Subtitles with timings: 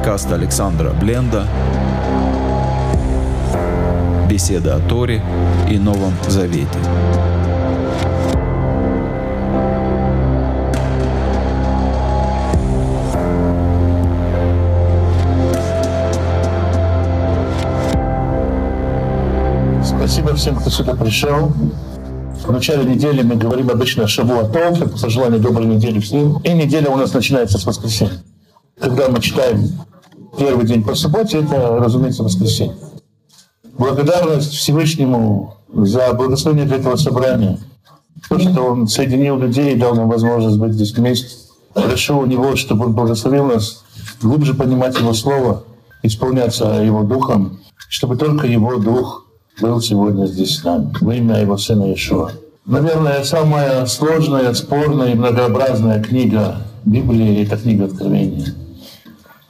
[0.00, 1.46] подкаст Александра Бленда
[4.30, 5.22] «Беседа о Торе
[5.70, 6.66] и Новом Завете».
[19.84, 21.52] Спасибо всем, кто сюда пришел.
[22.42, 26.38] В начале недели мы говорим обычно Шавуатов, это пожелание доброй недели всем.
[26.38, 28.22] И неделя у нас начинается с воскресенья.
[28.80, 29.68] Когда мы читаем
[30.40, 32.74] первый день по субботе, это, разумеется, воскресенье.
[33.76, 37.58] Благодарность Всевышнему за благословение для этого собрания.
[38.28, 41.36] То, что Он соединил людей и дал нам возможность быть здесь вместе.
[41.74, 43.84] Прошу у Него, чтобы Он благословил нас
[44.22, 45.64] глубже понимать Его Слово,
[46.02, 49.26] исполняться Его Духом, чтобы только Его Дух
[49.60, 52.30] был сегодня здесь с нами во имя его сына Ишуа.
[52.64, 58.54] Наверное, самая сложная, спорная и многообразная книга Библии– это книга Откровения.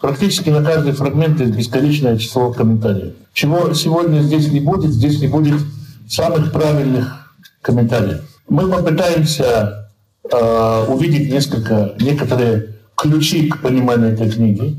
[0.01, 3.15] Практически на каждый фрагмент есть бесконечное число комментариев.
[3.35, 5.61] Чего сегодня здесь не будет, здесь не будет
[6.09, 8.23] самых правильных комментариев.
[8.49, 9.91] Мы попытаемся
[10.31, 14.77] э, увидеть несколько, некоторые ключи к пониманию этой книги.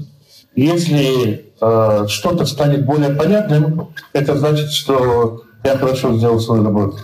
[0.55, 6.97] Если э, что-то станет более понятным, это значит, что я хорошо сделал свою работу.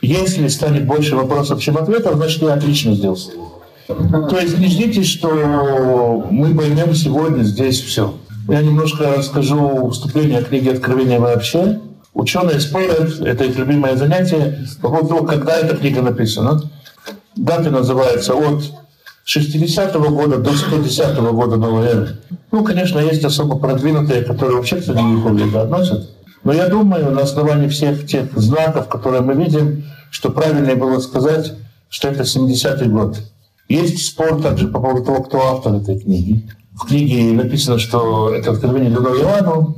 [0.00, 3.55] Если станет больше вопросов, чем ответов, значит, я отлично сделал свою
[3.86, 8.14] То есть не ждите, что мы поймем сегодня здесь все.
[8.48, 11.80] Я немножко расскажу вступление о книге Откровения вообще.
[12.14, 16.62] Ученые спорят, это их любимое занятие, по поводу когда эта книга написана.
[17.36, 18.62] Даты называются от
[19.26, 22.20] 60-го года до 110-го года новой эры.
[22.52, 26.08] Ну, конечно, есть особо продвинутые, которые вообще к средневековью относят.
[26.44, 31.52] Но я думаю, на основании всех тех знаков, которые мы видим, что правильнее было сказать,
[31.88, 33.18] что это 70-й год.
[33.68, 36.48] Есть спор также по поводу того, кто автор этой книги.
[36.74, 39.76] В книге написано, что это откровение дано Иоанну,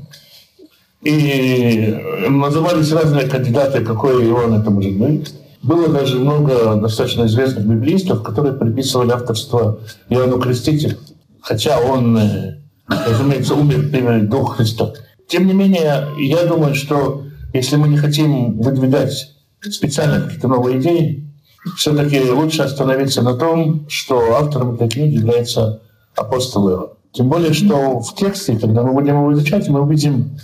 [1.03, 1.97] и
[2.29, 5.35] назывались разные кандидаты, какой Иоанн это может быть.
[5.63, 10.99] Было даже много достаточно известных библистов, которые приписывали авторство Иоанну Крестителю,
[11.41, 12.59] хотя он, э,
[12.89, 14.93] разумеется, умер примерно до Христа.
[15.29, 21.28] Тем не менее, я думаю, что если мы не хотим выдвигать специально какие-то новые идеи,
[21.77, 25.81] все-таки лучше остановиться на том, что автором этой книги является
[26.17, 26.89] апостол Иоанн.
[27.13, 30.39] Тем более, что в тексте, когда мы будем его изучать, мы увидим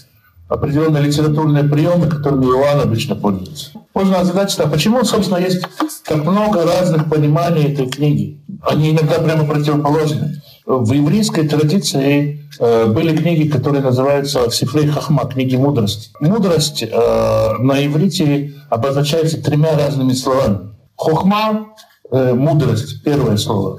[0.48, 3.70] определенные литературные приемы, которыми Иоанн обычно пользуется.
[3.94, 5.62] Можно задаться, а почему, собственно, есть
[6.04, 8.40] так много разных пониманий этой книги?
[8.62, 10.42] Они иногда прямо противоположны.
[10.66, 16.10] В еврейской традиции э, были книги, которые называются Сифрей Хахма, книги мудрости.
[16.20, 20.73] Мудрость э, на иврите обозначается тремя разными словами.
[20.96, 21.68] Хохма
[22.10, 23.78] э,– мудрость, первое слово,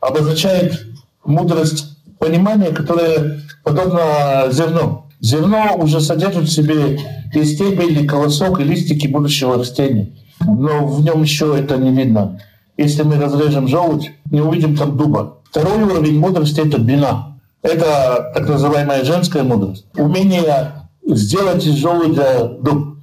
[0.00, 0.80] обозначает
[1.24, 5.06] мудрость понимания, которое подобно зерну.
[5.20, 6.98] Зерно уже содержит в себе
[7.32, 10.12] и стебель, и колосок, и листики будущего растения.
[10.40, 12.40] Но в нем еще это не видно.
[12.76, 15.38] Если мы разрежем желудь, не увидим там дуба.
[15.50, 17.38] Второй уровень мудрости– это бина.
[17.62, 19.86] Это так называемая женская мудрость.
[19.96, 20.72] Умение
[21.06, 22.96] сделать из желудя дуб.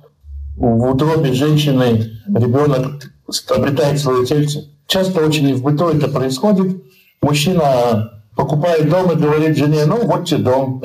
[0.57, 3.03] В утробе женщины ребенок
[3.50, 4.69] обретает свое тельце.
[4.88, 6.84] Часто очень в быту это происходит.
[7.22, 10.81] Мужчина покупает дом и говорит жене, ну вот тебе дом.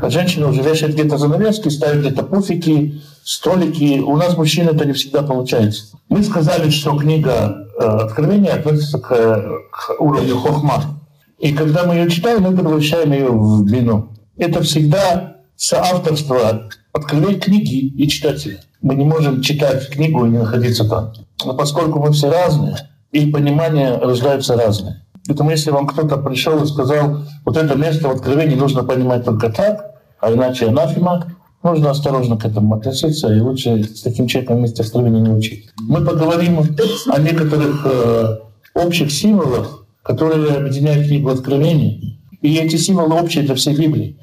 [0.00, 3.98] А женщина уже вешает где-то занавески, ставит где-то пуфики, столики.
[4.00, 5.96] У нас мужчин это не всегда получается.
[6.08, 11.00] Мы сказали, что книга э, Откровения относится к, к уровню хохма.
[11.38, 14.16] И когда мы ее читаем, мы превращаем ее в бину.
[14.36, 18.60] Это всегда соавторство откровения книги и читателя.
[18.82, 21.12] Мы не можем читать книгу и не находиться там.
[21.44, 22.76] Но поскольку мы все разные,
[23.12, 25.02] и понимания рождаются разные.
[25.26, 29.50] Поэтому если вам кто-то пришел и сказал, вот это место в Откровении нужно понимать только
[29.50, 31.26] так, а иначе анафема,
[31.62, 35.68] нужно осторожно к этому относиться, и лучше с таким человеком вместе Откровения не учить.
[35.80, 38.38] Мы поговорим о некоторых э,
[38.74, 42.19] общих символах, которые объединяют книгу Откровений.
[42.42, 44.16] И эти символы общие для всей Библии.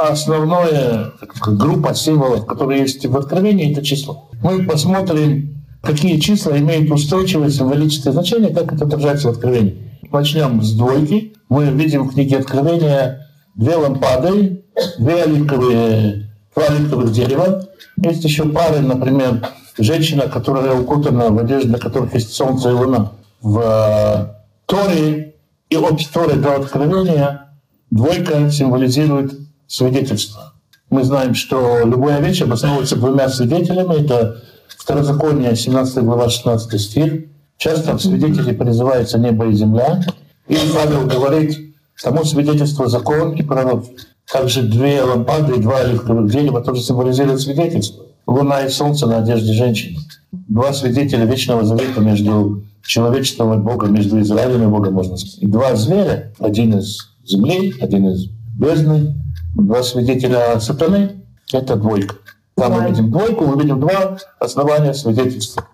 [0.00, 1.12] Основная
[1.46, 4.28] группа символов, которые есть в Откровении, это число.
[4.42, 9.76] Мы посмотрим, какие числа имеют устойчивое символическое значение, как это отражается в Откровении.
[10.12, 11.32] Начнем с двойки.
[11.48, 13.26] Мы видим в книге Откровения
[13.56, 14.64] две лампады,
[14.98, 17.66] две оливковые, два оливковых дерева.
[17.96, 19.48] Есть еще пары, например,
[19.78, 23.12] женщина, которая укутана в одежде, на которых есть солнце и луна.
[23.42, 24.34] В э,
[24.66, 25.33] Торе
[25.68, 27.56] и от Торы до Откровения
[27.90, 29.32] двойка символизирует
[29.66, 30.54] свидетельство.
[30.90, 34.04] Мы знаем, что любая вещь обосновывается двумя свидетелями.
[34.04, 37.24] Это Второзаконие, 17 глава, 16 стих.
[37.56, 40.02] Часто в свидетели призывается небо и земля.
[40.48, 43.84] И Павел говорит, Тому свидетельство закон и пророк.
[44.30, 48.03] Также две лампады и два оливковых дерева тоже символизируют свидетельство.
[48.26, 49.98] Луна и солнце на одежде женщины.
[50.32, 55.38] Два свидетеля вечного завета между человечеством и Богом, между Израилем и Богом, можно сказать.
[55.42, 58.26] И два зверя, один из земли, один из
[58.58, 59.14] бездны,
[59.54, 62.16] два свидетеля сатаны— это двойка.
[62.56, 65.66] Там мы видим двойку, мы видим два основания свидетельства.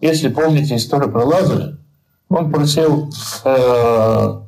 [0.00, 1.76] Если помните историю про Лазаря,
[2.28, 3.10] он просил,
[3.44, 4.40] э,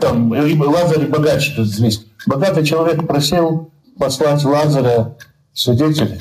[0.00, 1.56] там, Лазарь богач.
[2.26, 5.16] Богатый человек просил послать Лазаря
[5.52, 6.18] свидетеля.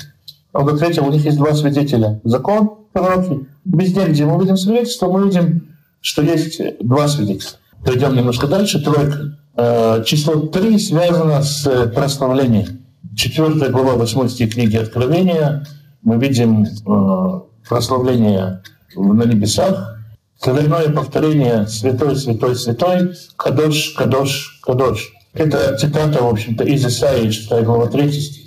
[0.54, 2.19] Он ответил, у них есть два свидетеля.
[2.24, 3.48] Закон, пророки.
[3.66, 5.69] Везде, где мы видим свидетельство, мы видим,
[6.01, 7.60] что есть два свидетельства.
[7.86, 8.84] Пойдем немножко дальше.
[8.84, 9.38] Тройка.
[9.56, 12.80] Э, число три связано с э, прославлением.
[13.16, 15.66] Четвертая глава 8 стих книги Откровения.
[16.01, 18.62] Мы видим э, прославление
[18.95, 20.00] на небесах,
[20.42, 25.12] Тройное повторение «Святой, святой, святой», «Кадош, кадош, кадош».
[25.34, 28.39] Это цитата, в общем-то, из Исаии, 6 глава 3 стих.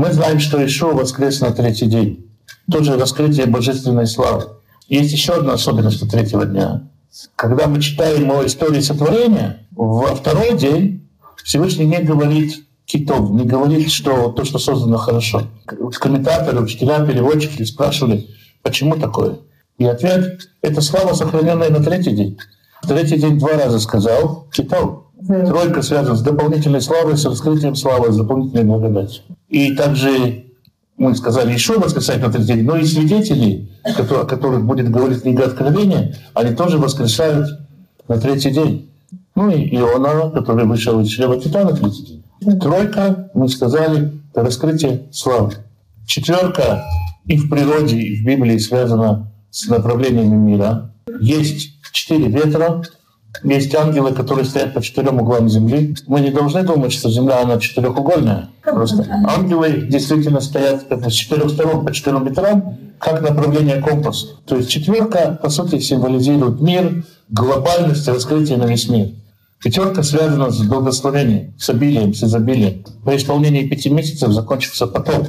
[0.00, 2.32] Мы знаем, что Ишуа воскрес на третий день.
[2.72, 4.46] Тоже раскрытие божественной славы.
[4.88, 6.88] Есть еще одна особенность третьего дня.
[7.36, 11.06] Когда мы читаем о истории сотворения, во второй день
[11.44, 15.42] Всевышний не говорит китов, не говорит, что то, что создано хорошо.
[15.66, 18.26] Комментаторы, учителя, переводчики спрашивали,
[18.62, 19.40] почему такое.
[19.76, 22.38] И ответ— это слава, сохраненная на третий день.
[22.82, 25.09] В третий день два раза сказал, читал.
[25.30, 29.22] Тройка связана с дополнительной славой, с раскрытием славы, с дополнительной благодатью.
[29.48, 30.44] И также
[30.96, 35.44] мы сказали еще воскресать на третий день, но и свидетели, о которых будет говорить книга
[35.44, 37.46] Откровения, они тоже воскресают
[38.08, 38.90] на третий день.
[39.36, 42.60] Ну и Иона, который вышел из чрева Титана третий день.
[42.60, 45.54] Тройка, мы сказали, это раскрытие славы.
[46.06, 46.84] Четверка
[47.26, 50.92] и в природе, и в Библии связана с направлениями мира.
[51.20, 52.82] Есть четыре ветра,
[53.44, 55.94] есть ангелы, которые стоят по четырем углам Земли.
[56.06, 58.48] Мы не должны думать, что Земля, она четырехугольная.
[58.62, 64.28] Просто ангелы действительно стоят с четырех сторон по четырем ветрам, как направление компаса.
[64.46, 69.10] То есть четверка, по сути, символизирует мир, глобальность, раскрытие на весь мир.
[69.62, 72.84] Пятерка связана с благословением, с обилием, с изобилием.
[73.04, 75.28] По исполнении пяти месяцев закончился потоп.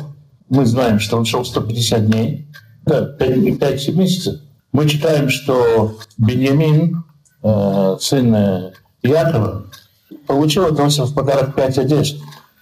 [0.49, 2.47] Мы знаем, что он шел 150 дней
[2.85, 7.03] да, 5-7 месяцев, мы читаем, что Беньямин,
[7.43, 8.35] э, сын
[9.03, 9.65] Якова,
[10.27, 12.17] получил от Иосифа в подарок 5 одежд.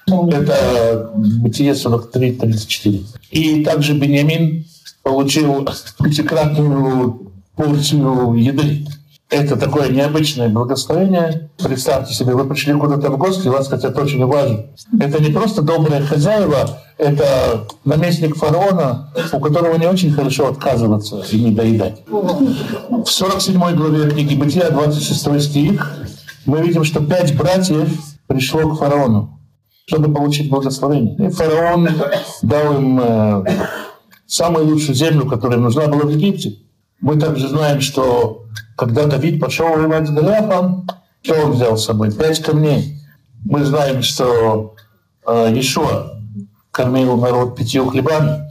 [0.08, 3.06] Это Бытие 43-34.
[3.32, 4.66] И также Беньямин
[5.04, 5.68] получил
[6.04, 8.86] пятикратную порцию еды.
[9.30, 11.52] Это такое необычное благословение.
[11.64, 14.66] Представьте себе, вы пришли куда-то в гости, вас хотят очень уважить.
[15.00, 21.40] Это не просто добрые хозяева, это наместник фараона, у которого не очень хорошо отказываться и
[21.40, 22.02] не доедать.
[22.08, 25.94] В 47 главе книги Бытия, 26 стих,
[26.46, 27.88] мы видим, что пять братьев
[28.26, 29.40] пришло к фараону,
[29.86, 31.28] чтобы получить благословение.
[31.28, 31.88] И фараон
[32.42, 33.46] дал им э,
[34.26, 36.56] самую лучшую землю, которая нужна была в Египте.
[37.00, 38.46] Мы также знаем, что
[38.80, 40.88] когда Давид пошел воевать с Голиафом,
[41.22, 42.14] что он взял с собой?
[42.14, 42.96] Пять камней.
[43.44, 44.76] Мы знаем, что
[45.28, 45.62] э,
[46.72, 48.42] кормил народ пятью хлебами.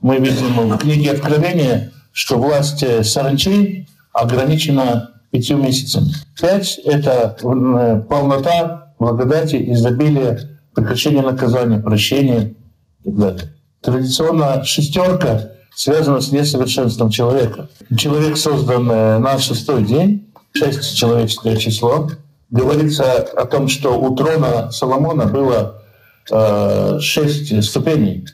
[0.00, 6.08] Мы видим в книге Откровения, что власть саранчи ограничена пятью месяцами.
[6.40, 12.56] Пять— это э, полнота благодати, изобилие, прекращение наказания, прощение
[13.04, 13.52] и так далее.
[13.80, 17.68] Традиционно шестерка связано с несовершенством человека.
[17.96, 22.10] Человек создан на шестой день, шесть человеческое число.
[22.50, 25.82] Говорится о том, что у трона Соломона было
[26.30, 28.26] э, шесть ступеней.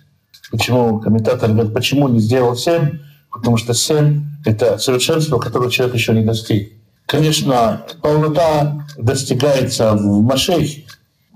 [0.51, 3.01] Почему комментатор говорит, почему не сделал семь?
[3.33, 6.73] Потому что семь— это совершенство, которого человек еще не достиг.
[7.07, 10.85] Конечно, полнота достигается в Машехе,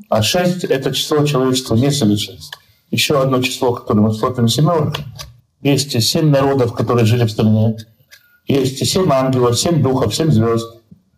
[0.09, 2.61] а шесть— это число человечества несовершенства.
[2.91, 5.03] Еще одно число, которое мы смотрим семерка,
[5.63, 7.77] есть семь народов, которые жили в стране.
[8.47, 10.67] Есть семь ангелов, семь духов, семь звезд,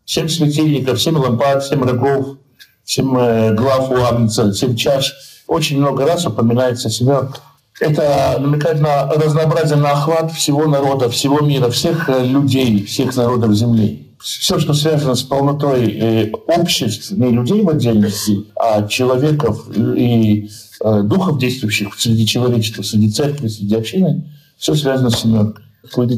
[0.04, 2.38] семь светильников, семь лампад, семь рогов,
[2.84, 5.14] семь э, глав у Агнца, семь чаш.
[5.46, 7.40] Очень много раз упоминается семерка.
[7.80, 13.52] Это намекает на разнообразие, на охват всего народа, всего мира, всех э, людей, всех народов
[13.52, 14.14] Земли.
[14.20, 21.38] Все, что связано с полнотой э, обществ, не людей в отдельности, а человеков и духов,
[21.38, 25.64] действующих среди человечества, среди церкви, среди общины, все связано с семеркой.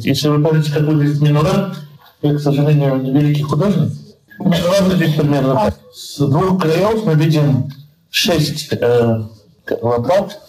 [0.02, 1.74] Если вы помните, как выглядит Минура,
[2.22, 3.92] я, к сожалению, не великий художник,
[4.38, 5.78] Минура выглядит примерно так.
[5.94, 7.70] С двух краев мы видим
[8.10, 9.22] шесть э,
[9.80, 10.40] лампад,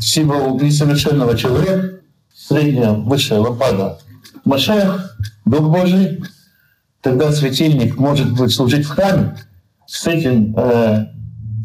[0.00, 2.00] символ несовершенного человека,
[2.34, 3.98] средняя, высшая лампада
[4.44, 6.22] Машех, Дух Божий,
[7.00, 9.36] тогда светильник может быть служить в храме,
[9.86, 11.06] с этим э,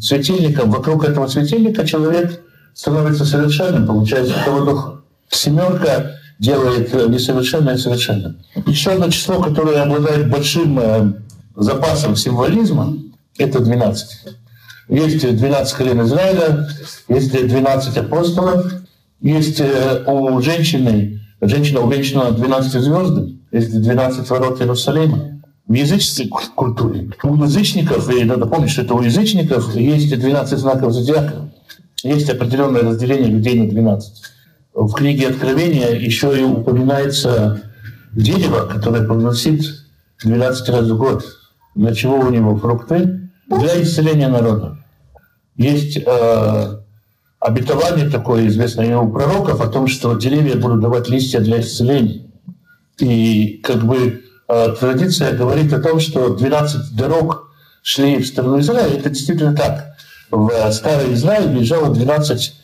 [0.04, 2.40] светильником, вокруг этого светильника человек
[2.74, 5.00] становится совершенным, получается духа.
[5.30, 8.36] Семерка делает несовершенное совершенным.
[8.66, 11.12] Еще одно число, которое обладает большим э,
[11.56, 12.98] запасом символизма,
[13.38, 14.36] это 12.
[14.90, 16.68] Есть 12 колен Израиля,
[17.08, 18.74] есть 12 апостолов,
[19.22, 25.33] есть э, у женщины, женщина увенчана 12 звездами, есть 12 ворот Иерусалима.
[25.66, 30.92] В языческой культуре у язычников, и надо помнить, что это у язычников есть 12 знаков
[30.92, 31.50] зодиака.
[32.02, 34.22] Есть определенное разделение людей на 12.
[34.74, 37.62] В книге Откровения еще и упоминается
[38.12, 39.62] дерево, которое приносит
[40.22, 41.24] 12 раз в год.
[41.74, 43.30] Для чего у него фрукты?
[43.48, 44.76] Для исцеления народа.
[45.56, 46.78] Есть э,
[47.40, 52.26] обетование такое известное у пророков о том, что деревья будут давать листья для исцеления.
[52.98, 57.50] И как бы традиция говорит о том, что 12 дорог
[57.82, 58.98] шли в сторону Израиля.
[58.98, 59.96] Это действительно так.
[60.30, 62.54] В Старый Израиль лежало 12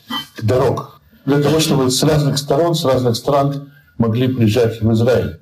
[0.41, 5.39] дорог для того, чтобы с разных сторон, с разных стран могли приезжать в Израиль.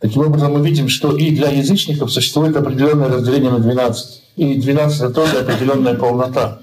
[0.00, 4.22] Таким образом, мы видим, что и для язычников существует определенное разделение на 12.
[4.36, 6.58] И 12– это тоже определенная полнота.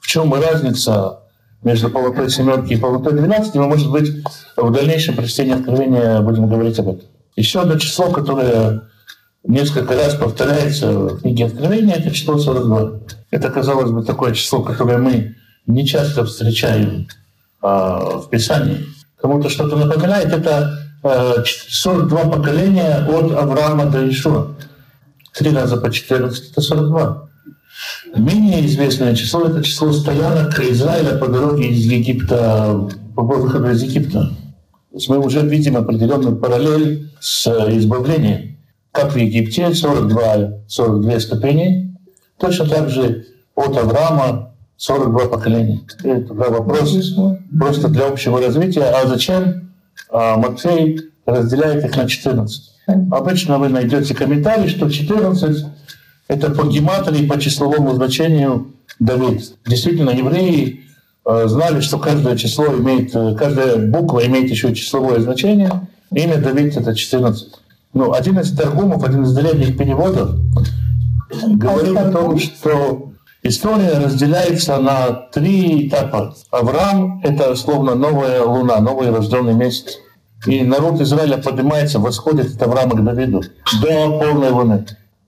[0.00, 1.20] В чем разница
[1.62, 4.24] между полнотой семерки и полнотой 12, мы, может быть,
[4.56, 7.06] в дальнейшем прочтении Откровения будем говорить об этом.
[7.36, 8.82] Еще одно число, которое
[9.44, 13.00] несколько раз повторяется в книге Откровения, это число 42.
[13.30, 15.36] Это, казалось бы, такое число, которое мы
[15.66, 17.08] не часто встречаем
[17.62, 18.86] э, в Писании.
[19.20, 24.54] Кому-то что-то напоминает, это э, 42 поколения от Авраама до Ишуа.
[25.34, 27.28] Три раза по 14— это 42.
[28.16, 34.30] Менее известное число— это число стоянок Израиля по дороге из Египта, по выходу из Египта.
[34.92, 38.58] То есть мы уже видим определенную параллель с избавлением.
[38.92, 41.96] Как в Египте 42, 42 ступени,
[42.38, 45.80] точно так же от Авраама 42 поколения.
[46.04, 47.18] Это вопрос
[47.58, 48.82] просто для общего развития.
[48.82, 49.70] А зачем
[50.10, 52.70] а, Матфей разделяет их на 14?
[53.10, 55.64] Обычно вы найдете комментарий, что 14
[56.28, 59.54] это по гематрии, по числовому значению Давид.
[59.66, 60.91] Действительно, евреи э,
[61.24, 65.88] знали, что каждое число имеет, э, каждая буква имеет еще числовое значение.
[66.10, 67.54] Имя Давид— это 14.
[67.94, 70.36] Ну, один из торгумов, один из древних переводов
[71.46, 73.12] говорит о том, что
[73.42, 76.34] история разделяется на три этапа.
[76.50, 79.98] Авраам— это словно новая луна, новый рожденный месяц.
[80.46, 83.42] И народ Израиля поднимается, восходит от Авраама к Давиду
[83.80, 84.84] до полной луны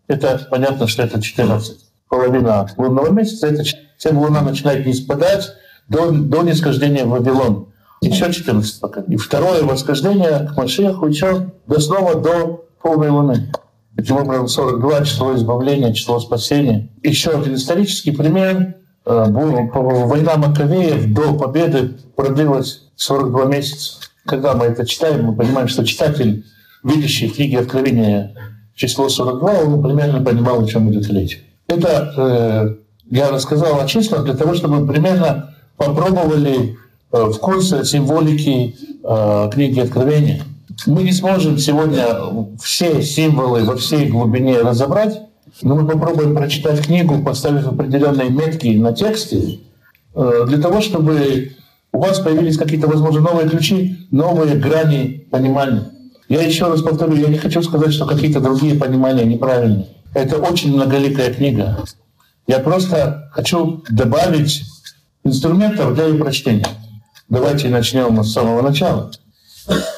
[0.08, 1.78] это понятно, что это 14.
[2.08, 3.64] Половина лунного месяца, это
[3.98, 5.50] тем луна начинает не спадать
[5.88, 7.68] до, до нисхождения в Вавилон.
[8.00, 9.00] Еще 14 пока.
[9.02, 13.50] И второе восхождение к Машеху еще до снова до полной луны.
[13.96, 16.90] Таким образом, 42 число избавления, число спасения.
[17.02, 18.74] Еще один исторический пример.
[19.06, 24.00] Э, война Маковеев до победы продлилась 42 месяца.
[24.26, 26.44] Когда мы это читаем, мы понимаем, что читатель,
[26.82, 28.34] видящий в книге Откровения
[28.74, 31.44] число 42, он примерно понимал, о чем идет речь.
[31.68, 32.74] Это э,
[33.10, 36.76] я рассказал о числах для того, чтобы примерно попробовали
[37.12, 40.42] э, вкус символики э, книги Откровения.
[40.86, 42.04] Мы не сможем сегодня
[42.62, 45.20] все символы во всей глубине разобрать,
[45.62, 49.60] но мы попробуем прочитать книгу, поставив определенные метки на тексте,
[50.14, 51.52] э, для того, чтобы
[51.92, 55.90] у вас появились какие-то, возможно, новые ключи, новые грани понимания.
[56.28, 59.88] Я еще раз повторю, я не хочу сказать, что какие-то другие понимания неправильные.
[60.14, 61.78] Это очень многоликая книга.
[62.46, 64.62] Я просто хочу добавить
[65.24, 66.66] инструментов для ее прочтения.
[67.28, 69.10] Давайте начнем с самого начала,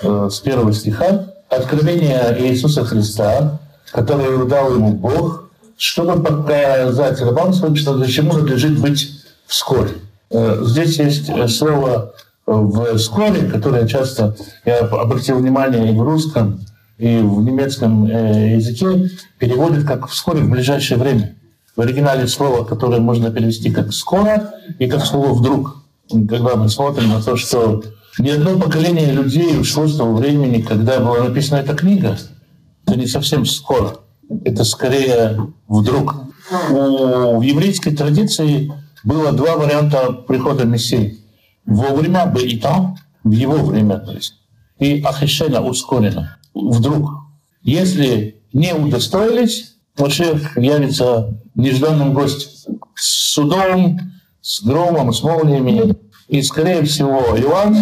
[0.02, 1.26] э, с первого стиха.
[1.50, 3.60] Откровение Иисуса Христа,
[3.92, 9.90] которое дал ему Бог, чтобы показать рабам своим, что чему надлежит быть вскоре.
[10.30, 12.12] Э, здесь есть слово
[12.46, 16.60] в школе, которая часто, я обратил внимание и в русском,
[16.98, 21.35] и в немецком э, языке, переводит как «вскоре», «в ближайшее время».
[21.76, 25.76] В оригинале слово, которое можно перевести как «скоро» и как слово «вдруг».
[26.08, 27.82] Когда мы смотрим на то, что
[28.18, 32.16] ни одно поколение людей ушло с того времени, когда была написана эта книга,
[32.86, 33.98] это не совсем скоро.
[34.44, 36.14] Это скорее вдруг.
[36.70, 38.72] У, в еврейской традиции
[39.04, 41.18] было два варианта прихода Мессии
[41.66, 44.34] вовремя бы и там, в его время, то есть,
[44.78, 46.38] и Ахишена ускорено.
[46.54, 47.10] Вдруг,
[47.62, 54.00] если не удостоились, Машех явится нежданным гостем с судом,
[54.40, 55.96] с громом, с молниями.
[56.28, 57.76] И, скорее всего, Иоанн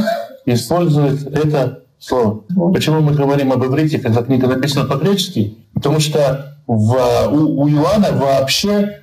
[0.47, 2.45] использует это слово.
[2.73, 5.57] Почему мы говорим об иврите, когда книга написана по-гречески?
[5.75, 9.01] Потому что в, у, у Иоанна вообще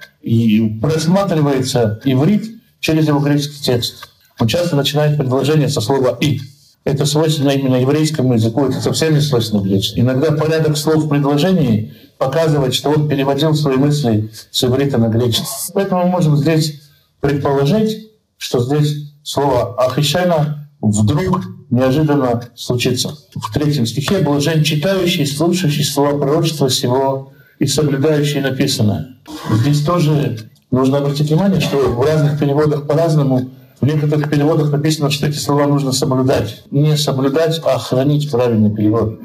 [0.82, 2.46] просматривается иврит
[2.80, 4.10] через его греческий текст.
[4.40, 6.40] Он часто начинает предложение со слова «и».
[6.84, 10.06] Это свойственно именно еврейскому языку, это совсем не свойственно греческому.
[10.06, 15.72] Иногда порядок слов в предложении показывает, что он переводил свои мысли с иврита на греческий.
[15.74, 16.82] Поэтому мы можем здесь
[17.20, 23.16] предположить, что здесь слово «ахишена» вдруг неожиданно случится.
[23.36, 29.18] В третьем стихе «блажен читающий, слушающий слова пророчества всего и соблюдающий написанное».
[29.52, 30.40] Здесь тоже
[30.72, 35.66] нужно обратить внимание, что в разных переводах по-разному в некоторых переводах написано, что эти слова
[35.66, 36.64] нужно соблюдать.
[36.70, 39.20] Не соблюдать, а хранить правильный перевод.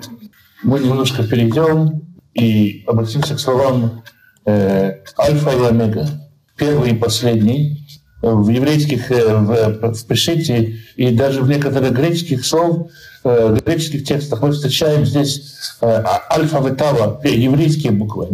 [0.62, 4.02] Мы немножко перейдем и обратимся к словам
[4.46, 6.08] э, альфа и омега.
[6.56, 7.86] Первый и последний.
[8.22, 12.88] В еврейских, э, в, в Пешите и даже в некоторых греческих слов,
[13.24, 18.28] э, греческих текстах мы встречаем здесь э, альфа и тава, еврейские буквы,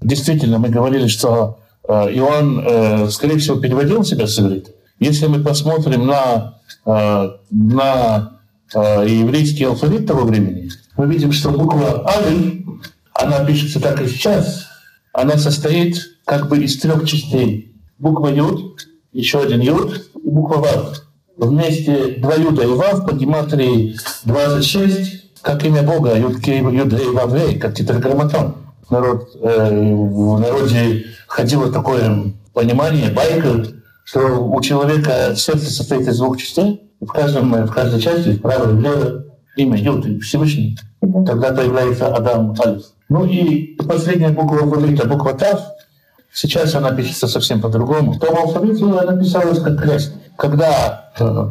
[0.00, 4.70] Действительно, мы говорили, что э, Иоанн, э, скорее всего, переводил себя с иврита.
[5.00, 8.40] Если мы посмотрим на, э, на
[8.74, 12.62] э, еврейский алфавит того времени, мы видим, что буква Аль,
[13.14, 14.66] она пишется так и сейчас,
[15.14, 17.74] она состоит как бы из трех частей.
[17.98, 21.02] Буква Юд, еще один Юд и буква Вав.
[21.38, 27.58] Вместе два Юда и Вав по гематрии 26, как имя Бога, Юд, Юд, и Вав,
[27.58, 28.54] как тетраграмматон.
[28.90, 33.79] Народ, э, в народе ходило такое понимание, байка,
[34.10, 38.76] что у человека сердце состоит из двух частей, и в, каждом, в каждой части, правое
[38.76, 39.24] и левое,
[39.54, 40.76] имя Юд Всевышний.
[41.00, 42.86] Тогда появляется Адам Альф.
[43.08, 45.60] Ну и последняя буква алфавита, буква Тав,
[46.32, 48.14] сейчас она пишется совсем по-другому.
[48.14, 50.12] В том алфавите она писалась как крест.
[50.36, 51.50] Когда э,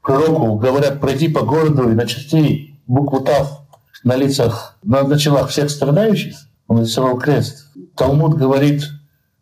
[0.00, 3.66] пророку говорят, пройди по городу и начерти букву Тав
[4.02, 6.36] на лицах, на началах всех страдающих,
[6.68, 7.66] он нарисовал крест.
[7.96, 8.84] Талмуд говорит,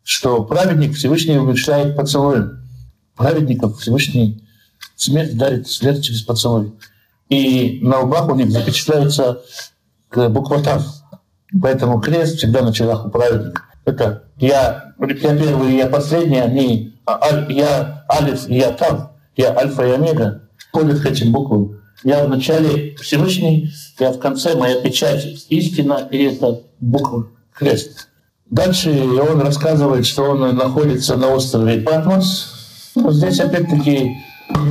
[0.07, 2.61] что праведник Всевышний умерщвляет поцелуем.
[3.17, 4.41] Праведников Всевышний
[4.95, 6.71] смерть дарит смерть через поцелуй.
[7.27, 9.41] И на лбах у них запечатляется
[10.09, 10.81] буква Тав.
[11.61, 13.63] Поэтому крест всегда на челах у праведника.
[13.83, 19.91] Это я, я первый, я последний, они, а, я Алиф, я Тав, я Альфа и
[19.91, 21.81] Омега, ходят к этим буквам.
[22.05, 28.07] Я в начале Всевышний, я в конце моя печать, истина, и это буква крест.
[28.49, 32.53] Дальше он рассказывает, что он находится на острове Патмос.
[32.95, 34.17] Вот здесь опять-таки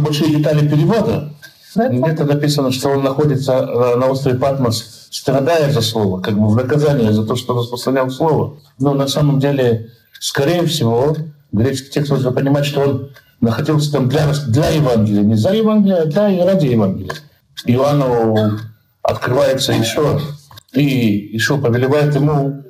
[0.02, 1.32] большие детали перевода.
[1.74, 6.56] Где-то написано, что он находится э, на острове Патмос, страдая за слово, как бы в
[6.56, 8.56] наказание за то, что распространял слово.
[8.78, 11.14] Но на самом деле, скорее всего,
[11.52, 13.10] греческий текст нужно понимать, что он
[13.42, 17.12] находился там для, для Евангелия, не за Евангелие, а для и ради Евангелия.
[17.66, 18.58] Иоанну
[19.02, 20.20] открывается еще,
[20.72, 22.64] и еще повелевает ему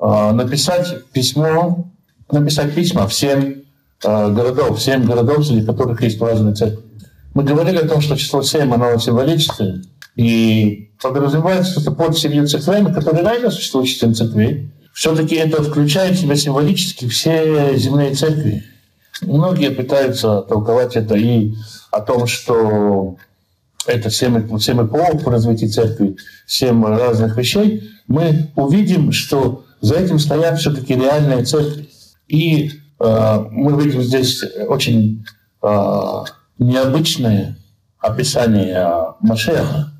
[0.00, 1.90] написать письмо,
[2.30, 3.62] написать письма всем
[4.02, 6.82] а, городов, всем городов, среди которых есть разные церкви.
[7.34, 9.82] Мы говорили о том, что число 7, оно символическое,
[10.16, 14.70] и подразумевается, что под семью церквями, которые реально существуют системе церквей.
[14.92, 18.64] Все-таки это включает в себя символически все земные церкви.
[19.22, 21.54] Многие пытаются толковать это и
[21.90, 23.16] о том, что
[23.86, 30.18] это семь, семь эпох в развитии церкви, семь разных вещей, мы увидим, что за этим
[30.18, 31.88] стоят все-таки реальные церкви.
[32.28, 35.24] И э, мы видим здесь очень
[35.62, 36.24] э,
[36.58, 37.56] необычное
[37.98, 38.86] описание
[39.20, 39.92] Машеха.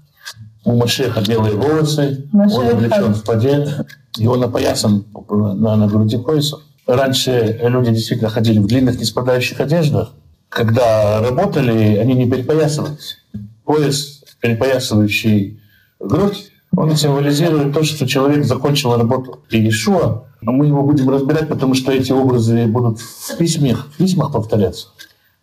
[0.65, 2.61] У Машеха белые волосы, Машеха.
[2.61, 3.87] он облечен в поде,
[4.19, 6.61] и он опоясан на, на груди поясом.
[6.87, 10.13] Раньше люди действительно ходили в длинных, не спадающих одеждах.
[10.49, 13.19] Когда работали, они не перепоясывались.
[13.65, 15.61] Пояс, перепоясывающий
[16.01, 19.41] грудь, он символизирует то, что человек закончил работу.
[19.51, 24.33] Иешуа, но мы его будем разбирать, потому что эти образы будут в письмах, в письмах
[24.33, 24.89] повторяться.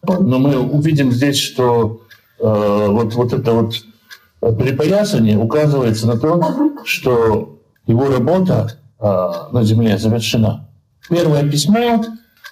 [0.08, 2.02] Но мы увидим здесь, что
[2.40, 3.76] э, вот, вот это вот
[4.58, 6.42] припоясание указывается на то,
[6.86, 10.70] что его работа э, на земле завершена.
[11.10, 12.04] Первое письмо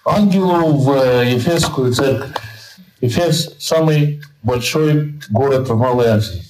[0.06, 2.32] ангелу в Ефесскую церковь.
[3.02, 6.44] Ефес– самый большой город в Малой Азии.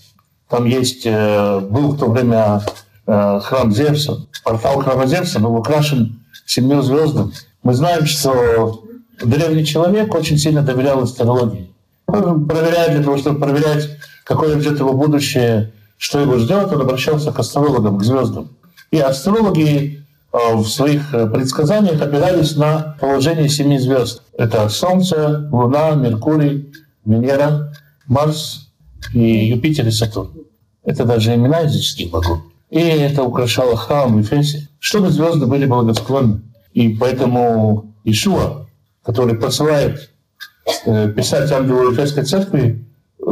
[0.49, 2.61] Там есть, э, был в то время
[3.07, 4.27] э, храм Зевса.
[4.43, 7.31] Портал храма Зевса был украшен семью звездами.
[7.63, 8.83] Мы знаем, что
[9.23, 11.71] древний человек очень сильно доверял астрологии.
[12.05, 13.89] Он проверяет для того, чтобы проверять,
[14.23, 18.49] какое ждет его будущее, что его ждет, он обращался к астрологам, к звездам.
[18.91, 24.21] И астрологи э, в своих предсказаниях опирались на положение семи звезд.
[24.37, 26.71] Это Солнце, Луна, Меркурий,
[27.03, 27.73] Венера,
[28.05, 28.64] Марс
[29.13, 30.31] и Юпитер и Сатурн.
[30.83, 32.41] Это даже имена языческие могу.
[32.69, 36.41] И это украшало храм в Эфесе, чтобы звезды были благосклонны.
[36.73, 38.67] И поэтому Ишуа,
[39.03, 40.11] который посылает
[40.85, 42.85] э, писать ангелу Ефесской церкви,
[43.19, 43.23] э,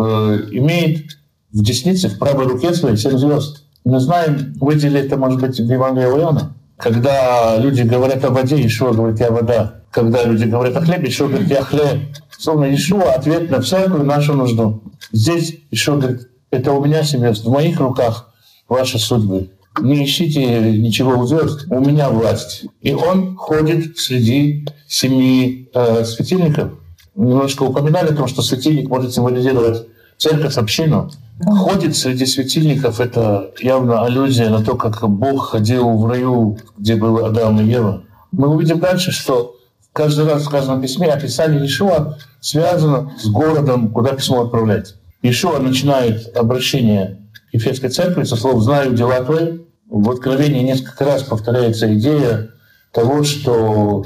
[0.51, 1.17] имеет
[1.51, 3.63] в деснице, в правой руке своей семь звезд.
[3.85, 8.93] Мы знаем, выделили это, может быть, в Евангелии Иоанна, когда люди говорят о воде, Ишуа
[8.93, 9.82] говорит, я вода.
[9.93, 11.99] Когда люди говорят о хлебе, Ишуа говорит, я хлеб.
[12.39, 14.81] Словно Ишуа ответ на всякую нашу нужду.
[15.11, 18.33] Здесь Ишуа говорит, это у меня семья, в моих руках
[18.67, 19.51] ваши судьбы.
[19.79, 22.65] Не ищите ничего у звезд, у меня власть.
[22.81, 26.71] И он ходит среди семи э, светильников.
[27.15, 29.85] Немножко упоминали о том, что светильник может символизировать
[30.17, 31.11] церковь, общину.
[31.45, 37.23] Ходит среди светильников, это явно аллюзия на то, как Бог ходил в раю, где был
[37.23, 38.03] Адам и Ева.
[38.31, 39.55] Мы увидим дальше, что
[39.93, 44.95] каждый раз в каждом письме описание Ишуа связано с городом, куда письмо отправляется.
[45.21, 47.19] Ишуа начинает обращение
[47.53, 49.59] Ефесской церкви со слов «знаю дела твои».
[49.89, 52.49] В Откровении несколько раз повторяется идея
[52.91, 54.03] того, что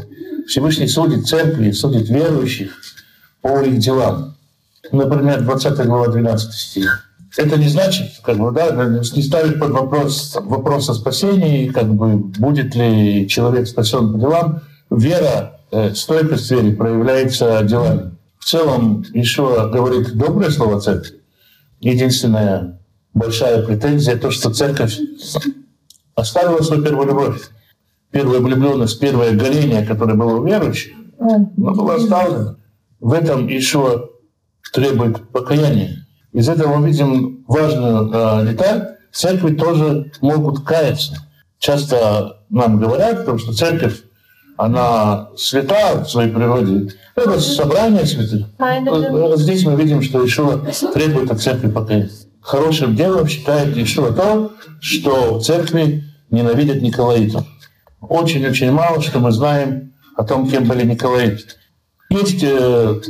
[0.48, 2.74] Всевышний судит церкви, судит верующих
[3.42, 4.36] по их делам.
[4.92, 7.04] Например, 20 глава, 12 стих.
[7.38, 12.18] Это не значит, как бы, да, не ставит под вопрос вопрос о спасении, как бы,
[12.18, 14.62] будет ли человек спасен по делам.
[14.90, 15.57] Вера,
[15.94, 18.16] стойкость веры проявляется делами.
[18.40, 21.22] В целом, еще говорит доброе слово церкви.
[21.80, 22.80] Единственная
[23.14, 24.98] большая претензия то, что церковь
[26.16, 27.50] оставила свою первую любовь.
[28.12, 32.56] Первая влюбленность, первое горение, которое было у верующих, оно было оставлено.
[33.00, 34.10] В этом еще
[34.74, 36.08] требует покаяния.
[36.32, 38.98] Из этого мы видим важную э, деталь.
[39.12, 41.16] Церкви тоже могут каяться.
[41.60, 44.04] Часто нам говорят, что церковь,
[44.58, 46.94] она свята в своей природе.
[47.16, 48.48] Это собрание святых.
[49.38, 50.62] Здесь мы видим, что Ишуа
[50.94, 52.10] требует от церкви покаяния.
[52.42, 57.46] Хорошим делом считает Ишуа то, что в церкви ненавидят Николаитов.
[58.02, 61.44] Очень-очень мало, что мы знаем о том, кем были Николаиты.
[62.10, 63.02] Есть э,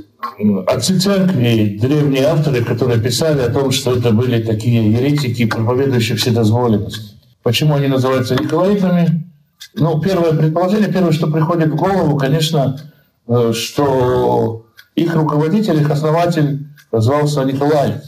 [0.66, 7.16] отцы церкви, древние авторы, которые писали о том, что это были такие еретики, проповедующие вседозволенность.
[7.44, 9.32] Почему они называются Николаитами?
[9.76, 12.80] Ну, первое предположение, первое, что приходит в голову, конечно,
[13.28, 14.66] э, что
[14.96, 18.02] их руководитель, их основатель звался Николай.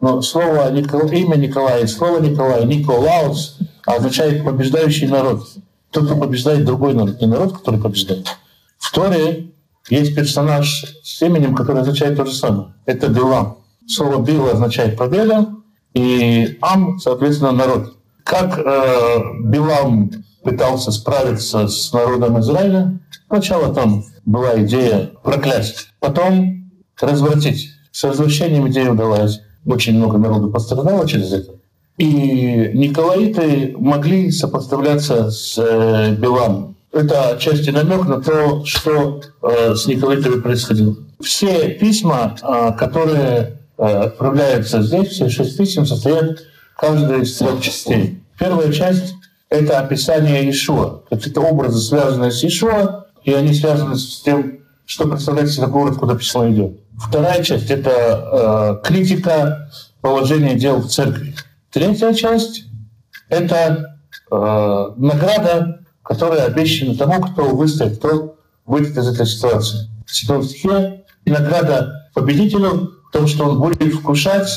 [0.00, 5.46] Но слово имя Николай, слово Николай, Николаус, означает побеждающий народ.
[5.90, 8.26] Тот, кто побеждает другой народ, не народ, который побеждает.
[8.78, 9.50] В Торе
[9.90, 12.68] есть персонаж с именем, который означает то же самое.
[12.86, 13.58] Это Билам.
[13.86, 15.48] Слово Била означает победа,
[15.94, 17.96] и Ам, соответственно, народ.
[18.24, 20.10] Как э, Билам
[20.42, 22.98] пытался справиться с народом Израиля,
[23.28, 27.70] сначала там была идея проклясть, потом развратить.
[27.92, 29.40] С развращением идея удалась.
[29.66, 31.52] Очень много народу пострадало через это.
[31.98, 36.16] И Николаиты могли сопоставляться с э,
[36.92, 40.96] это отчасти намек на то, что э, с Николаитами происходило.
[41.20, 46.42] Все письма, э, которые э, отправляются здесь, все шесть писем, состоят
[46.76, 48.20] каждая из трех частей.
[48.38, 49.14] Первая часть—
[49.50, 51.02] это описание Ишуа.
[51.10, 56.16] Это образы, связанные с Ишуа, и они связаны с тем, что представляет себе город, куда
[56.16, 56.80] письмо идет.
[56.98, 61.34] Вторая часть— это э, критика положения дел в церкви.
[61.70, 62.64] Третья часть—
[63.28, 63.96] это
[64.30, 68.36] э, награда которая обещана тому, кто выстоит, кто
[68.66, 69.88] выйдет из этой ситуации.
[70.04, 74.50] В седьмом стихе награда победителю в том, что он будет вкушать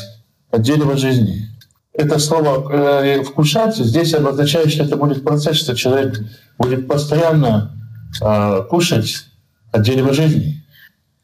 [0.50, 1.50] от дерева жизни.
[1.94, 6.20] Это слово э, «вкушать» здесь обозначает, что это будет процесс, что человек
[6.58, 7.78] будет постоянно
[8.20, 9.26] э, кушать
[9.72, 10.64] от дерева жизни.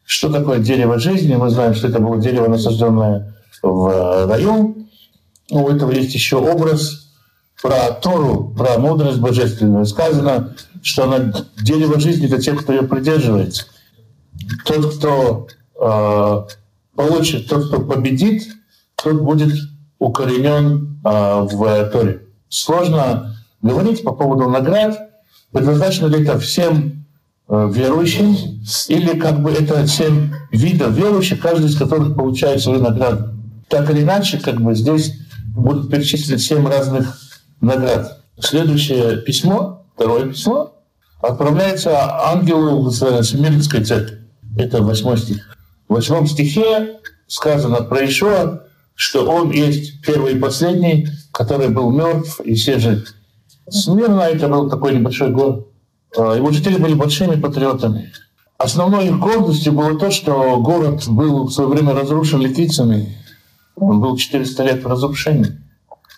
[0.04, 1.34] Что такое дерево жизни?
[1.34, 4.88] Мы знаем, что это было дерево, насажденное в раю.
[5.50, 7.08] У этого есть еще образ
[7.60, 13.64] про Тору, про мудрость божественную, сказано, что она дерево жизни для тех, кто ее придерживается.
[14.64, 15.48] Тот, кто
[15.80, 16.42] э,
[16.94, 18.48] получит, тот, кто победит,
[19.02, 19.52] тот будет
[20.00, 22.22] укоренен э, в Торе.
[22.48, 24.98] Сложно говорить по поводу наград,
[25.52, 27.06] предназначено ли это всем
[27.48, 28.36] э, верующим,
[28.88, 33.34] или как бы это семь видов верующих, каждый из которых получает свою награду.
[33.68, 35.12] Так или иначе, как бы здесь
[35.54, 37.16] будут перечислены семь разных
[37.60, 38.24] наград.
[38.40, 40.74] Следующее письмо, второе письмо,
[41.20, 44.18] отправляется ангелу с Смирнской церкви.
[44.56, 45.56] Это восьмой стих.
[45.88, 48.62] В восьмом стихе сказано про Ишуа,
[49.00, 53.14] что он есть первый и последний, который был мертв и все жив.
[53.70, 55.68] Смирно это был такой небольшой город.
[56.18, 58.12] А, его жители были большими патриотами.
[58.58, 63.16] Основной их гордостью было то, что город был в свое время разрушен ликийцами.
[63.74, 65.58] Он был 400 лет в разрушении.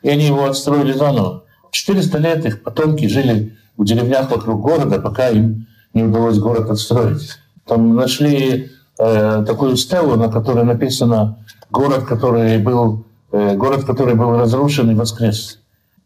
[0.03, 1.45] и они его отстроили заново.
[1.71, 7.39] 400 лет их потомки жили в деревнях вокруг города, пока им не удалось город отстроить.
[7.65, 11.39] Там нашли э, такую стелу, на которой написано
[11.73, 15.59] город, который был, э, город, который был разрушен и воскрес.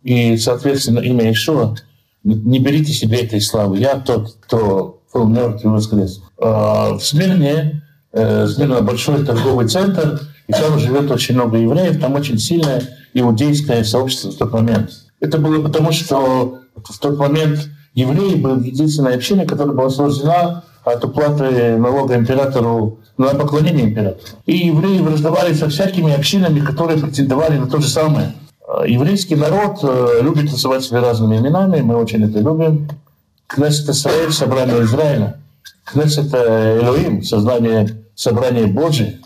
[0.03, 1.75] И, соответственно, имя Ишуа.
[2.23, 3.79] Не берите себе этой славы.
[3.79, 6.23] Я тот, кто был мертв и воскрес.
[6.39, 12.15] Э, в Смирне, э, Смирно большой торговый центр, и там живет очень много евреев, там
[12.15, 12.83] очень сильное
[13.15, 14.91] иудейское сообщество в тот момент.
[15.21, 21.05] Это было потому, что в тот момент евреи были единственной общиной, которая была освобождена от
[21.05, 24.39] уплаты налога императору на поклонение императору.
[24.45, 28.33] И евреи враждовали со всякими общинами, которые претендовали на то же самое.
[28.87, 32.89] Еврейский народ э, любит называть себя разными именами, мы очень это любим.
[33.47, 35.39] Кнессет Исраэль, собрание Израиля.
[35.85, 39.21] Кнессет Элоим, сознание, собрание Божие.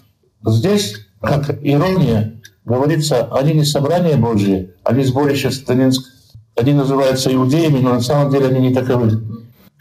[0.44, 6.12] Здесь, как ирония, говорится, они не собрание Божие, они сборище сатанинское.
[6.57, 9.22] Они называются иудеями, но на самом деле они не таковы.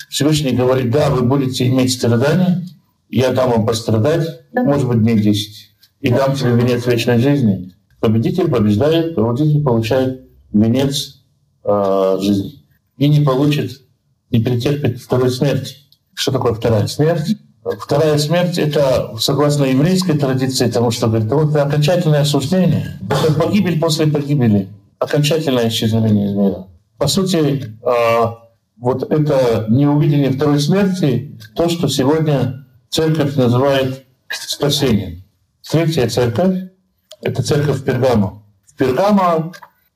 [0.10, 2.66] Всевышний говорит, да, вы будете иметь страдания,
[3.10, 7.74] я дам вам пострадать, может быть, дней 10, и дам тебе венец вечной жизни.
[8.00, 10.22] Победитель побеждает, победитель получает
[10.54, 11.24] венец
[11.64, 12.64] э, жизни.
[12.98, 13.82] И не получит,
[14.30, 15.76] не перетерпит второй смерти.
[16.14, 17.38] Что такое вторая смерть?
[17.64, 23.00] Вторая смерть— это, согласно еврейской традиции, тому, что говорит, вот это окончательное осуждение.
[23.02, 26.68] Это погибель после погибели, окончательное исчезновение из мира.
[26.98, 28.40] По сути, а,
[28.78, 32.59] вот это неувидение второй смерти, то, что сегодня
[32.90, 35.24] церковь называет спасением.
[35.70, 36.70] Третья церковь—
[37.22, 38.44] это церковь Пергамо.
[38.66, 39.52] В Пергамо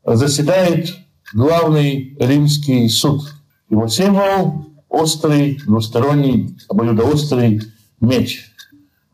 [0.05, 0.93] заседает
[1.33, 3.21] главный римский суд.
[3.69, 7.61] Его символ острый, двусторонний, обоюдоострый
[7.99, 8.51] меч.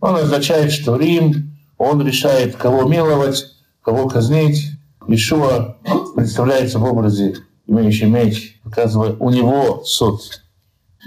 [0.01, 3.45] Он означает, что Рим, он решает, кого миловать,
[3.81, 4.71] кого казнить.
[5.07, 5.77] Ишуа
[6.15, 10.43] представляется в образе, имеющий меч, показывая, у него суд.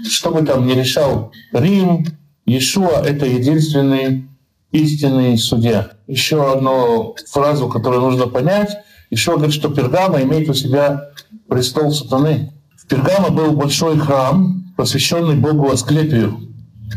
[0.09, 2.05] Что бы там ни решал Рим,
[2.45, 4.27] Иешуа— это единственный
[4.71, 5.91] истинный судья.
[6.07, 8.71] Еще одну фразу, которую нужно понять.
[9.09, 11.09] Иешуа говорит, что Пергама имеет у себя
[11.47, 12.51] престол сатаны.
[12.75, 16.53] В Пергамо был большой храм, посвященный Богу Асклепию.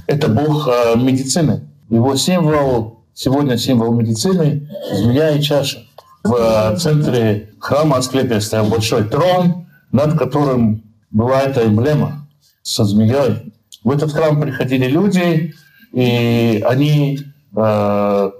[0.06, 1.68] Это Бог э, медицины.
[1.88, 5.78] Его символ, сегодня символ медицины— змея и чаша.
[6.24, 12.26] В э, центре храма Асклепия стоял большой трон, над которым была эта эмблема
[12.62, 13.52] со змеей.
[13.86, 15.54] В этот храм приходили люди,
[15.92, 17.20] и они
[17.56, 18.30] э,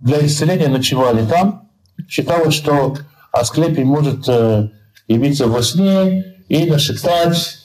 [0.00, 1.68] для исцеления ночевали там.
[2.08, 2.96] Считалось, что
[3.30, 4.68] Асклепий может э,
[5.06, 7.56] явиться во сне и нашептать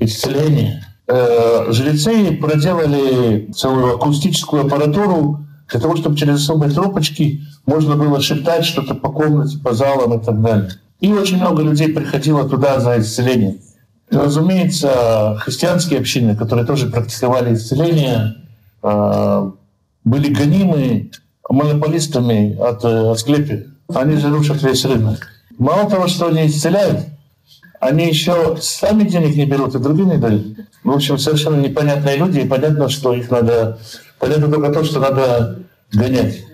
[0.00, 0.86] исцеления.
[1.06, 8.66] Э, жрецы проделали целую акустическую аппаратуру для того, чтобы через особые трубочки можно было шептать
[8.66, 10.72] что-то по комнате, по залам и так далее.
[11.00, 13.60] И очень много людей приходило туда за исцелением.
[14.12, 18.36] Разумеется, христианские общины, которые тоже практиковали исцеление,
[18.82, 19.50] э,
[20.04, 21.10] были гонимы
[21.48, 23.66] монополистами от э, Асклепия.
[23.94, 25.26] Они же рушат весь рынок.
[25.58, 27.06] Мало того, что они исцеляют,
[27.80, 30.56] они еще сами денег не берут и другим не дают.
[30.84, 33.78] В общем, совершенно непонятные люди, и понятно, что их надо...
[34.18, 35.58] Понятно только то, что надо
[35.92, 36.44] гонять.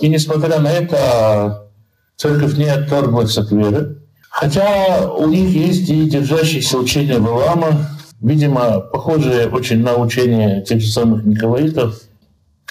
[0.00, 1.68] И несмотря на это,
[2.16, 4.03] церковь не отторглась от веры.
[4.34, 7.88] Хотя у них есть и держащиеся учения Валама,
[8.20, 12.00] видимо, похожие очень на учения тех же самых Николаитов.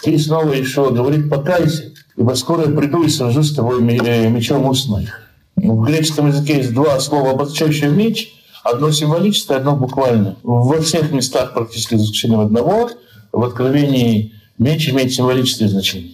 [0.04, 5.08] И снова еще говорит, покайся, ибо скоро я приду и сражусь с тобой мечом устной.
[5.56, 8.34] В греческом языке есть два слова, обозначающие меч.
[8.66, 10.36] Одно символическое, одно буквальное.
[10.44, 12.90] Во всех местах практически за одного
[13.32, 16.12] в Откровении меч имеет символическое значение.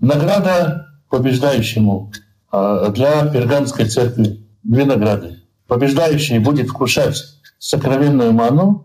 [0.00, 2.12] Награда побеждающему
[2.50, 4.40] а, для перганской церкви.
[4.68, 5.38] Две награды.
[5.68, 7.22] Побеждающий будет вкушать
[7.58, 8.84] сокровенную ману.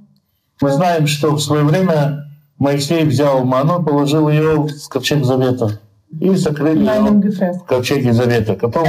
[0.62, 5.80] Мы знаем, что в свое время Моисей взял ману, положил ее в ковчег завета
[6.20, 8.54] и закрыли его в ковчеге завета.
[8.54, 8.88] Потом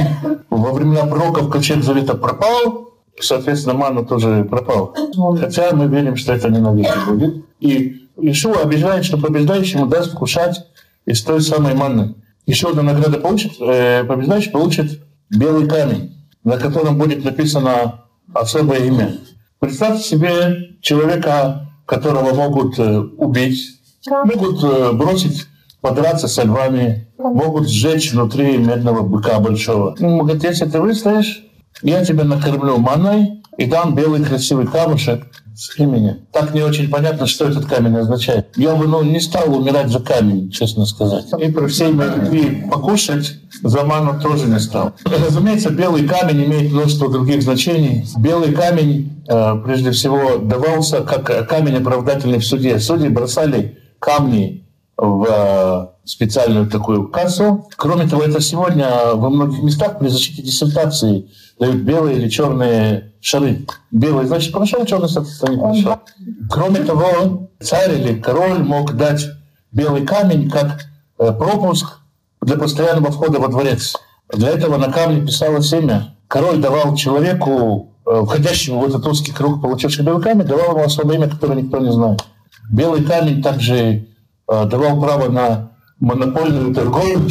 [0.51, 4.95] во времена пророков ковчег завета пропал, соответственно, мана тоже пропал.
[5.39, 7.45] Хотя мы верим, что это не навеки будет.
[7.59, 10.63] И Ишуа обещает, что побеждающему даст вкушать
[11.07, 12.13] из той самой манны.
[12.45, 14.99] Еще одна награда получит, э, побеждающий получит
[15.31, 18.01] белый камень, на котором будет написано
[18.33, 19.17] особое имя.
[19.59, 23.79] Представьте себе человека, которого могут э, убить,
[24.09, 25.47] могут э, бросить
[25.81, 29.95] подраться со львами, могут сжечь внутри медного быка большого.
[29.99, 31.45] Он говорит, если ты выстоишь,
[31.81, 35.25] я тебя накормлю маной и дам белый красивый камушек
[35.63, 36.17] с имени.
[36.33, 38.47] Так не очень понятно, что этот камень означает.
[38.57, 41.27] Я бы ну, не стал умирать за камень, честно сказать.
[41.39, 44.91] И при всей моей любви покушать за ману тоже не стал.
[45.05, 48.05] Разумеется, белый камень имеет множество других значений.
[48.17, 52.77] Белый камень, э, прежде всего, давался как камень оправдательный в суде.
[52.79, 57.69] Судьи бросали камни в э, специальную такую кассу.
[57.77, 63.65] Кроме того, это сегодня во многих местах при защите диссертации дают белые или черные шары.
[63.89, 66.01] Белый значит прошел, черный соответственно не прошел.
[66.49, 69.25] Кроме того, царь или король мог дать
[69.71, 70.81] белый камень как
[71.17, 71.99] э, пропуск
[72.41, 73.95] для постоянного входа во дворец.
[74.31, 76.15] Для этого на камне писалось имя.
[76.27, 81.15] Король давал человеку, э, входящему в этот узкий круг, получивший белый камень, давал ему особое
[81.15, 82.23] имя, которое никто не знает.
[82.69, 84.05] Белый камень также э,
[84.47, 87.25] давал право на монопольную торговлю,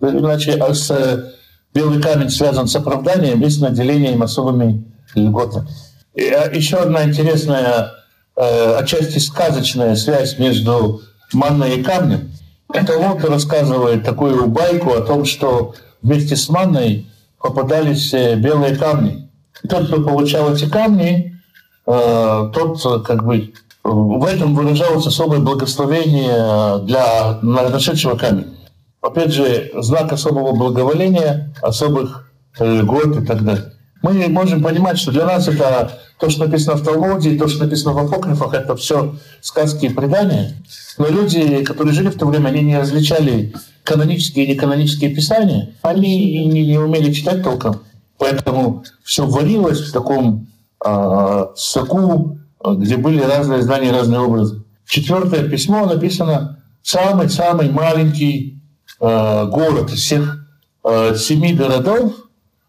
[0.00, 1.32] иначе а с
[1.74, 5.68] белый камень связан с оправданием и с наделением особыми льготами.
[6.14, 7.92] И а, еще одна интересная,
[8.36, 12.30] э, отчасти сказочная связь между манной и камнем.
[12.72, 17.06] Это Лока рассказывает такую байку о том, что вместе с манной
[17.38, 19.30] попадались э, белые камни.
[19.62, 21.40] И тот, кто получал эти камни,
[21.86, 23.52] э, тот как бы
[23.84, 28.56] в этом выражалось особое благословение для нашедшего камень.
[29.00, 33.71] Опять же, знак особого благоволения, особых льгот и так далее.
[34.02, 37.92] Мы можем понимать, что для нас это то, что написано в Талмуде, то, что написано
[37.94, 40.54] в апокрифах, это все сказки и предания.
[40.98, 45.74] Но люди, которые жили в то время, они не различали канонические и неканонические писания.
[45.82, 47.80] Они не, не умели читать толком.
[48.18, 50.48] Поэтому все варилось в таком
[50.84, 54.62] э, соку, где были разные знания, разные образы.
[54.86, 58.62] Четвертое письмо написано самый-самый маленький
[59.00, 60.46] э, город из всех
[60.84, 62.12] э, семи городов,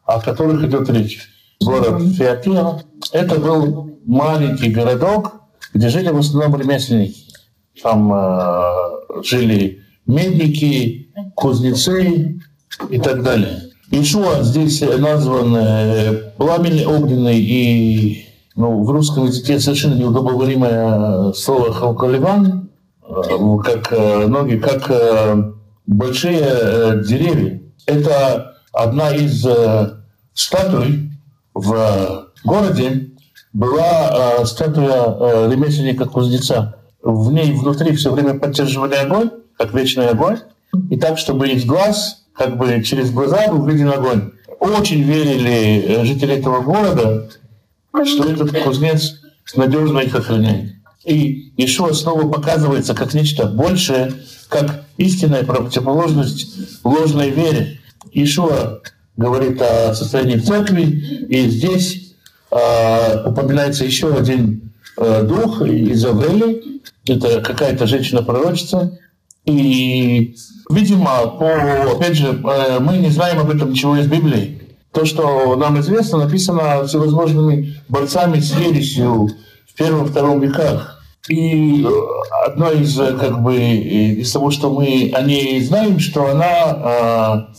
[0.06, 1.30] о которых идет речь.
[1.62, 2.84] Город Феопия.
[3.12, 5.34] Это был маленький городок,
[5.74, 7.32] где жили в основном ремесленники.
[7.82, 12.40] Там э, жили медники, кузнецы
[12.90, 13.70] и так далее.
[13.92, 22.70] Ишуа здесь назван э, пламень огненный и ну, в русском языке совершенно неудобоваримое слово халкаливан,
[23.04, 25.54] э, как э, ноги, как э,
[25.88, 27.62] большие деревья.
[27.86, 29.46] Это одна из
[30.34, 31.12] статуй
[31.54, 33.12] в городе
[33.54, 36.76] была статуя ремесленника-кузнеца.
[37.02, 40.40] В ней внутри все время поддерживали огонь, как вечный огонь,
[40.90, 44.32] и так, чтобы из глаз, как бы через глаза был виден огонь.
[44.60, 47.30] Очень верили жители этого города,
[48.06, 49.20] что этот кузнец
[49.56, 50.74] надежно их охраняет.
[51.04, 54.14] И Ишуа снова показывается как нечто большее,
[54.48, 57.80] как истинная противоположность ложной вере.
[58.12, 58.82] Ишуа
[59.18, 60.84] говорит о состоянии церкви,
[61.30, 62.16] и здесь
[62.52, 68.98] э, упоминается еще один э, дух Изавели, это какая-то женщина-пророчица,
[69.46, 70.36] и,
[70.70, 74.62] видимо, по, опять же, э, мы не знаем об этом ничего из Библии,
[74.92, 79.30] то, что нам известно, написано всевозможными борцами с ересью
[79.68, 81.02] в первом-втором веках.
[81.30, 81.86] И
[82.46, 87.54] одно из, как бы, из того, что мы о ней знаем, что она э,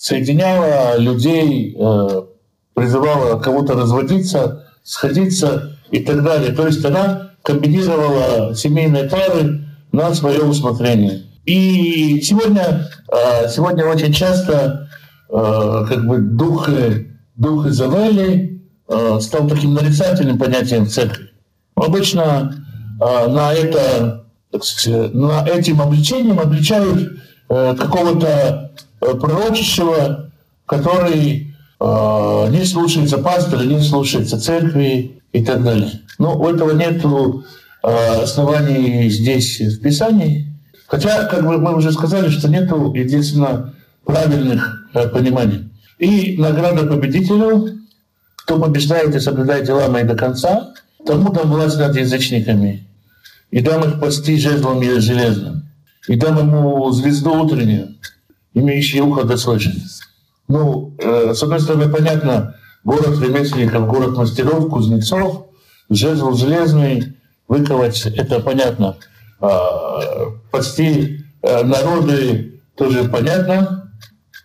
[0.00, 2.22] соединяла людей, э,
[2.74, 6.52] призывала кого-то разводиться, сходиться и так далее.
[6.52, 11.22] То есть она комбинировала семейные пары на свое усмотрение.
[11.44, 14.88] И сегодня, э, сегодня очень часто
[15.32, 16.68] Э, как бы дух,
[17.36, 18.60] дух Изавели
[19.20, 21.30] стал таким нарицательным понятием в церкви.
[21.76, 22.52] Обычно
[22.98, 24.24] на это,
[24.82, 30.30] на этим обличением обличают какого-то пророчащего,
[30.66, 36.00] который не слушается пастора, не слушается церкви и так далее.
[36.18, 37.02] Но у этого нет
[37.82, 40.50] оснований здесь в Писании.
[40.90, 43.72] Хотя, как бы мы уже сказали, что нет единственно
[44.04, 45.70] правильных э, пониманий.
[45.98, 47.78] И награда победителю,
[48.36, 50.74] кто побеждает и соблюдает дела мои до конца,
[51.06, 52.86] тому дам власть над язычниками.
[53.52, 55.68] И дам их пасти жезлом железным.
[56.08, 57.94] И дам ему звезду утреннюю,
[58.54, 59.74] имеющий ухо да слышит.
[60.48, 65.46] Ну, э, с одной стороны, понятно, город ремесленников, город мастеров, кузнецов,
[65.88, 67.16] жезл железный,
[67.48, 68.96] выковать, это понятно.
[69.40, 73.92] А, пасти э, народы тоже понятно.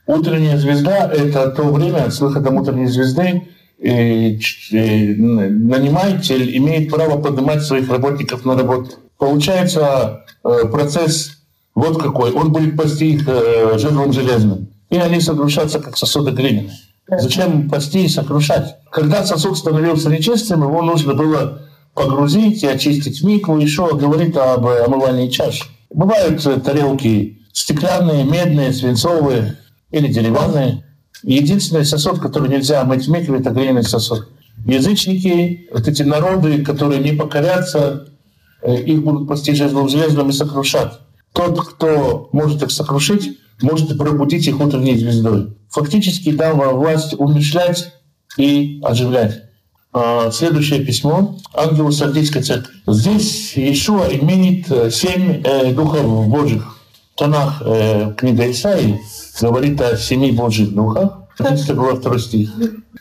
[0.07, 3.47] Утренняя звезда– это то время с выходом утренней звезды,
[3.79, 4.39] и,
[4.71, 8.91] и наниматель имеет право поднимать своих работников на работу.
[9.17, 11.34] Получается э, процесс
[11.75, 12.31] вот какой.
[12.31, 14.69] Он будет пасти их э, жирным железным.
[14.89, 16.71] И они сокрушатся, как сосуды глиняные.
[17.07, 18.77] Зачем пасти и сокрушать?
[18.91, 21.61] Когда сосуд становился нечистым, его нужно было
[21.93, 23.63] погрузить и очистить микву.
[23.63, 25.69] Ишуа говорит об омывании чаш.
[25.93, 29.57] Бывают тарелки стеклянные, медные, свинцовые
[29.91, 30.83] или деревянные.
[31.23, 34.27] Единственный сосуд, который нельзя мыть в микве, это глиняный сосуд.
[34.65, 38.07] Язычники, вот эти народы, которые не покорятся,
[38.61, 40.93] э, их будут постичь жезлом железным и сокрушать.
[41.35, 45.57] Тот, кто может их сокрушить, может пробудить их утренней звездой.
[45.69, 47.91] Фактически дал власть умешлять
[48.37, 49.41] и оживлять.
[49.91, 52.73] А, следующее письмо ангелу Сардийской церкви.
[52.87, 56.77] Здесь Иешуа имеет э, семь э, духов Божьих.
[57.17, 58.99] Танах, э, книга Исаии,
[59.41, 61.19] говорит о семи Божьих духах.
[61.37, 62.49] 15 глава, 2 стих.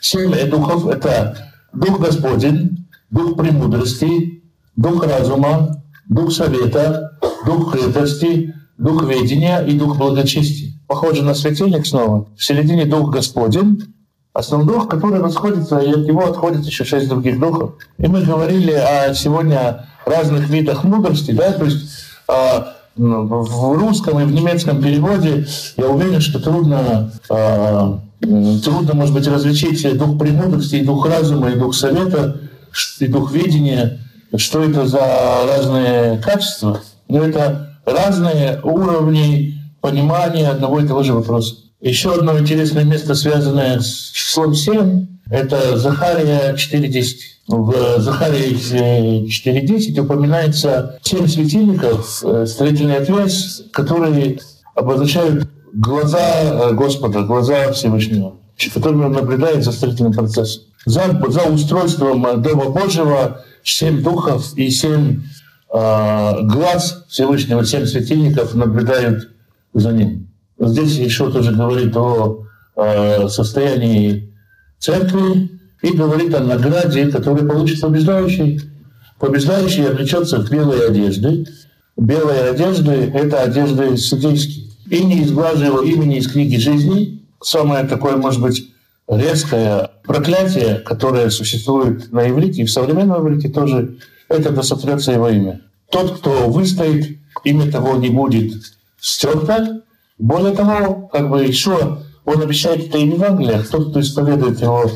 [0.01, 1.37] Семь э, духов— это
[1.73, 4.43] Дух Господень, Дух премудрости,
[4.77, 7.14] Дух разума, Дух совета,
[7.47, 10.73] Дух хитрости, Дух ведения и Дух благочестия.
[10.87, 12.29] Похоже на светильник снова.
[12.37, 13.95] В середине Дух Господень,
[14.35, 17.75] основной дух, который расходится, и от него отходит еще шесть других духов.
[17.99, 21.89] И мы говорили о сегодня разных видах мудрости, да, то есть
[22.29, 29.27] а, в русском и в немецком переводе я уверен, что трудно, а, трудно, может быть,
[29.29, 32.41] различить дух премудрости, и дух разума, и дух совета,
[32.99, 34.01] и дух видения,
[34.37, 35.01] что это за
[35.47, 36.81] разные качества.
[37.09, 41.57] Но это разные уровни понимания одного и того же вопроса.
[41.81, 47.17] Еще одно интересное место, связанное с числом 7, это Захария 4.10.
[47.47, 54.39] В Захарии 4.10 упоминается семь светильников, э, строительный отвес, которые
[54.75, 58.37] обозначают глаза э, Господа, глаза Всевышнего,
[58.73, 60.63] которыми он наблюдает за строительным процессом.
[60.87, 65.23] За, за устройством Дома Божьего семь духов и семь
[65.75, 69.31] глаз Всевышнего, семь светильников наблюдают
[69.73, 70.29] за ним.
[70.59, 72.45] Здесь еще тоже говорит о
[72.77, 74.33] э, состоянии
[74.79, 75.51] церкви
[75.83, 78.61] и говорит о награде, которую получит побеждающий.
[79.19, 81.47] Побеждающий облечется в белые одежды.
[81.97, 84.67] Белые одежды— это одежды судейские.
[84.91, 87.23] И не изглажу его имени из книги жизни.
[87.43, 88.71] Самое такое, может быть,
[89.09, 93.97] резкое проклятие, которое существует на иврите, и в современном иврите тоже,
[94.35, 95.61] это да сотрется его имя.
[95.91, 98.55] Тот, кто выстоит, имя того не будет
[99.01, 99.83] стерто,
[100.19, 103.69] более того, как бы еще он обещает это и в Евангелиях.
[103.69, 104.91] Тот, кто исповедует его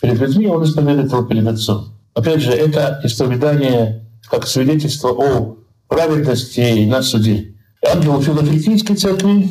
[0.00, 1.94] перед людьми, он исповедует его перед Отцом.
[2.14, 5.56] Опять же, это исповедание как свидетельство о
[5.88, 7.54] праведности на суде.
[7.86, 9.50] Ангел Филадельфийской церкви,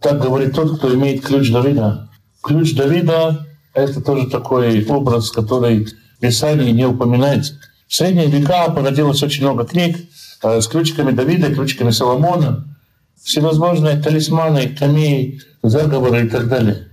[0.00, 2.08] так говорит тот, кто имеет ключ Давида.
[2.42, 7.54] Ключ Давида— это тоже такой образ, который в Писании не упоминается.
[7.88, 9.96] В средние века породилось очень много книг
[10.42, 12.64] э, с ключиками Давида, ключиками Соломона
[13.26, 16.88] всевозможные талисманы, камеи, заговоры и так далее.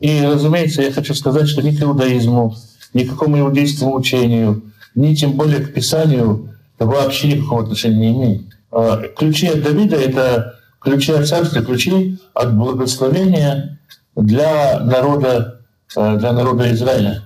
[0.00, 2.56] И, разумеется, я хочу сказать, что ни к иудаизму,
[2.94, 4.62] ни к какому иудейскому учению,
[4.94, 8.42] ни тем более к Писанию вообще никакого отношения не имеет.
[8.70, 13.78] А ключи от Давида— это ключи от царства, ключи от благословения
[14.16, 15.60] для народа,
[15.96, 17.24] э, для народа Израиля.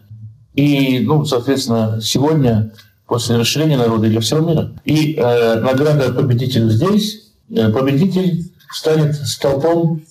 [0.54, 2.72] И, ну, соответственно, сегодня,
[3.08, 4.72] после расширения народа для всего мира.
[4.84, 10.02] И э, награда победителя здесь Э, победитель станет столпом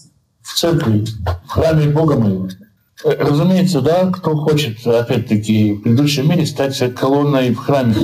[0.42, 1.06] в церкви,
[1.46, 2.48] в храме Бога моего.
[3.04, 7.96] Э, разумеется, да, кто хочет, опять-таки, в предыдущем мире стать колонной в храме.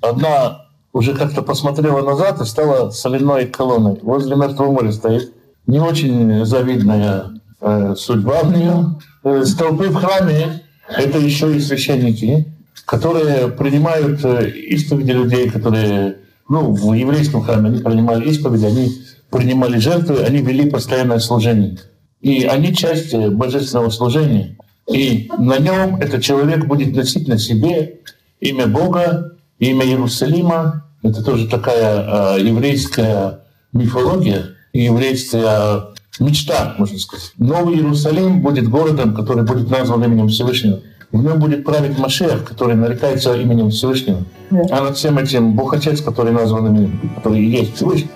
[0.00, 3.98] Одна уже как-то посмотрела назад и стала соляной колонной.
[4.02, 5.32] Возле Мертвого моря стоит.
[5.66, 8.98] Не очень завидная э, судьба у нее.
[9.22, 12.53] Э, столпы в храме— это еще и священники,
[12.86, 16.16] которые принимают э, исповеди людей, которые
[16.48, 18.92] ну, в еврейском храме они принимали исповедь, они
[19.30, 21.78] принимали жертвы, они вели постоянное служение.
[22.20, 24.56] И они часть божественного служения.
[24.90, 28.00] И на нем этот человек будет носить на себе
[28.40, 30.84] имя Бога, имя Иерусалима.
[31.02, 33.40] Это тоже такая э, еврейская
[33.72, 37.32] мифология, еврейская мечта, можно сказать.
[37.38, 40.80] Новый Иерусалим будет городом, который будет назван именем Всевышнего
[41.14, 44.24] в нем будет править Машех, который нарекается именем Всевышнего.
[44.70, 48.10] А над всем этим Бог Отец, который назван именем, который и есть Всевышний.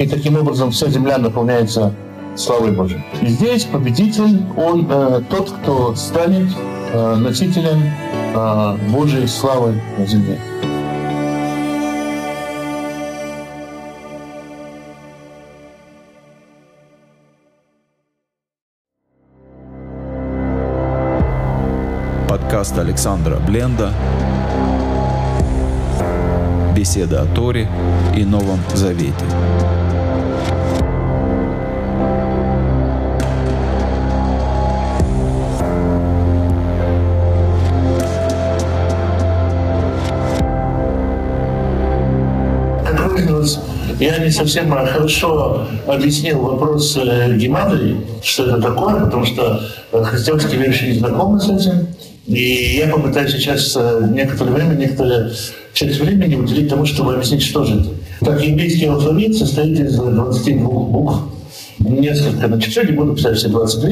[0.00, 1.94] И таким образом вся земля наполняется
[2.34, 3.04] славой Божией.
[3.20, 6.48] И здесь победитель, он э, тот, кто станет
[6.92, 7.80] э, носителем
[8.34, 10.38] э, Божьей славы на земле.
[22.62, 23.92] Подкаст Александра Бленда
[26.76, 27.68] «Беседа о Торе
[28.16, 29.12] и Новом Завете».
[43.98, 49.60] Я не совсем хорошо объяснил вопрос э, гематрии, что это такое, потому что
[49.92, 51.88] э, христианские верующие не знакомы с этим.
[52.26, 55.32] И я попытаюсь сейчас э, некоторое время, некоторое
[55.72, 57.90] часть времени уделить тому, чтобы объяснить, что же это.
[58.24, 61.16] Так, еврейский алфавит состоит из 22 букв,
[61.80, 63.90] несколько, значит, сегодня буду писать все 22.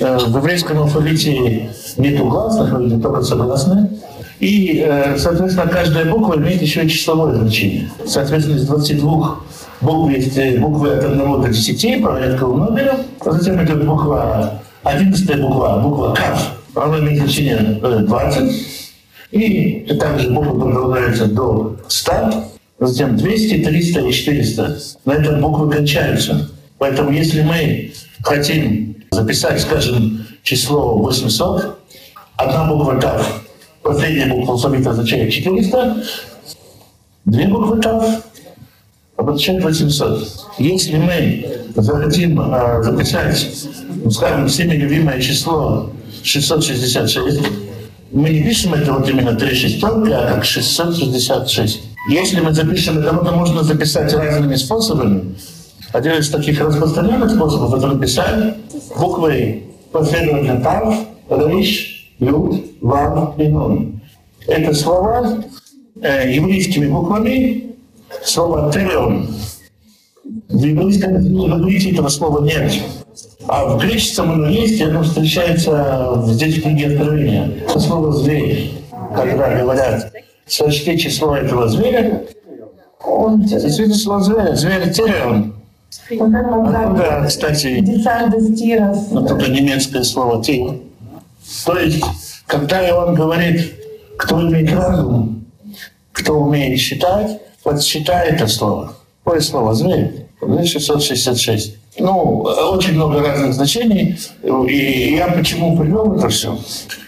[0.00, 3.90] Э, в еврейском алфавите нет гласных, но только согласные.
[4.40, 7.90] И, э, соответственно, каждая буква имеет еще и числовое значение.
[8.06, 9.36] Соответственно, из 22
[9.80, 12.96] букв есть буквы от 1 до 10, порядковым номером.
[13.24, 18.66] Затем идет буква, 11 буква, буква КАФ, имеет значение 20.
[19.32, 22.44] И также буквы продолжаются до 100,
[22.80, 24.78] затем 200, 300 и 400.
[25.04, 26.50] На этом буквы кончаются.
[26.78, 27.92] Поэтому если мы
[28.22, 31.78] хотим записать, скажем, число 800,
[32.36, 33.42] одна буква КАФ,
[33.82, 36.04] последняя буква алфавита означает 400,
[37.26, 38.24] две буквы КАФ
[39.16, 40.28] обозначает 800.
[40.58, 41.46] Если мы
[41.76, 43.46] захотим э, записать,
[44.02, 45.92] ну, скажем, всеми любимое число
[46.22, 47.40] 666,
[48.12, 51.80] мы не пишем это вот именно три шестерки, а как 666.
[52.08, 55.34] Если мы запишем это, то можно записать разными способами.
[55.92, 58.56] Один из таких распространенных способов это написать
[58.96, 60.94] буквы последовательно Тав,
[61.28, 64.00] Риш, Люд, Вав и Нун.
[64.46, 65.44] Это слова
[66.00, 67.74] э, еврейскими буквами,
[68.24, 69.28] слово «телеон».
[70.48, 72.72] В еврейском языке этого слова нет.
[73.48, 77.50] А в греческом и оно встречается здесь в книге Откровения.
[77.64, 78.72] Это слово «зверь».
[79.14, 80.12] Когда говорят,
[80.46, 82.24] сочти число этого зверя,
[83.04, 85.54] он действительно число зверя, зверь телеон.
[86.10, 87.82] Откуда, кстати,
[89.16, 90.82] оттуда немецкое слово «тень».
[91.64, 92.04] То есть,
[92.46, 93.74] когда он говорит,
[94.16, 95.44] кто имеет разум,
[96.12, 98.92] кто умеет считать, вот считай это слово.
[99.24, 99.74] Какое слово?
[99.74, 100.26] Зверь.
[100.40, 101.79] 666.
[101.98, 104.18] Ну, очень много разных значений.
[104.68, 106.58] И я почему привел это все?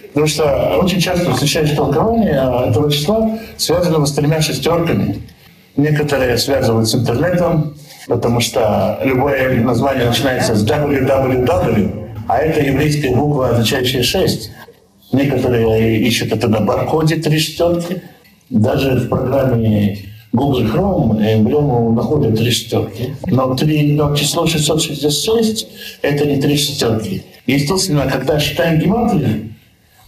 [0.09, 5.23] Потому что очень часто встречаешь толкование этого числа, связанного с тремя шестерками.
[5.77, 7.75] Некоторые связывают с интернетом,
[8.09, 14.51] потому что любое название начинается с www, а это еврейская буква, означающая шесть.
[15.13, 18.03] Некоторые ищут это на баркоде три шестерки.
[18.51, 23.15] Даже в программе Google Chrome эмблему находят три шестерки.
[23.27, 25.67] Но, три, но число 666–
[26.03, 27.23] это не три шестерки.
[27.47, 29.51] Естественно, когда считаем гематрию,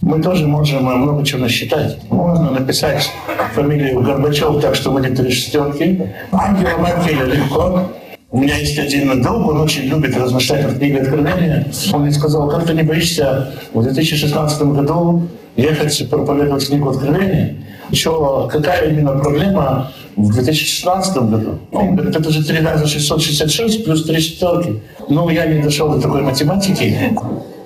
[0.01, 1.99] мы тоже можем много чего насчитать.
[2.11, 3.11] Можно написать
[3.55, 6.09] фамилию Горбачев так, что будет три шестерки.
[6.33, 7.83] Ангела Меркеля легко.
[8.31, 11.66] У меня есть один друг, он очень любит размышлять в книге Откровения.
[11.93, 17.57] Он мне сказал, как ты не боишься в 2016 году ехать проповедовать книгу Откровения?
[17.91, 21.59] Еще какая именно проблема в 2016 году?
[21.72, 24.82] Ну, это же 3 раза 666 плюс 3 шестерки.
[25.09, 27.16] Ну, я не дошел до такой математики.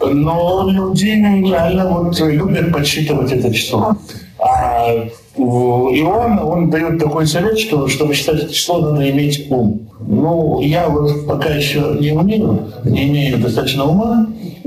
[0.01, 3.97] Но люди реально вот любят подсчитывать это число.
[4.39, 5.09] А
[5.39, 9.89] Иоанн, он дает такой совет, что чтобы считать это число, надо иметь ум.
[10.01, 14.27] Ну, я вот пока еще не умею, не имею достаточно ума,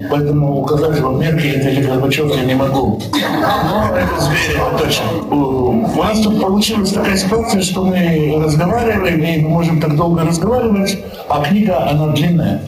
[0.09, 3.01] поэтому указать вам Меркель или Горбачев я не могу.
[3.11, 5.05] Но это звери, это точно.
[5.29, 10.97] У нас тут получилась такая ситуация, что мы разговариваем, и мы можем так долго разговаривать,
[11.27, 12.61] а книга, она длинная.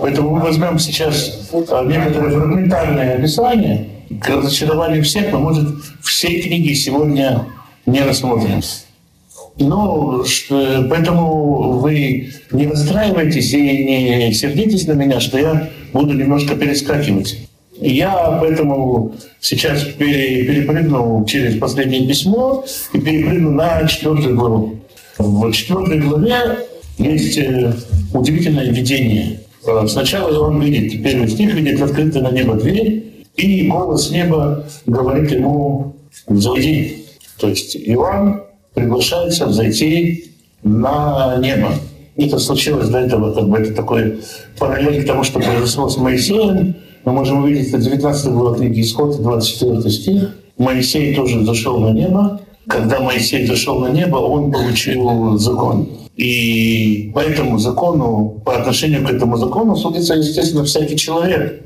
[0.00, 3.86] Поэтому мы возьмем сейчас а, некоторые фрагментальные описания,
[4.20, 5.68] к разочарованию всех, но, может,
[6.02, 7.46] все книги сегодня
[7.86, 8.60] не рассмотрим.
[9.56, 10.24] Ну,
[10.90, 17.38] поэтому вы не расстраивайтесь и не сердитесь на меня, что я буду немножко перескакивать.
[17.80, 24.76] Я поэтому сейчас перепрыгну через последнее письмо и перепрыгну на четвертую главу.
[25.18, 26.58] В четвертой главе
[26.98, 27.72] есть э,
[28.12, 29.40] удивительное видение.
[29.88, 33.03] Сначала он видит, первый стих видит открытый на небо дверь,
[33.36, 35.96] и голос неба говорит ему
[36.28, 37.04] «Зайди».
[37.38, 38.42] То есть Иоанн
[38.74, 40.32] приглашается зайти
[40.62, 41.72] на небо.
[42.16, 44.20] Это случилось до этого, как бы это такой
[44.58, 46.76] параллель к тому, что произошло с Моисеем.
[47.04, 50.36] Мы можем увидеть это 19 глава книги Исход, 24 стих.
[50.56, 52.40] Моисей тоже зашел на небо.
[52.68, 55.88] Когда Моисей зашел на небо, он получил закон.
[56.16, 61.62] И по этому закону, по отношению к этому закону судится, естественно, всякий человек.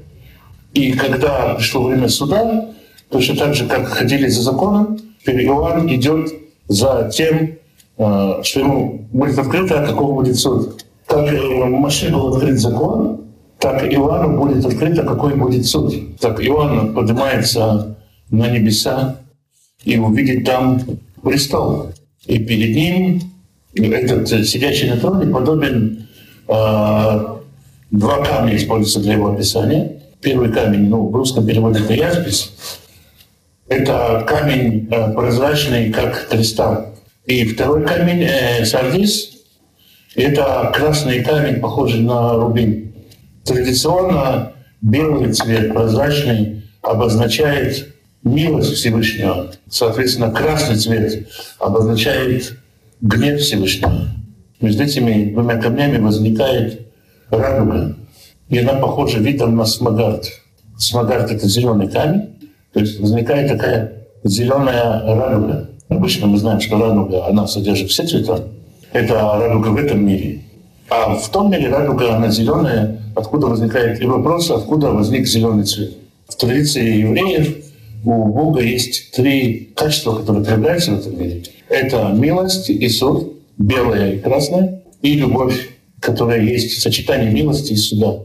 [0.79, 2.69] И когда пришло время суда,
[3.11, 6.31] точно так же, как ходили за законом, Иоанн идет
[6.69, 7.57] за тем,
[7.99, 10.85] э, что ему будет открыто, а каков будет суд.
[11.05, 11.29] Как
[11.69, 13.23] Маше был открыт закон,
[13.59, 15.93] так Иоанну будет открыто, какой будет суд.
[16.21, 17.97] Так Иоанн поднимается
[18.31, 19.17] на небеса
[19.83, 20.81] и увидит там
[21.25, 21.89] престол.
[22.27, 23.21] И перед ним
[23.75, 26.07] этот сидящий на троне подобен
[26.47, 26.53] э,
[27.91, 29.98] два камня используются для его описания.
[30.21, 32.53] Первый камень, ну, в русском переводе это яспис.
[33.69, 36.95] Это камень э, прозрачный, как кристалл.
[37.27, 39.39] И второй камень, э, сардис,
[40.17, 42.95] это красный камень, похожий на рубин.
[43.45, 47.95] Традиционно белый цвет, прозрачный, обозначает
[48.25, 49.53] милость Всевышнего.
[49.69, 52.59] Соответственно, красный цвет обозначает
[53.01, 54.09] гнев Всевышнего.
[54.61, 56.89] Между этими двумя камнями возникает
[57.31, 57.98] радуга.
[58.49, 60.31] И она похожа видом на смагард.
[60.79, 62.29] Смагард— это зеленый камень,
[62.73, 65.71] то есть возникает такая зеленая радуга.
[65.89, 68.45] Обычно мы знаем, что радуга, она содержит все цвета.
[68.93, 70.43] Это радуга в этом мире.
[70.91, 73.01] А в том мире радуга, она зеленая.
[73.15, 75.93] Откуда возникает и вопрос, откуда возник зеленый цвет.
[76.29, 77.65] В традиции евреев
[78.05, 81.43] у Бога есть три качества, которые проявляются в этом мире.
[81.69, 85.71] Это милость и суд, белая и красная, и любовь,
[86.01, 88.21] которая есть сочетание милости и суда.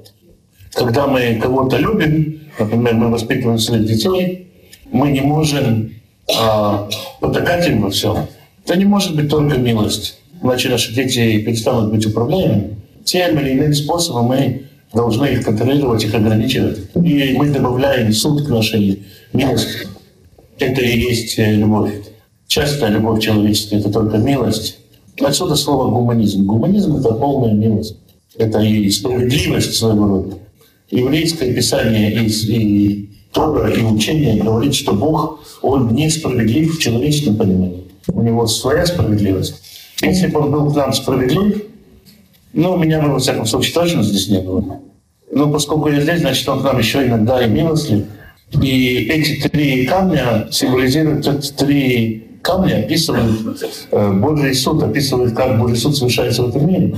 [0.74, 4.48] Когда мы кого-то любим, например, мы воспитываем своих детей,
[4.92, 5.94] мы не можем
[6.40, 8.28] а, потакать им во всем.
[8.66, 10.20] Это не может быть только милость.
[10.42, 12.78] Иначе наши дети перестанут быть управляемыми.
[13.04, 14.64] Тем или иным способом мы
[14.94, 16.80] должны их контролировать, их ограничивать.
[16.96, 19.88] И мы добавляем суд к нашей милости.
[20.60, 21.92] Это и есть э, любовь.
[22.48, 24.78] Часто любовь человеческая— это только милость.
[25.20, 26.46] Отсюда слово «гуманизм».
[26.46, 27.98] Гуманизм— это полная милость.
[28.38, 30.38] Это и справедливость своего рода.
[30.94, 37.84] Еврейское писание и, и Тора, и учение говорит, что Бог, Он несправедлив в человеческом понимании.
[38.08, 39.56] У Него своя справедливость.
[40.02, 41.64] Если бы Он был к нам справедлив,
[42.54, 44.82] ну, меня бы, во всяком случае, точно здесь не было.
[45.32, 48.06] Но поскольку я здесь, значит, Он к нам еще иногда и милостлив.
[48.62, 55.78] И эти три камня символизируют, эти три камня описывают э, Божий суд, описывают, как Божий
[55.78, 56.96] суд совершается в этом мире.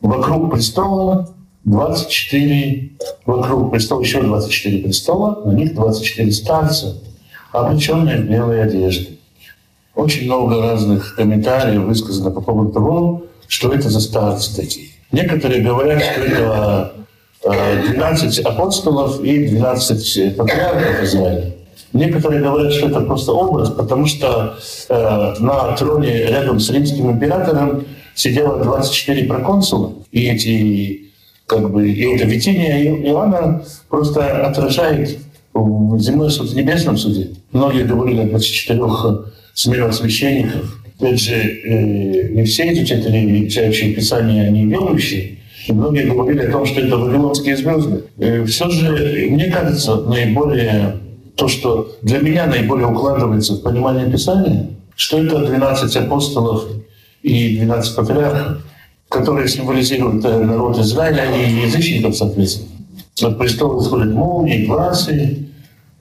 [0.00, 1.34] Вокруг престола
[1.66, 2.90] 24,
[3.26, 6.96] вокруг престола еще 24 престола, на них 24 старца,
[7.52, 9.18] облеченные в белые одежды.
[9.96, 14.88] Очень много разных комментариев высказано по поводу того, что это за старцы такие.
[15.10, 16.92] Некоторые говорят, что это
[17.42, 21.56] 12 апостолов и 12 патриархов Израиля.
[21.92, 24.56] Некоторые говорят, что это просто образ, потому что
[24.88, 31.05] э, на троне рядом с римским императором сидело 24 проконсула, и эти
[31.46, 35.18] как бы, и это видение Иоанна просто отражает
[35.54, 37.30] в земной суд, в небесном суде.
[37.52, 38.80] Многие говорили о 24
[39.54, 40.78] смелых священников.
[40.98, 46.64] Опять же, э, не все изучатели, изучающие Писание, они верующие, и многие говорили о том,
[46.64, 48.04] что это вавилонские звезды.
[48.18, 50.96] И все же, мне кажется, наиболее
[51.34, 56.64] то, что для меня наиболее укладывается в понимание Писания, что это 12 апостолов
[57.22, 58.62] и 12 патриархов,
[59.18, 62.68] которые символизируют э, народ Израиля и язычников, соответственно.
[63.22, 65.48] От престола исходят молнии, глазы,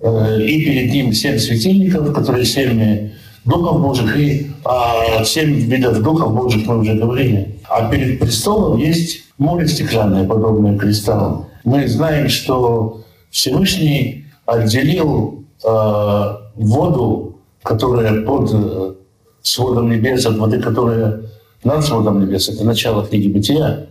[0.02, 3.12] э, и перед ним семь светильников, которые семь
[3.46, 7.60] духов Божьих, и а, семь видов духов Божьих мы уже говорили.
[7.70, 11.46] А перед престолом есть море стеклянное, подобное кристаллам.
[11.64, 18.94] Мы знаем, что Всевышний отделил э, воду, которая под э,
[19.42, 21.22] сводом небес, от воды, которая
[21.66, 22.48] над сводом небес.
[22.48, 23.88] Это начало книги Бытия.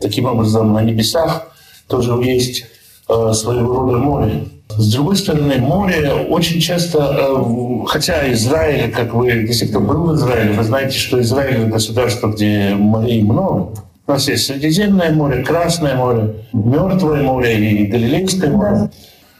[0.00, 1.48] Таким образом, на небесах
[1.86, 2.64] тоже есть
[3.08, 4.44] э, своего рода море.
[4.70, 10.14] С другой стороны, море очень часто, э, хотя Израиль, как вы, если кто был в
[10.16, 13.74] Израиле, вы знаете, что Израиль— это государство, где морей много.
[14.06, 18.90] У нас есть Средиземное море, Красное море, Мертвое море и Галилейское море.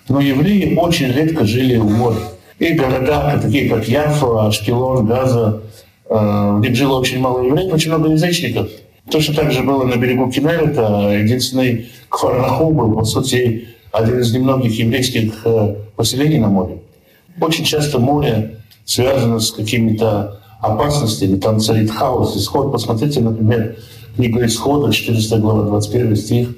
[0.08, 2.18] Но евреи очень редко жили у моря.
[2.58, 5.62] И города, такие как Яфа, Ашкелон, Газа,
[6.10, 8.68] в них жило очень мало евреев, очень много язычников.
[9.10, 11.12] Точно так же было на берегу Киневета.
[11.12, 16.78] Единственный Кфарнаху был, по сути, один из немногих еврейских э, поселений на море.
[17.40, 22.72] Очень часто море связано с какими-то опасностями, там царит хаос, исход.
[22.72, 23.76] Посмотрите, например,
[24.16, 26.48] книга Исхода, 400 глава, 21 стих.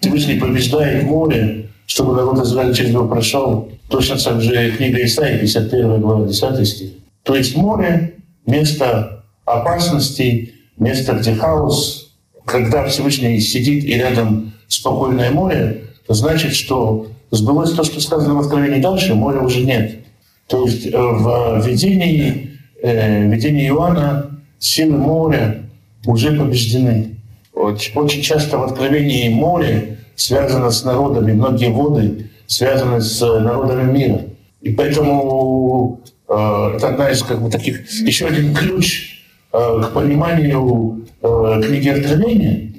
[0.00, 3.68] Всевышний побеждает море, чтобы народ Израиля через него прошел.
[3.88, 6.90] Точно так же книга Исаии, 51 глава, 10 стих.
[7.22, 8.07] То есть море—
[8.48, 12.12] место опасностей, место, где хаос.
[12.44, 18.40] Когда Всевышний сидит и рядом спокойное море, то значит, что сбылось то, что сказано в
[18.40, 19.98] Откровении дальше, моря уже нет.
[20.46, 25.62] То есть э, в видении, э, видении Иоанна силы моря
[26.06, 27.16] уже побеждены.
[27.52, 34.20] Очень часто в Откровении море связано с народами, многие воды связаны с народами мира.
[34.62, 41.62] И поэтому это одна из как бы, таких, еще один ключ э, к пониманию э,
[41.64, 42.72] книги Откровения.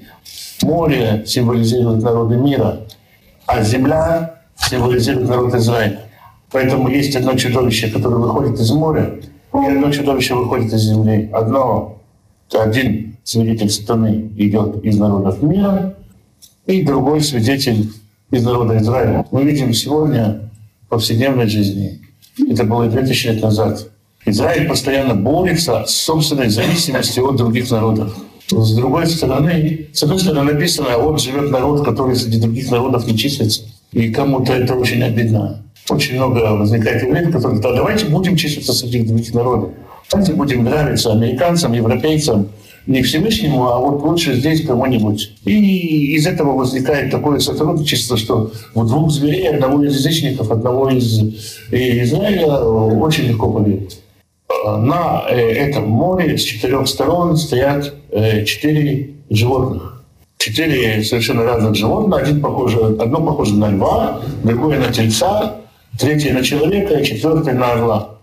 [0.61, 2.81] Море символизирует народы мира,
[3.47, 6.01] а земля символизирует народ Израиля.
[6.51, 9.15] Поэтому есть одно чудовище, которое выходит из моря,
[9.53, 11.29] и одно чудовище выходит из земли.
[11.33, 12.01] Одно,
[12.53, 15.95] один свидетель сатаны идет из народов мира,
[16.65, 17.91] и другой свидетель
[18.31, 19.25] из народа Израиля.
[19.31, 20.49] Мы видим сегодня
[20.85, 21.99] в повседневной жизни,
[22.47, 23.89] это было 2000 лет назад,
[24.25, 28.15] Израиль постоянно борется с собственной зависимостью от других народов.
[28.49, 33.17] С другой стороны, с одной стороны написано, вот живет народ, который среди других народов не
[33.17, 33.61] числится.
[33.91, 35.63] И кому-то это очень обидно.
[35.89, 39.71] Очень много возникает евреев, которые говорят, давайте будем числиться среди других народов.
[40.11, 42.49] Давайте будем нравиться американцам, европейцам,
[42.87, 45.33] не Всевышнему, а вот лучше здесь кому-нибудь.
[45.45, 51.19] И из этого возникает такое сотрудничество, что у двух зверей, одного из язычников, одного из
[51.71, 53.99] Израиля, очень легко поверить.
[54.65, 60.03] На э, этом море с четырех сторон стоят э, четыре животных.
[60.37, 62.23] Четыре совершенно разных животных.
[62.23, 65.57] Один похож, одно похоже на льва, другое на тельца,
[65.99, 68.18] третье на человека, четвертое на орла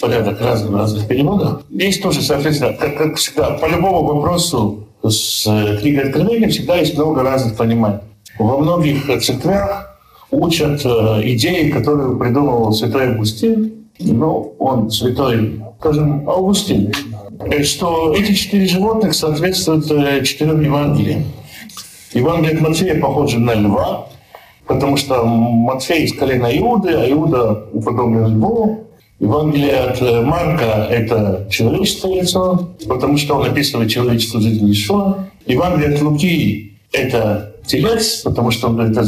[0.00, 1.62] порядок разных разных переводов.
[1.70, 6.94] Есть тоже, соответственно, как, как всегда, по любому вопросу с э, книгой Откровения всегда есть
[6.94, 8.00] много разных пониманий.
[8.38, 9.98] Во многих церквях
[10.30, 13.72] учат э, идеи, которые придумывал святой Августин.
[13.98, 16.92] Ну, он святой, скажем, Августин.
[17.40, 19.86] Э, что эти четыре животных соответствуют
[20.26, 21.24] четырем Евангелиям.
[22.12, 24.08] Евангелие от Матфея похоже на льва,
[24.66, 28.85] потому что Матфей из колена Иуды, а Иуда уподоблен льву.
[29.18, 35.26] Евангелие от э, Марка– это человеческое лицо, потому что он описывает человечество жизни Ишуа.
[35.46, 39.04] Евангелие от Луки– это телец, потому что он говорит о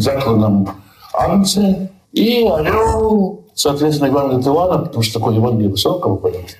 [0.00, 0.68] закланном
[1.14, 1.90] агнце.
[2.12, 6.54] И орел, соответственно, Евангелие от Иоанна, потому что такое Евангелие высокого порядка.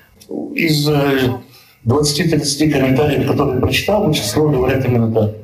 [0.55, 1.41] Из 20-30
[1.85, 5.35] э, комментариев, которые прочитал, большинство говорят именно так.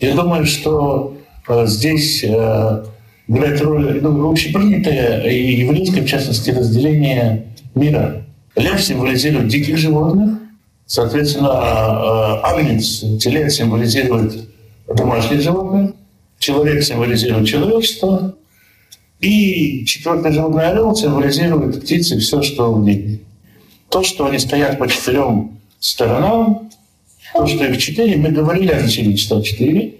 [0.00, 1.14] Я думаю, что
[1.48, 2.24] э, здесь
[3.28, 8.24] играет роль ну, общепринятое и еврейское, в частности, разделение мира.
[8.56, 10.40] Лев символизирует диких животных,
[10.86, 14.48] соответственно, э, агнец, телец символизирует
[14.92, 15.92] домашних животных,
[16.38, 18.34] человек символизирует человечество,
[19.20, 23.20] и четвертое животное орел символизирует птицы, все, что в небе.
[23.90, 26.70] То, что они стоят по четырем сторонам,
[27.32, 29.96] то, что их четыре, мы говорили о значении числа четыре,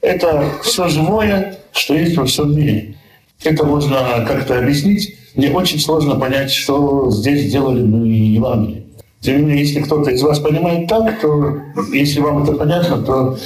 [0.00, 2.96] это все живое, что есть во всем мире.
[3.44, 5.14] Это можно как-то объяснить.
[5.34, 8.84] Мне очень сложно понять, что здесь сделали бы Евангелие.
[9.20, 11.58] Тем не менее, если кто-то из вас понимает так, то
[11.92, 13.38] если вам это понятно, то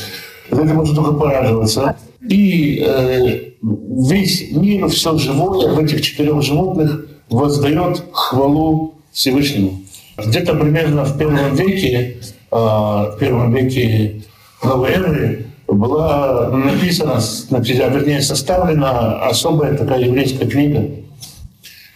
[0.50, 1.96] это можно только порадоваться.
[2.28, 9.80] И э, весь мир, все живое в этих четырех животных воздает хвалу Всевышнему.
[10.18, 12.18] Где-то примерно в первом веке,
[12.50, 14.22] э, первом веке
[14.62, 20.90] новой эры была написана, вернее, составлена особая такая еврейская книга.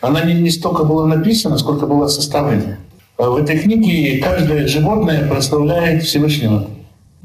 [0.01, 2.79] Она не, не столько была написана, сколько была составлена.
[3.17, 6.69] А в этой книге каждое животное прославляет Всевышнего.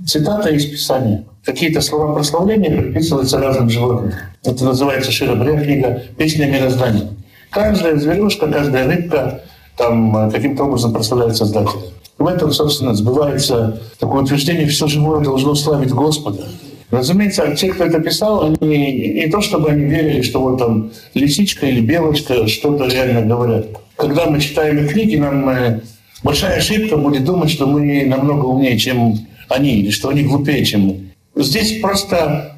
[0.06, 1.26] Цитата из Писания.
[1.44, 4.14] Какие-то слова прославления приписываются разным животным.
[4.44, 7.10] Это называется Широбря книга «Песня мироздания».
[7.50, 9.42] Каждая зверюшка, каждая рыбка
[9.76, 11.82] там каким-то образом прославляет Создателя.
[12.20, 16.44] В этом, собственно, сбывается такое утверждение «все живое должно славить Господа».
[16.92, 21.68] Разумеется, те, кто это писал, они не то чтобы они верили, что вот там лисичка
[21.68, 23.68] или белочка что-то реально говорят.
[23.96, 25.82] Когда мы читаем их книги, нам э,
[26.24, 30.82] большая ошибка будет думать, что мы намного умнее, чем они, или что они глупее, чем
[30.82, 31.00] мы.
[31.36, 32.58] Здесь просто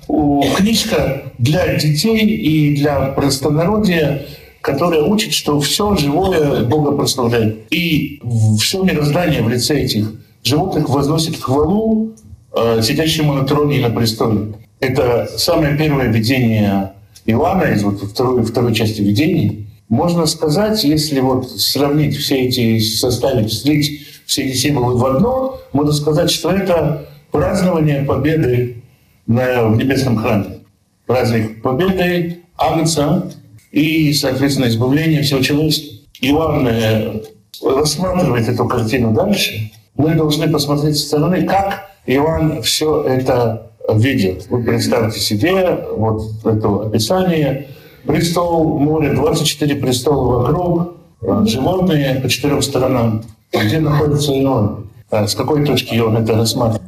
[0.57, 4.25] книжка для детей и для простонародия,
[4.61, 7.65] которая учит, что все живое Бога прославляет.
[7.71, 8.21] И
[8.59, 12.11] все мироздание в лице этих животных возносит хвалу
[12.55, 14.53] э, сидящему на троне и на престоле.
[14.79, 16.93] Это самое первое видение
[17.25, 19.67] Иоанна из вот второй, второй части видений.
[19.89, 25.91] Можно сказать, если вот сравнить все эти, составить, слить все эти символы в одно, можно
[25.91, 28.83] сказать, что это празднование победы
[29.27, 30.59] на, в небесном храме.
[31.05, 33.31] Праздник победы Агнца
[33.71, 35.97] и, соответственно, избавление всего человечества.
[36.21, 37.21] Иоанн э,
[37.63, 39.71] рассматривает эту картину дальше.
[39.95, 44.47] Мы должны посмотреть со стороны, как Иоанн все это видит.
[44.49, 47.69] Вы представьте себе вот это описание.
[48.05, 53.23] Престол, море, 24 престола вокруг, э, животные по четырем сторонам.
[53.53, 54.89] Где находится Иоанн?
[55.09, 56.81] А с какой точки Иоанн это рассматривает?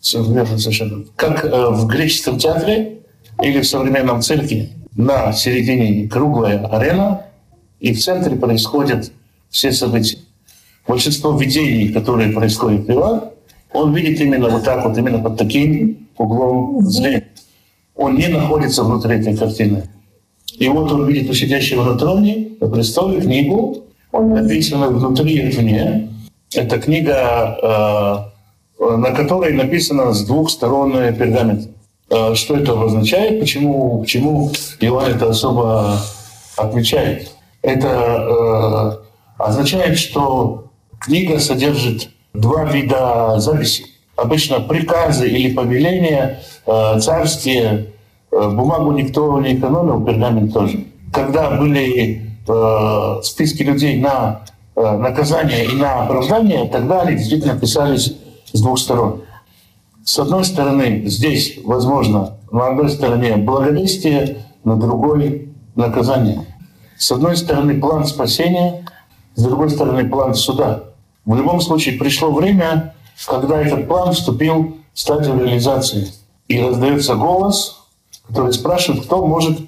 [0.00, 1.04] Совершенно.
[1.16, 2.98] Как э, в греческом театре
[3.42, 7.22] или в современном цирке на середине круглая арена,
[7.80, 9.12] и в центре происходят
[9.50, 10.18] все события.
[10.86, 13.24] большинство видений, которые происходят в Иван,
[13.72, 17.28] он видит именно вот так вот, именно под таким углом зрения.
[17.96, 19.84] Он не находится внутри этой картины.
[20.58, 26.08] И вот он видит сидящего на троне, на престоле, книгу, написано внутри и вне.
[26.54, 28.30] Это книга,
[28.80, 31.68] э, на которой написано с двух сторон пергамент.
[32.10, 33.40] Э, что это означает?
[33.40, 34.50] Почему, почему
[34.80, 35.98] Иоанн это особо
[36.56, 37.30] отмечает?
[37.62, 38.98] Это
[39.38, 40.66] э, означает, что
[41.00, 43.86] книга содержит два вида записей.
[44.16, 47.92] Обычно приказы или повеления э, царские,
[48.30, 50.84] э, бумагу никто не экономил, пергамент тоже.
[51.12, 54.42] Когда были э, списки людей на
[54.76, 58.14] э, наказание и на оправдание, тогда они действительно писались
[58.52, 59.22] с двух сторон.
[60.04, 66.44] С одной стороны, здесь, возможно, на одной стороне благодействие, на другой наказание.
[66.98, 68.84] С одной стороны план спасения,
[69.34, 70.84] с другой стороны план суда.
[71.24, 72.94] В любом случае пришло время,
[73.26, 76.12] когда этот план вступил в стадию реализации.
[76.48, 77.80] И раздается голос,
[78.28, 79.58] который спрашивает, кто может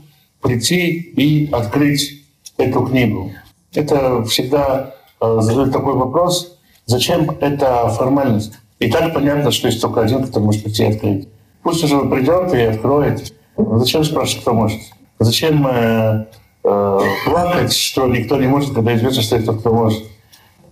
[0.42, 2.24] прийти и открыть
[2.58, 3.32] эту книгу.
[3.72, 8.52] Это всегда э, задает такой вопрос, зачем эта формальность?
[8.78, 11.28] И так понятно, что есть только один, кто может прийти и открыть.
[11.62, 13.32] Пусть уже придет и откроет.
[13.56, 14.80] Зачем спрашивать, кто может?
[15.18, 16.26] Зачем э,
[16.62, 20.04] э, плакать, что никто не может, когда известно, что это кто может?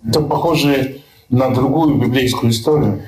[0.07, 3.01] Это похоже на другую библейскую историю.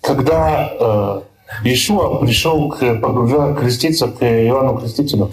[0.00, 1.20] Когда э,
[1.64, 5.30] Иешуа пришел к, погружа, креститься к Иоанну Крестителю.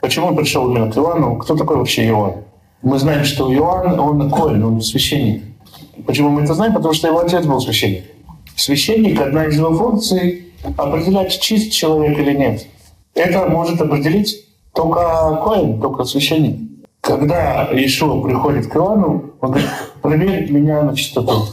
[0.00, 1.36] Почему он пришел именно к Иоанну?
[1.36, 2.44] Кто такой вообще Иоанн?
[2.82, 5.42] Мы знаем, что Иоанн, он Коин, он священник.
[6.06, 6.74] Почему мы это знаем?
[6.74, 8.04] Потому что его отец был священник.
[8.56, 12.66] Священник, одна из его функций— определять, чист человек или нет.
[13.14, 16.60] Это может определить только Коин, только священник.
[17.00, 19.68] Когда Ишуа приходит к Иоанну, он говорит,
[20.00, 21.44] проверь меня на чистоту.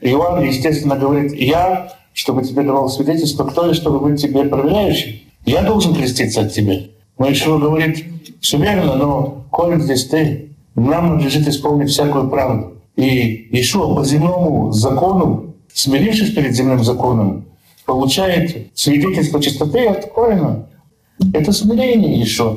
[0.00, 5.20] Иоанн, естественно, говорит, я, чтобы тебе давал свидетельство, кто я, чтобы быть тебе проверяющим.
[5.46, 6.74] Я должен креститься от тебя.
[7.18, 8.04] Но Ишуа говорит,
[8.40, 10.52] все верно, но Коин здесь ты.
[10.74, 12.74] Нам надлежит исполнить всякую правду.
[12.96, 15.47] И Ишуа по земному закону,
[15.78, 17.44] смирившись перед земным законом,
[17.86, 20.68] получает свидетельство чистоты от Коина.
[21.32, 22.56] Это смирение Ишуа.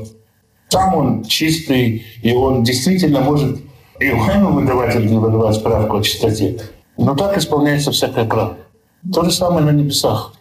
[0.69, 3.59] Сам он чистый, и он действительно может
[3.99, 6.59] Иоанну выдавать или не выдавать справку о чистоте.
[6.97, 8.57] Но так исполняется всякая правда.
[9.13, 10.33] То же самое на небесах.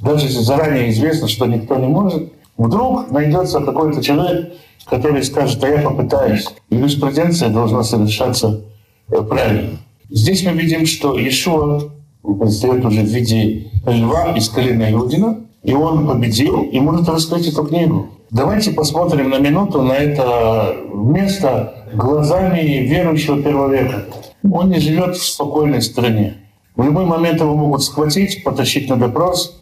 [0.00, 4.52] Даже если заранее известно, что никто не может, вдруг найдется какой-то человек,
[4.86, 6.46] который скажет, а я попытаюсь.
[6.70, 8.62] Юриспруденция должна совершаться
[9.08, 9.78] э, правильно.
[10.10, 11.90] Здесь мы видим, что Иешуа
[12.22, 17.64] предстает уже в виде льва из колена Иудина, и он победил и может раскрыть эту
[17.64, 18.08] книгу.
[18.30, 24.04] Давайте посмотрим на минуту на это место глазами верующего первого века.
[24.48, 26.36] Он не живет в спокойной стране.
[26.76, 29.60] В любой момент его могут схватить, потащить на допрос,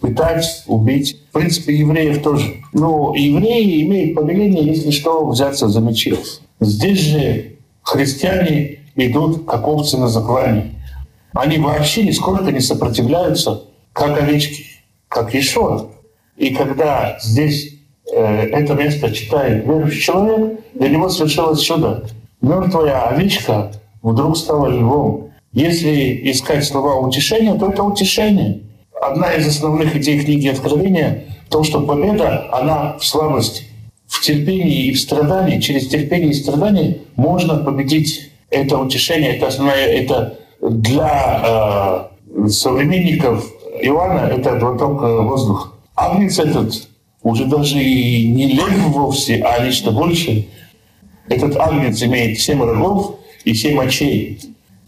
[0.00, 1.20] пытать, убить.
[1.30, 2.62] В принципе, евреев тоже.
[2.72, 6.14] Но евреи имеют повеление, если что, взяться за мечи.
[6.60, 10.75] Здесь же христиане идут как овцы на заклане.
[11.36, 13.62] Они вообще нисколько не сопротивляются,
[13.92, 14.64] как овечки,
[15.08, 15.88] как Ишуа.
[16.36, 17.76] И когда здесь
[18.12, 22.04] Э, это место читает верующий человек, для него совершилось чудо.
[22.40, 23.72] Мертвая овечка
[24.02, 25.30] вдруг стала львом.
[25.52, 28.60] Если искать слова утешения, то это утешение.
[29.00, 33.64] Одна из основных идей книги Откровения в том, что победа, она в слабости,
[34.06, 35.60] в терпении и в страдании.
[35.60, 38.30] Через терпение и страдание можно победить.
[38.50, 43.50] Это утешение, это основное, это для э, современников
[43.82, 45.70] Иоанна это глоток воздуха.
[45.94, 46.88] Агнец этот
[47.22, 50.46] уже даже и не лев вовсе, а нечто большее.
[51.28, 54.40] Этот агнец имеет семь рогов и семь очей,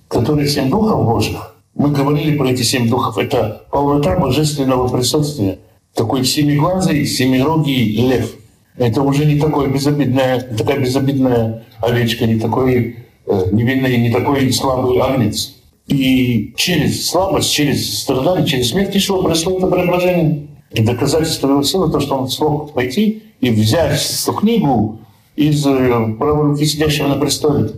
[0.07, 1.57] которые семь духов Божьих.
[1.75, 3.19] Мы говорили про эти семь духов.
[3.19, 5.59] Это полнота божественного присутствия.
[5.95, 8.35] Такой семиглазый, семирогий лев.
[8.77, 12.97] Это уже не такой безобидная, такая безобидная овечка, не такой
[13.27, 15.55] э, невинный, не такой слабый агнец.
[15.89, 20.47] И через слабость, через страдания, через смерть еще происходит преображение.
[20.73, 25.01] И доказательство его силы то, что он смог пойти и взять эту книгу
[25.35, 27.71] из э, правой руки сидящего на престоле.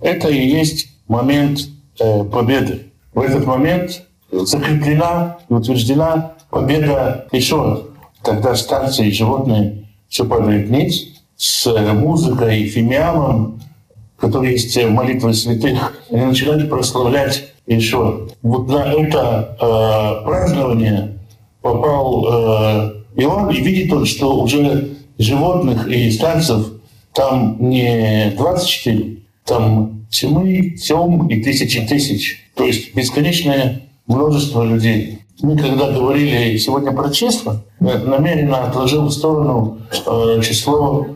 [0.00, 1.60] Это и есть момент
[2.00, 2.90] э, победы.
[3.14, 4.02] В этот момент
[4.32, 7.84] закреплена и утверждена победа Ишуа.
[8.24, 13.60] Тогда старцы и животные все падают вниз с э, музыкой, фимиамом,
[14.16, 18.28] который есть в молитве святых, они начинают прославлять Ишуа.
[18.42, 21.18] Вот на это э, празднование
[21.60, 26.72] попал э, Иоанн, и видит он, что уже животных и старцев
[27.14, 32.50] там не 24, там тьмы, тем и тысячи тысяч.
[32.54, 35.18] То есть бесконечное множество людей.
[35.40, 41.06] Мы когда говорили сегодня про числа, намеренно отложил в сторону э, число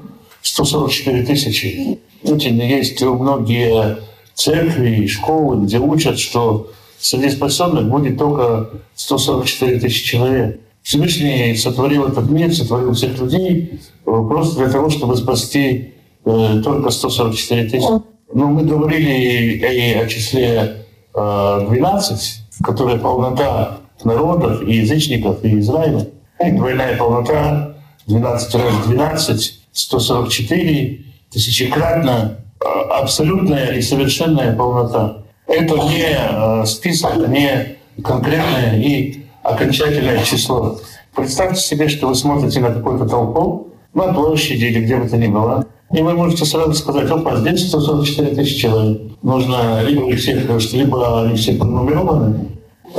[0.42, 1.98] 144 тысячи.
[2.22, 3.98] Путин есть многие
[4.36, 10.60] церкви и школы, где учат, что среди спасенных будет только 144 тысячи человек.
[10.82, 16.90] Всевышний сотворил этот мир, сотворил всех людей э, просто для того, чтобы спасти э, только
[16.90, 18.02] 144 тысячи.
[18.32, 20.84] Но мы говорили и о числе
[21.14, 26.08] э, 12, которая полнота народов и язычников и Израиля.
[26.44, 27.76] И двойная полнота
[28.06, 35.18] 12 раз 12, 144, тысячекратно абсолютная и совершенная полнота.
[35.46, 40.78] Это не э, список, не конкретное и окончательное число.
[41.14, 45.28] Представьте себе, что вы смотрите на какую-то толпу на площади или где бы то ни
[45.28, 49.00] было, и вы можете сразу сказать, опа, здесь 144 тысячи человек.
[49.22, 52.48] Нужно либо их всех, либо они все пронумерованы,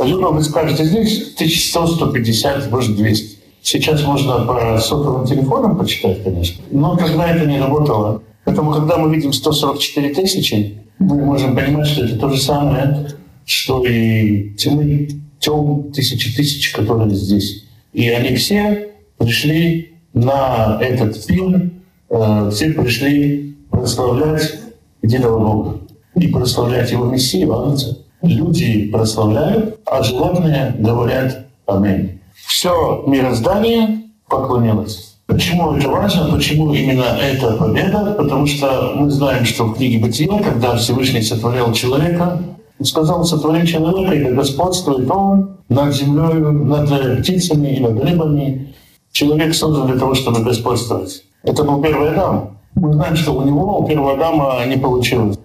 [0.03, 3.37] либо вы скажете, здесь 1100, 150, может 200.
[3.61, 8.21] Сейчас можно по сотовым телефонам почитать, конечно, но тогда это не работало.
[8.47, 13.09] Поэтому, когда мы видим 144 тысячи, мы можем понимать, что это то же самое,
[13.43, 17.65] что и тьмы, тем тысячи тысяч, которые здесь.
[17.91, 24.53] И они все пришли на этот фильм, э, все пришли прославлять
[25.01, 25.79] единого Бога
[26.15, 27.97] и прославлять Его Мессию, Агнца.
[28.21, 32.21] Люди прославляют, а животные говорят «Аминь».
[32.45, 35.06] Все мироздание поклонилось.
[35.27, 36.31] Почему это важно?
[36.31, 38.15] Почему именно эта победа?
[38.17, 42.41] Потому что мы знаем, что в книге Бытия, когда Всевышний сотворял человека,
[42.79, 48.73] он сказал, сотвори человека, и господствует он над землей, над птицами и над рыбами.
[49.11, 51.23] Человек создан для того, чтобы господствовать.
[51.43, 52.59] Это был первый Адам.
[52.75, 55.37] Мы знаем, что у него, у первого Адама не получилось.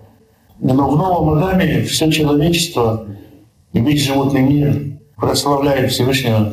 [0.60, 3.06] Но в новом Адаме все человечество
[3.72, 6.52] и весь животный мир прославляет Всевышнего.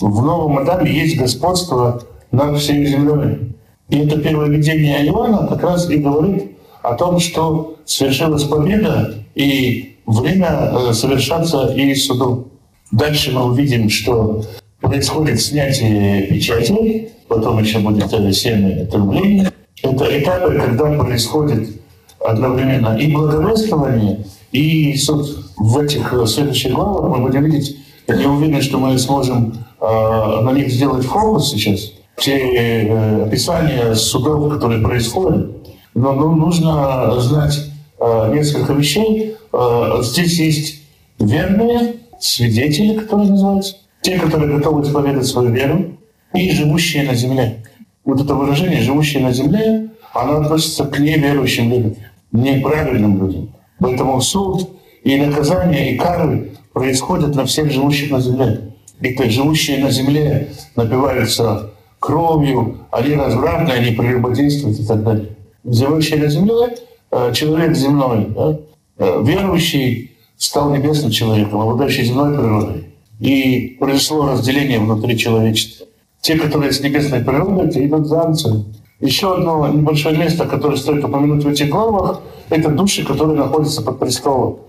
[0.00, 2.02] В новом Адаме есть господство
[2.32, 3.54] над всей землей.
[3.88, 6.52] И это первое видение Иоанна как раз и говорит
[6.82, 12.48] о том, что совершилась победа и время э, совершаться и суду.
[12.92, 14.44] Дальше мы увидим, что
[14.80, 19.52] происходит снятие печати, потом еще будет семя отрубление.
[19.82, 21.80] Это этапы, когда происходит
[22.24, 25.46] одновременно и благовествование, и суд.
[25.56, 27.76] В этих э, следующих главах мы будем видеть,
[28.08, 34.52] я уверен, что мы сможем э, на них сделать фокус сейчас, те э, описания судов,
[34.52, 35.50] которые происходят.
[35.94, 39.36] Но ну, нужно знать э, несколько вещей.
[39.52, 40.82] Э, здесь есть
[41.18, 45.96] верные свидетели, которые называются, те, которые готовы исповедать свою веру,
[46.34, 47.64] и живущие на земле.
[48.04, 51.96] Вот это выражение «живущие на земле», оно относится к неверующим людям
[52.32, 53.52] неправильным людям.
[53.78, 54.70] Поэтому суд
[55.02, 58.72] и наказание, и кары происходят на всех живущих на земле.
[59.00, 61.69] И то живущие на земле напиваются
[62.00, 65.36] кровью, они развратные, они прелюбодействуют и так далее.
[65.64, 66.76] Живущий на земле
[67.10, 68.58] э, человек земной, да,
[68.98, 72.86] э, верующий стал небесным человеком, обладающий земной природой.
[73.20, 75.86] И произошло разделение внутри человечества.
[76.22, 78.64] Те, которые с небесной природой, те идут за ангелом.
[79.00, 83.98] Еще одно небольшое место, которое стоит упомянуть в этих главах, это души, которые находятся под
[83.98, 84.60] престолом.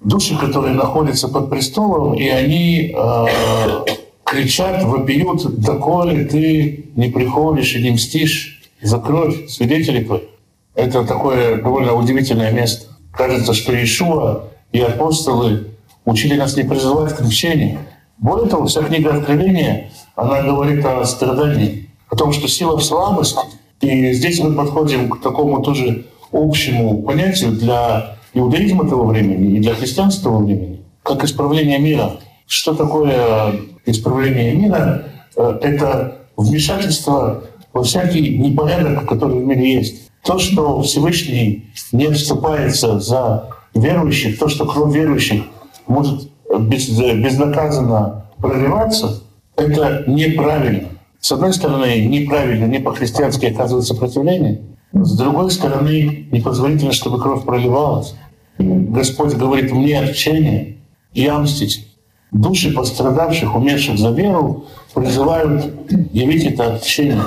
[0.00, 3.26] Души, которые находятся под престолом, и они э,
[4.30, 10.22] кричат, вопиют, доколе ты не приходишь и не мстишь за кровь свидетелей твоих.
[10.74, 12.86] Это такое довольно удивительное место.
[13.12, 15.66] Кажется, что Иешуа и апостолы
[16.04, 17.80] учили нас не призывать к мщению.
[18.18, 23.38] Более того, вся книга Откровения, она говорит о страдании, о том, что сила в слабости—
[23.80, 29.74] и здесь мы подходим к такому тоже общему понятию для иудаизма того времени и для
[29.74, 32.12] христианства того времени, как исправление мира.
[32.46, 33.54] Что такое
[33.86, 35.04] исправление мира?
[35.36, 40.10] Э, это вмешательство во всякий непорядок, который в мире есть.
[40.24, 45.44] То, что Всевышний не вступается за верующих, то, что кровь верующих
[45.86, 49.22] может без, безнаказанно проливаться,
[49.56, 50.88] это неправильно.
[51.20, 54.62] С одной стороны, неправильно, не по-христиански оказывать сопротивление.
[54.92, 58.14] С другой стороны, непозволительно, чтобы кровь проливалась.
[58.58, 60.78] Господь говорит, мне отчение,
[61.12, 61.89] я мстить.
[62.32, 65.72] Души пострадавших, умерших за веру, призывают
[66.12, 67.22] явить это отчение.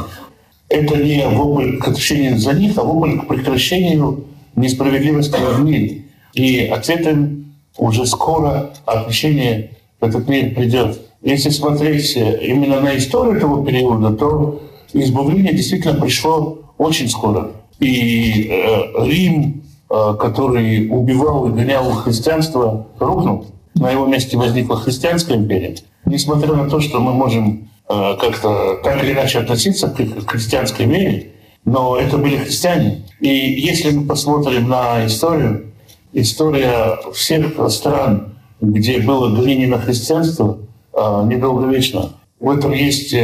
[0.70, 4.26] Это не вопль к отчению за них, а вопль к прекращению
[4.56, 6.06] несправедливости в мире.
[6.34, 11.00] И ответом уже скоро отчение в этот мир придет.
[11.22, 14.62] Если смотреть э, именно на историю этого периода, то
[14.94, 17.52] избавление действительно пришло очень скоро.
[17.80, 23.46] И э, Рим, э, который убивал и гонял христианство, рухнул.
[23.76, 25.76] На его месте возникла христианская империя.
[26.06, 31.32] Несмотря на то, что мы можем э, как-то так или иначе относиться к христианской вере,
[31.66, 33.04] но это были христиане.
[33.20, 35.72] И если мы посмотрим на историю,
[36.12, 40.60] история всех стран, где было на христианство,
[40.94, 42.12] э, недолговечна.
[42.40, 43.16] В этом есть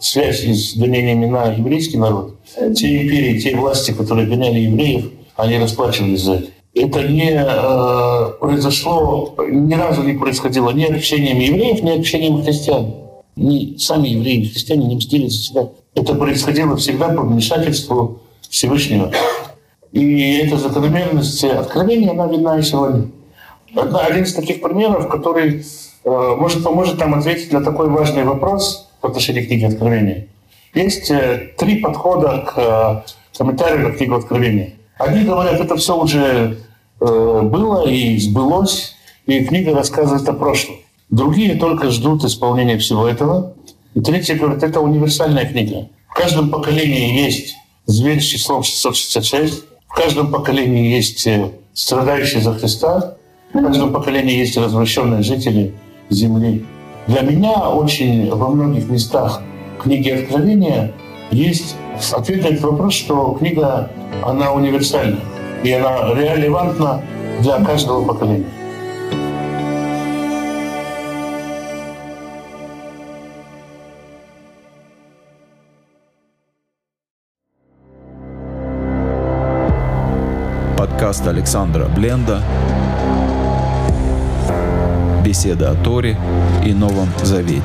[0.00, 2.36] связь с гонениями на еврейский народ.
[2.74, 6.48] Те империи, те власти, которые гоняли евреев, они расплачивались за это.
[6.76, 12.94] Это не э, произошло, ни разу не происходило ни общением евреев, ни общением христиан.
[13.34, 15.68] Ни сами евреи, ни христиане не мстили за себя.
[15.94, 18.20] Это происходило всегда по вмешательству
[18.50, 19.10] Всевышнего.
[19.92, 23.08] И эта закономерность откровения, она видна и сегодня.
[23.74, 25.64] Одна, один из таких примеров, который
[26.04, 30.28] э, может поможет нам ответить на такой важный вопрос в отношении книги Откровения.
[30.74, 34.74] Есть э, три подхода к э, комментарию к книгу Откровения.
[34.98, 36.54] Одни говорят, это все уже э,
[37.00, 38.94] было и сбылось,
[39.26, 40.76] и книга рассказывает о прошлом.
[41.10, 43.54] Другие только ждут исполнения всего этого.
[43.94, 45.88] И третьи говорят, это универсальная книга.
[46.08, 47.54] В каждом поколении есть
[47.86, 51.26] зверь с числом 666, в каждом поколении есть
[51.72, 53.16] страдающие за Христа,
[53.52, 55.74] в каждом поколении есть развращенные жители
[56.10, 56.64] земли.
[57.06, 59.40] Для меня очень во многих местах
[59.82, 60.92] книги Откровения
[61.30, 61.76] есть
[62.12, 63.90] ответ на этот вопрос, что книга,
[64.24, 65.20] она универсальна,
[65.62, 67.02] и она релевантна
[67.40, 68.46] для каждого поколения.
[80.76, 82.42] Подкаст Александра Бленда
[85.24, 86.16] «Беседа о Торе
[86.64, 87.62] и Новом Завете».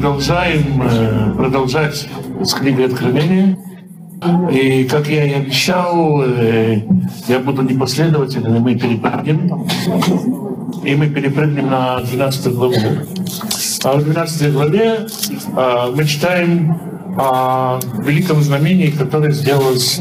[0.00, 2.08] Продолжаем э, продолжать
[2.42, 3.58] с книгой Откровения.
[4.50, 6.80] И как я и обещал, э,
[7.28, 9.66] я буду непоследовательным, и мы перепрыгнем.
[10.84, 12.74] И мы перепрыгнем на 12 главу.
[13.84, 15.06] А в 12 главе
[15.54, 16.80] а, мы читаем
[17.18, 20.00] о великом знамении, которое сделалось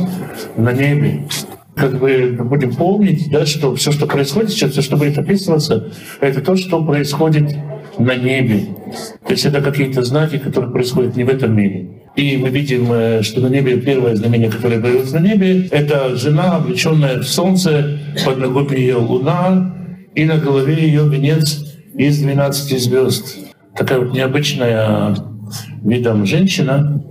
[0.55, 1.27] на небе
[1.75, 5.91] как бы будем помнить, да, что все, что происходит сейчас, все, что будет описываться,
[6.21, 7.53] это то, что происходит
[7.99, 8.67] на небе.
[9.25, 11.89] То есть это какие-то знаки, которые происходят не в этом мире.
[12.15, 16.55] И мы видим, э, что на небе первое знамение, которое появилось на небе, это жена,
[16.55, 19.75] облеченная в солнце, под ногами ее луна,
[20.15, 23.37] и на голове ее венец из 12 звезд.
[23.75, 25.15] Такая вот необычная
[25.83, 27.03] видом женщина.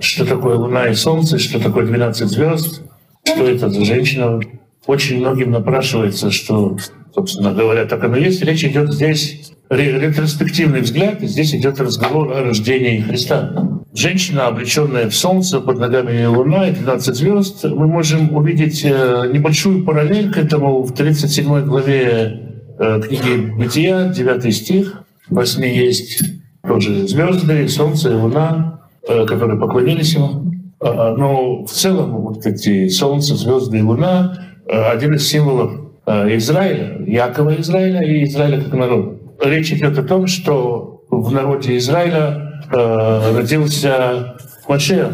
[0.00, 2.82] Что такое луна и солнце, что такое 12 звезд,
[3.24, 4.40] что это за женщина.
[4.86, 6.76] Очень многим напрашивается, что,
[7.14, 8.42] собственно говоря, так оно есть.
[8.42, 13.80] Речь идет здесь ретроспективный взгляд, и здесь идет разговор о рождении Христа.
[13.94, 17.64] Женщина, облеченная в солнце, под ногами луна и 12 звезд.
[17.64, 24.54] Мы можем увидеть э, небольшую параллель к этому в 37 главе э, книги «Бытия», 9
[24.54, 25.04] стих.
[25.30, 26.22] Во сне есть
[26.66, 30.50] тоже звезды, солнце и луна, э, которые поклонились ему.
[30.80, 34.38] Но в целом вот эти солнце, звезды и луна—
[34.68, 35.72] один из символов
[36.06, 42.62] Израиля, Якова Израиля и Израиля как народа речь идет о том, что в народе Израиля
[42.70, 44.36] э, родился
[44.68, 45.12] Машех.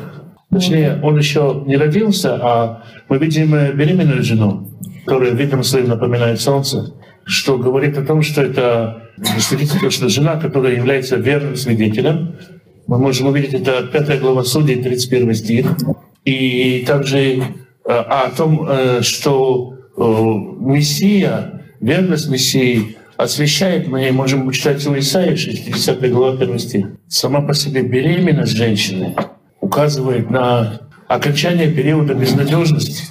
[0.51, 4.69] Точнее, он еще не родился, а мы видим беременную жену,
[5.05, 6.95] которая видом своим напоминает солнце,
[7.25, 12.35] что говорит о том, что это действительно что жена, которая является верным свидетелем.
[12.89, 15.67] Мы можем увидеть это 5 глава Судей, 31 стих.
[16.25, 17.43] И также э,
[17.85, 26.11] о том, э, что э, Мессия, верность Мессии освещает, мы можем читать у Исаия, 60
[26.11, 26.87] глава, 1 стих.
[27.09, 29.15] Сама по себе беременность женщины
[29.61, 33.05] указывает на окончание периода безнадежности.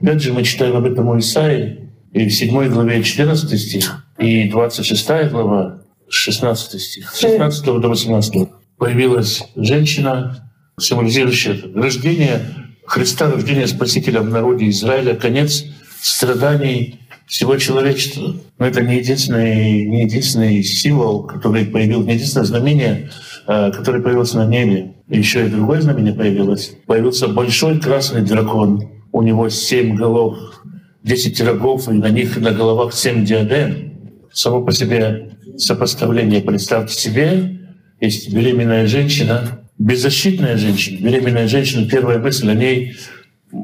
[0.00, 4.48] Опять же, мы читаем об этом у Исаии, и в 7 главе 14 стих, и
[4.48, 8.48] 26 глава, 16 стих, с 16 до 18.
[8.78, 12.40] Появилась женщина, символизирующая рождение
[12.86, 15.64] Христа, рождение Спасителя в народе Израиля, конец
[16.00, 18.34] страданий всего человечества.
[18.58, 23.10] Но это не единственный, не единственный символ, который появился, не единственное знамение,
[23.46, 24.94] э, которое появилось на небе.
[25.08, 26.76] Еще и другое знамение появилось.
[26.86, 28.88] Появился большой красный дракон.
[29.12, 30.36] У него семь голов,
[31.02, 33.92] десять рогов, и на них на головах семь диадем.
[34.32, 36.40] Само по себе сопоставление.
[36.40, 37.60] Представьте себе,
[38.00, 41.04] есть беременная женщина, беззащитная женщина.
[41.04, 42.94] Беременная женщина, первая мысль о ней,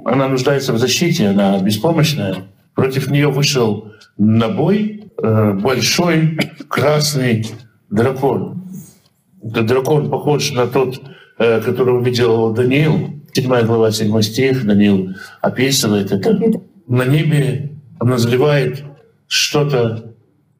[0.04, 2.36] она нуждается в защите, она беспомощная.
[2.74, 6.38] Против нее вышел на бой э, большой
[6.68, 7.46] красный
[7.90, 8.64] дракон.
[9.42, 11.00] Этот дракон похож на тот,
[11.38, 13.22] э, которого видел Даниил.
[13.32, 16.36] Седьмая глава, седьмой стих, Даниил описывает это.
[16.88, 18.82] На небе назревает
[19.28, 20.14] что-то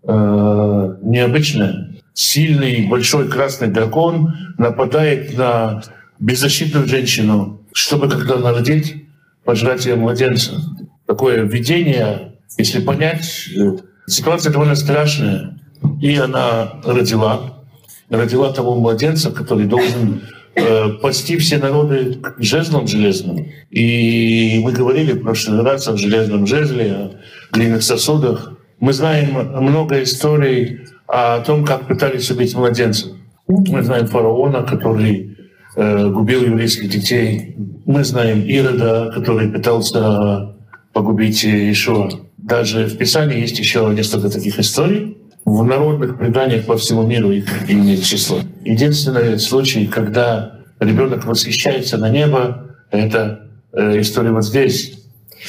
[0.04, 1.97] э, необычное.
[2.20, 5.84] Сильный большой красный дракон нападает на
[6.18, 9.04] беззащитную женщину, чтобы когда она родит,
[9.44, 10.60] пожрать ее младенца.
[11.06, 13.76] Такое видение, если понять, э,
[14.08, 15.60] ситуация довольно страшная.
[16.02, 17.62] И она родила,
[18.10, 20.22] родила того младенца, который должен
[20.56, 23.46] э, пасти все народы жезлом железным.
[23.70, 27.10] И мы говорили в прошлый раз о железном жезле, о
[27.52, 28.54] глиняных сосудах.
[28.80, 33.12] Мы знаем много историй о том, как пытались убить младенцев.
[33.48, 35.36] Мы знаем фараона, который
[35.74, 37.56] э, губил еврейских детей.
[37.86, 40.54] Мы знаем Ирода, который пытался
[40.92, 42.10] погубить Ишуа.
[42.36, 45.16] Даже в Писании есть еще несколько таких историй.
[45.46, 48.40] В народных преданиях по всему миру их имеет число.
[48.64, 54.98] Единственный случай, когда ребенок восхищается на небо, это э, история вот здесь.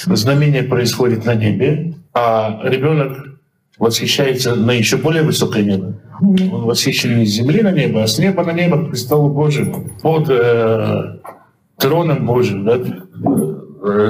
[0.05, 3.28] Знамение происходит на небе, а ребенок
[3.79, 5.99] восхищается на еще более высокое небо.
[6.21, 9.89] Он восхищен не с земли на небо, а с неба на небо к престолу Божьему.
[10.01, 11.19] Под э,
[11.77, 12.77] троном Божьим да,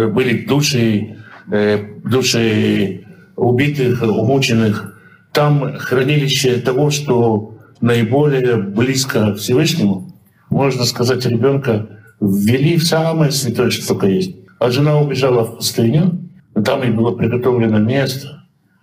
[0.08, 1.18] были души,
[1.52, 3.06] э, души
[3.36, 4.96] убитых, умученных.
[5.32, 10.16] Там хранилище того, что наиболее близко к Всевышнему.
[10.50, 11.88] Можно сказать, ребенка
[12.20, 14.36] ввели в самое святое, что только есть.
[14.58, 16.20] А жена убежала в пустыню,
[16.66, 18.39] там ей было приготовлено место,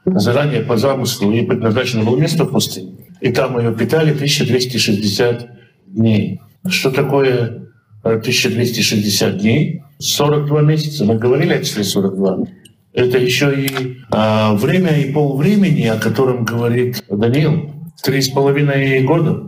[0.07, 2.95] заранее по замыслу ей предназначено было место в пустыне.
[3.20, 5.49] И там ее питали 1260
[5.89, 6.41] дней.
[6.69, 7.69] Что такое
[8.03, 9.83] 1260 дней?
[9.99, 11.05] 42 месяца.
[11.05, 12.39] Мы говорили о числе 42.
[12.93, 17.73] Это еще и а, время и полвремени, о котором говорит Даниил.
[18.03, 19.43] Три с половиной года,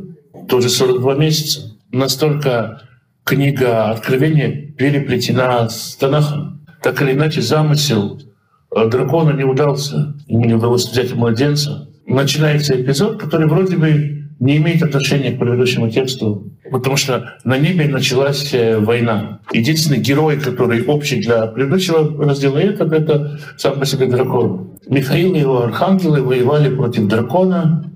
[0.49, 1.77] тоже 42 месяца.
[1.93, 2.83] Настолько
[3.25, 6.67] книга Откровения переплетена с Танахом.
[6.83, 8.28] Так или иначе, замысел Э,
[8.71, 11.89] дракона не удался, ему не удалось взять младенца.
[12.07, 17.89] Начинается эпизод, который вроде бы не имеет отношения к предыдущему тексту, потому что на небе
[17.89, 19.41] началась э, война.
[19.53, 24.79] Единственный герой, который общий для предыдущего раздела, это, это сам по себе дракон.
[24.89, 27.93] Михаил и его архангелы воевали против дракона,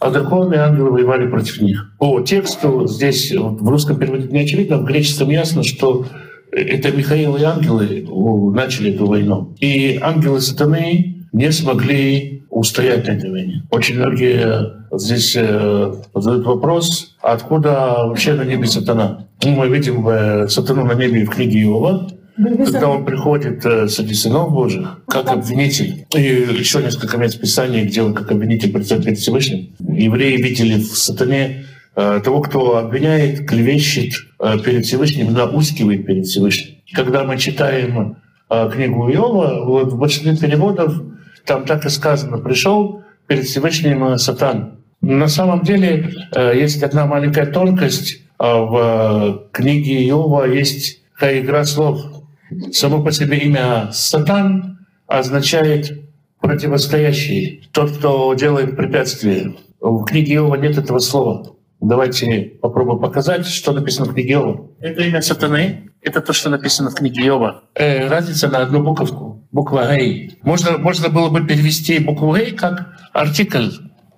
[0.00, 1.92] а драконы и ангелы воевали против них.
[1.98, 6.06] По тексту здесь в русском переводе не очевидно, в греческом ясно, что
[6.54, 8.06] это Михаил и ангелы
[8.54, 9.54] начали эту войну.
[9.60, 13.66] И ангелы сатаны не смогли устоять на этой войне.
[13.70, 17.70] Очень многие здесь э, задают вопрос, откуда
[18.06, 19.26] вообще на небе сатана?
[19.42, 24.14] Ну, мы видим э, сатану на небе в книге Иова, когда он приходит э, среди
[24.14, 26.06] сынов Божьих, как обвинитель.
[26.14, 29.74] И еще несколько мест Писания, где он как обвинитель предстает перед Всевышним.
[29.80, 31.64] Евреи видели в сатане
[31.94, 36.76] того, кто обвиняет, клевещет э, перед Всевышним, наускивает перед Всевышним.
[36.92, 38.16] Когда мы читаем
[38.50, 40.92] э, книгу Иова, вот в большинстве переводов
[41.44, 44.78] там так и сказано, пришел перед Всевышним Сатан.
[45.00, 46.14] На самом деле
[46.54, 48.22] есть одна маленькая тонкость.
[48.38, 52.00] В книге Иова есть такая игра слов.
[52.72, 56.04] Само по себе имя Сатан означает
[56.40, 59.54] противостоящий, тот, кто делает препятствие.
[59.80, 61.54] В книге Иова нет этого слова.
[61.80, 64.70] Давайте попробуем показать, что написано в книге Иова.
[64.80, 65.90] Это имя сатаны.
[66.00, 67.64] Это то, что написано в книге Иова.
[67.74, 69.46] Э, разница на одну буковку.
[69.52, 70.38] Буква «Гей».
[70.42, 73.70] Можно, можно было бы перевести букву «Гей» как артикль.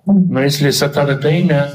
[0.05, 1.69] Но если сатан— это имя,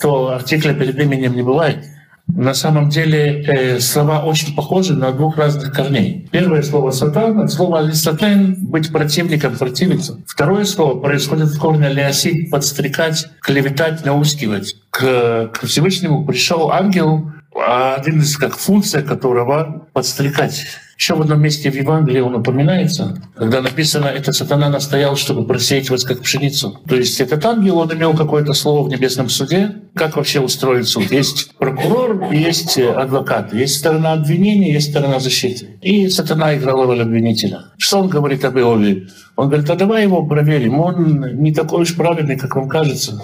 [0.00, 1.84] то артикля перед именем не бывает.
[2.26, 6.26] На самом деле э, слова очень похожи на двух разных корней.
[6.32, 10.18] Первое слово «сатан»— от слова «лисатен»— быть противником, противиться.
[10.26, 14.76] Второе слово происходит от корня «леосить»— подстрекать, клеветать, наускивать.
[14.90, 20.64] К, к Всевышнему пришел ангел, один из как функция которого— подстрекать.
[20.96, 25.90] Еще в одном месте в Евангелии он упоминается, когда написано, это сатана настоял, чтобы просеять
[25.90, 26.80] вас как пшеницу.
[26.88, 29.74] То есть этот ангел, он имел какое-то слово в небесном суде.
[29.94, 31.10] Как вообще устроен суд?
[31.10, 35.78] Есть прокурор, есть адвокат, есть сторона обвинения, есть сторона защиты.
[35.82, 37.72] И сатана играл роль обвинителя.
[37.76, 39.08] Что он говорит об Иове?
[39.36, 43.20] Он говорит, а давай его проверим, он не такой уж правильный, как вам кажется.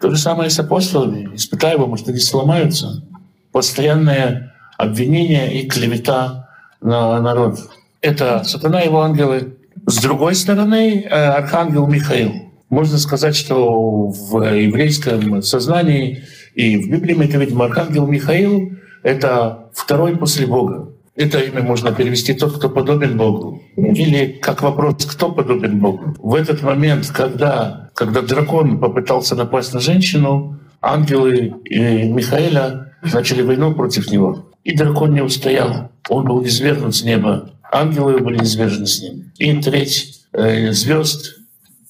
[0.00, 1.34] То же самое с апостолами.
[1.34, 3.02] Испытай его, может, они сломаются.
[3.52, 6.48] Постоянное обвинение и клевета
[6.80, 7.58] на народ.
[8.00, 9.56] Это сатана и его ангелы.
[9.86, 12.32] С другой стороны, э, архангел Михаил.
[12.68, 16.22] Можно сказать, что в еврейском сознании
[16.54, 18.72] и в Библии мы это видим, архангел Михаил—
[19.02, 20.90] это второй после Бога.
[21.16, 23.62] Это имя можно перевести «тот, кто подобен Богу».
[23.76, 26.14] Или как вопрос «кто подобен Богу?».
[26.18, 33.74] В этот момент, когда, когда дракон попытался напасть на женщину, ангелы и Михаила начали войну
[33.74, 34.50] против него.
[34.64, 35.90] И дракон не устоял.
[36.08, 37.50] Он был извергнут с неба.
[37.72, 39.32] Ангелы были извержены с ним.
[39.38, 41.36] И треть э, звезд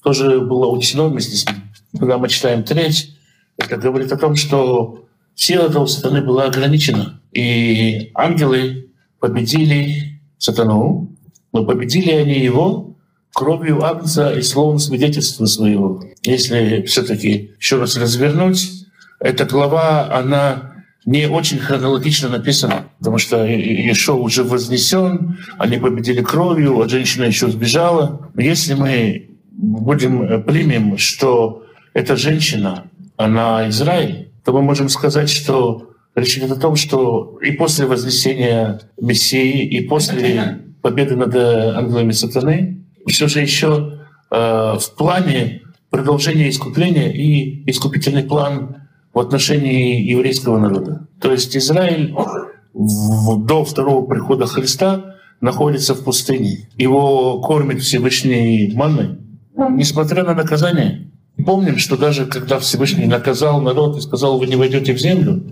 [0.02, 1.56] тоже было унесено вместе с ним.
[1.98, 3.16] Когда мы читаем треть,
[3.56, 7.20] это говорит о том, что сила этого сатаны была ограничена.
[7.32, 11.10] И ангелы победили сатану,
[11.52, 12.96] но победили они его
[13.32, 16.02] кровью Агнца и словом свидетельства своего.
[16.22, 18.86] Если все таки еще раз развернуть,
[19.18, 20.79] эта глава, она
[21.10, 27.48] не очень хронологично написана, потому что Ишо уже вознесен, они победили кровью, а женщина еще
[27.48, 28.30] сбежала.
[28.38, 31.64] Если мы будем э, примем, что
[31.94, 32.84] эта женщина,
[33.16, 38.80] она Израиль, то мы можем сказать, что речь идет о том, что и после вознесения
[39.00, 43.98] Мессии, и после победы над э, ангелами сатаны, все же еще
[44.30, 48.76] э, в плане продолжения искупления и искупительный план
[49.20, 51.06] в отношении еврейского народа.
[51.20, 52.14] То есть Израиль
[52.72, 56.70] до второго прихода Христа находится в пустыне.
[56.78, 59.18] Его кормит Всевышний манной,
[59.72, 61.10] несмотря на наказание.
[61.44, 65.42] Помним, что даже когда Всевышний наказал народ и сказал, вы не войдете в землю,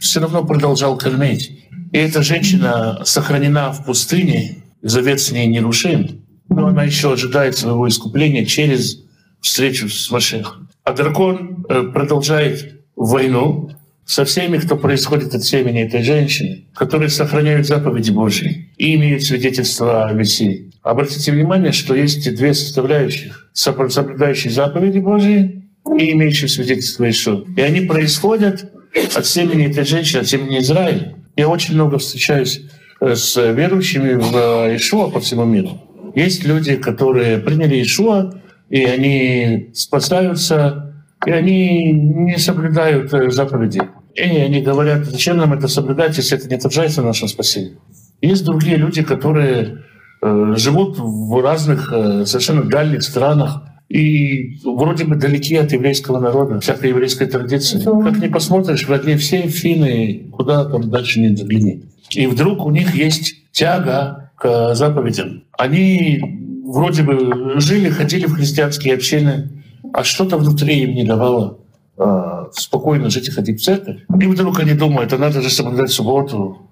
[0.00, 1.50] все равно продолжал кормить.
[1.92, 7.88] И эта женщина сохранена в пустыне, завет с ней нерушим, но она еще ожидает своего
[7.88, 8.98] искупления через
[9.40, 10.68] встречу с Машехом.
[10.84, 13.70] А дракон э, продолжает войну
[14.04, 20.06] со всеми, кто происходит от семени этой женщины, которые сохраняют заповеди Божьи и имеют свидетельство
[20.06, 20.70] о Мессии.
[20.82, 25.64] Обратите внимание, что есть две составляющих, соблюдающие заповеди Божьи
[25.98, 27.44] и имеющие свидетельство Ишуа.
[27.56, 28.70] И они происходят
[29.14, 31.14] от семени этой женщины, от семени Израиля.
[31.36, 32.60] Я очень много встречаюсь
[33.00, 35.80] э, с верующими в Ишуа по всему миру.
[36.14, 38.34] Есть люди, которые приняли Ишуа,
[38.68, 40.83] и они спасаются
[41.26, 43.80] и они не соблюдают э, заповеди.
[44.14, 47.76] И они говорят, зачем нам это соблюдать, если это не отражается в нашем спасении.
[48.20, 49.78] Есть другие люди, которые
[50.22, 56.58] э, живут в разных э, совершенно дальних странах, и вроде бы далеки от еврейского народа,
[56.60, 57.80] всякой еврейской традиции.
[57.80, 61.84] Как ни посмотришь, в одни все финны, куда там дальше не загляни.
[62.10, 65.44] И вдруг у них есть тяга к заповедям.
[65.56, 66.20] Они
[66.66, 71.58] вроде бы жили, ходили в христианские общины, а что-то внутри им не давало
[71.98, 73.98] э, спокойно жить и ходить в церковь.
[74.20, 76.70] И вдруг они думают, а надо же соблюдать субботу,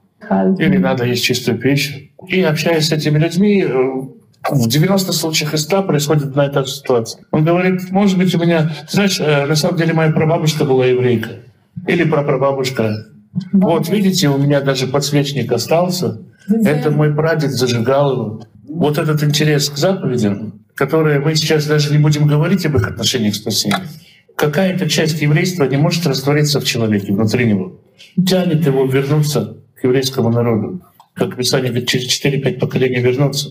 [0.58, 1.94] или надо есть чистую пищу.
[2.28, 3.72] И общаясь с этими людьми, э,
[4.50, 7.24] в 90 случаях из 100 происходит одна и та же ситуация.
[7.30, 8.72] Он говорит, может быть, у меня...
[8.88, 11.30] знаешь, э, на самом деле моя прабабушка была еврейка.
[11.86, 13.06] Или прапрабабушка.
[13.52, 16.22] Вот, видите, у меня даже подсвечник остался.
[16.48, 18.42] Это мой прадед зажигал его.
[18.68, 23.34] Вот этот интерес к заповедям, которые мы сейчас даже не будем говорить об их отношениях
[23.34, 23.82] к спасению.
[24.34, 27.80] Какая-то часть еврейства не может раствориться в человеке, внутри него.
[28.26, 30.82] Тянет его вернуться к еврейскому народу.
[31.14, 33.50] Как Писание говорит, через 4-5 поколений вернуться.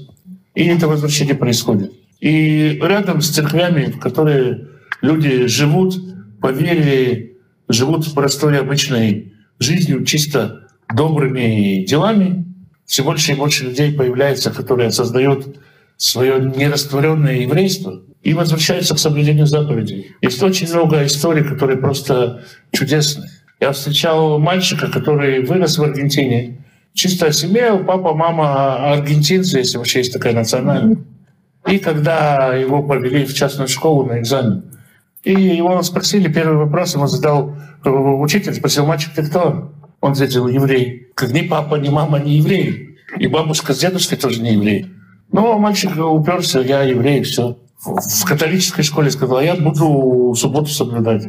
[0.55, 1.93] И это возвращение происходит.
[2.19, 4.67] И рядом с церквями, в которые
[5.01, 5.95] люди живут
[6.41, 7.37] по вере,
[7.69, 12.45] живут простой обычной жизнью, чисто добрыми делами,
[12.85, 15.55] все больше и больше людей появляется, которые создают
[16.01, 20.15] свое нерастворенное еврейство и возвращаются к соблюдению заповедей.
[20.21, 23.29] Есть очень много историй, которые просто чудесны.
[23.59, 26.65] Я встречал мальчика, который вырос в Аргентине.
[26.95, 31.01] Чистая семья, папа, мама аргентинцы, если вообще есть такая национальность.
[31.67, 34.63] И когда его повели в частную школу на экзамен,
[35.23, 37.55] и его спросили, первый вопрос ему задал
[37.85, 39.71] учитель, спросил, мальчик, ты кто?
[39.99, 41.09] Он ответил, еврей.
[41.13, 42.97] Как ни папа, ни мама не еврей.
[43.19, 44.87] И бабушка с дедушкой тоже не еврей.
[45.31, 47.57] Ну, мальчик уперся, я еврей, все.
[47.79, 51.27] В католической школе сказал, я буду субботу соблюдать.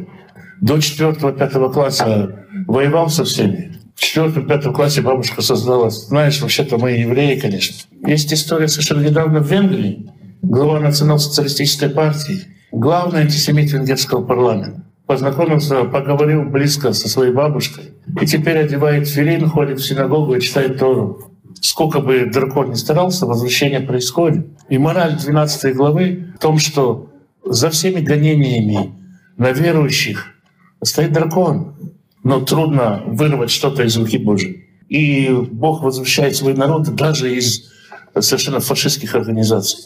[0.61, 3.79] До 4-5 класса воевал со всеми.
[3.95, 5.89] В 4-5 классе бабушка создала.
[5.89, 7.75] Знаешь, вообще-то мы евреи, конечно.
[8.05, 10.11] Есть история совершенно недавно в Венгрии.
[10.41, 12.41] Глава национал-социалистической партии.
[12.71, 14.83] Главный антисемит венгерского парламента.
[15.05, 17.91] Познакомился, поговорил близко со своей бабушкой.
[18.21, 23.25] И теперь одевает филин, ходит в синагогу и читает Тору сколько бы дракон ни старался,
[23.25, 24.47] возвращение происходит.
[24.69, 27.09] И мораль 12 главы в том, что
[27.45, 28.93] за всеми гонениями
[29.37, 30.33] на верующих
[30.81, 31.75] стоит дракон,
[32.23, 34.65] но трудно вырвать что-то из руки Божьей.
[34.89, 37.71] И Бог возвращает свой народ даже из
[38.19, 39.83] совершенно фашистских организаций.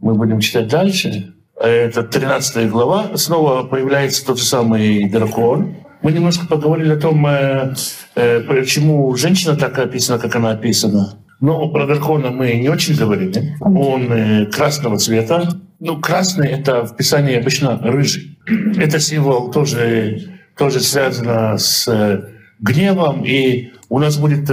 [0.00, 1.34] Мы будем читать дальше.
[1.58, 3.16] Это 13 глава.
[3.16, 5.76] Снова появляется тот же самый дракон.
[6.04, 7.74] Мы немножко поговорили о том, э,
[8.14, 11.14] э, почему женщина так описана, как она описана.
[11.40, 13.56] Но про дракона мы не очень говорили.
[13.60, 15.48] Он э, красного цвета.
[15.80, 18.38] Ну, красный— это в Писании обычно рыжий.
[18.76, 20.20] Это символ тоже,
[20.58, 21.88] тоже связано с
[22.60, 23.24] гневом.
[23.24, 24.46] И у нас будет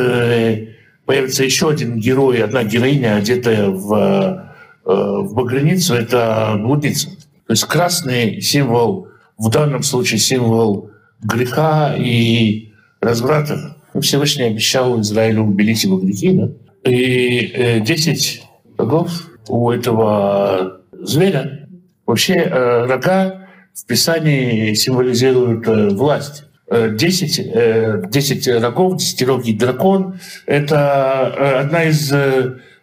[1.06, 4.53] появится еще один герой, одна героиня, одетая в,
[4.86, 5.95] в багряницу.
[5.95, 7.10] Это блудница.
[7.48, 10.91] То есть красный символ, в данном случае символ
[11.23, 13.77] греха и разврата.
[13.99, 16.49] Всевышний обещал Израилю убелить его грехи, да?
[16.89, 21.68] И 10 э, рогов у этого зверя.
[22.06, 26.45] Вообще э, рога в Писании символизируют э, власть.
[26.72, 32.14] 10, 10 рогов, десятирогий дракон— это одна из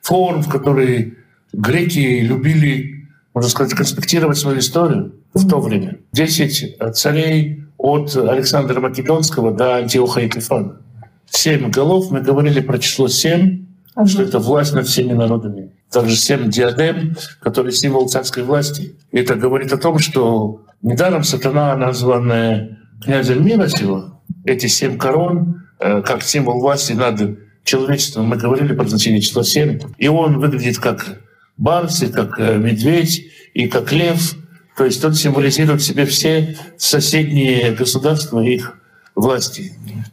[0.02, 1.14] форм, в которой
[1.54, 6.00] греки любили, можно сказать, конспектировать свою историю в то время.
[6.12, 10.80] Десять царей от Александра Македонского до Антиоха Епифана.
[11.30, 14.08] Семь голов, мы говорили про число семь, ага.
[14.08, 15.72] что это власть над всеми народами.
[15.90, 18.96] Также семь диадем, который символ царской власти.
[19.12, 26.02] Это говорит о том, что недаром сатана, названная князем мира сего, эти семь корон, э,
[26.02, 31.20] как символ власти над человечеством, мы говорили про значение числа семь, и он выглядит как
[31.56, 34.34] барс, и как э, медведь, и как лев.
[34.78, 38.78] То есть он символизирует в себе все соседние государства и их
[39.16, 39.72] власти.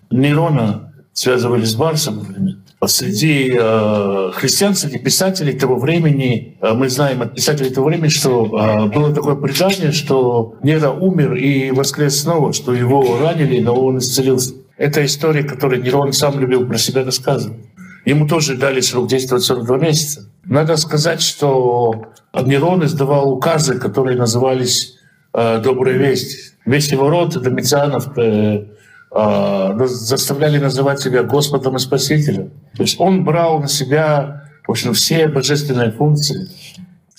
[0.10, 2.56] Нерона связывали с Барсом, например.
[2.88, 8.46] Среди э, христиан, среди писателей того времени, э, мы знаем от писателей того времени, что
[8.46, 14.00] э, было такое предание, что Нера умер и воскрес снова, что его ранили, но он
[14.00, 14.54] исцелился.
[14.78, 17.60] Это история, которую Нерон сам любил про себя рассказывать.
[18.06, 20.30] Ему тоже дали срок действовать 42 месяца.
[20.46, 24.98] Надо сказать, что Нерон издавал указы, которые назывались
[25.34, 26.54] э, «Добрая весть».
[26.66, 28.66] Весь его Домицианов э,
[29.12, 32.52] э, заставляли называть себя Господом и Спасителем.
[32.76, 36.48] То есть он брал на себя в общем, все божественные функции.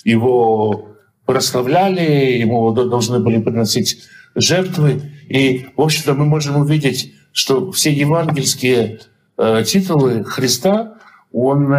[0.03, 0.89] Его
[1.25, 4.03] прославляли, ему должны были приносить
[4.35, 5.01] жертвы.
[5.29, 8.99] И, в общем-то, мы можем увидеть, что все евангельские
[9.65, 10.95] титулы Христа,
[11.31, 11.73] он,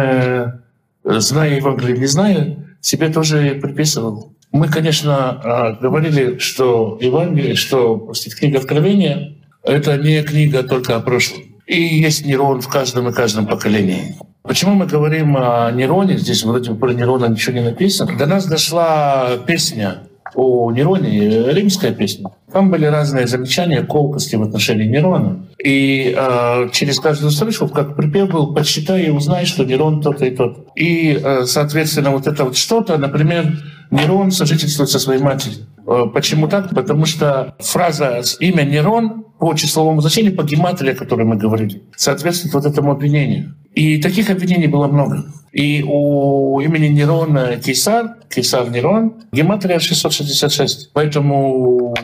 [1.17, 4.33] зная Евангелие, не зная, себе тоже приписывал.
[4.51, 10.99] Мы, конечно, э, говорили, что Евангелие, что простите, книга Откровения— это не книга только о
[10.99, 11.43] прошлом.
[11.67, 14.15] И есть Нерон в каждом и каждом поколении.
[14.41, 16.17] Почему мы говорим о Нероне?
[16.17, 18.17] Здесь вроде про Нерона ничего не написано.
[18.17, 20.03] До нас дошла песня
[20.33, 22.31] о Нероне, римская песня.
[22.51, 25.45] Там были разные замечания, колкости в отношении Нерона.
[25.63, 30.31] И э, через каждую строчку, как припев был, подсчитай и узнай, что Нерон тот и
[30.31, 30.67] тот.
[30.75, 33.57] И, э, соответственно, вот это вот что-то, например,
[33.91, 35.65] Нерон сожительствует со своей матерью.
[35.85, 36.69] Э, почему так?
[36.73, 42.53] Потому что фраза «имя Нерон» по числовому значению, по гематрии, о которой мы говорили, соответствует
[42.53, 43.55] вот этому обвинению.
[43.73, 45.25] И таких обвинений было много.
[45.51, 50.91] И у имени Нерона Кейсар, Кейсар Нерон, гематрия 666.
[50.93, 51.95] Поэтому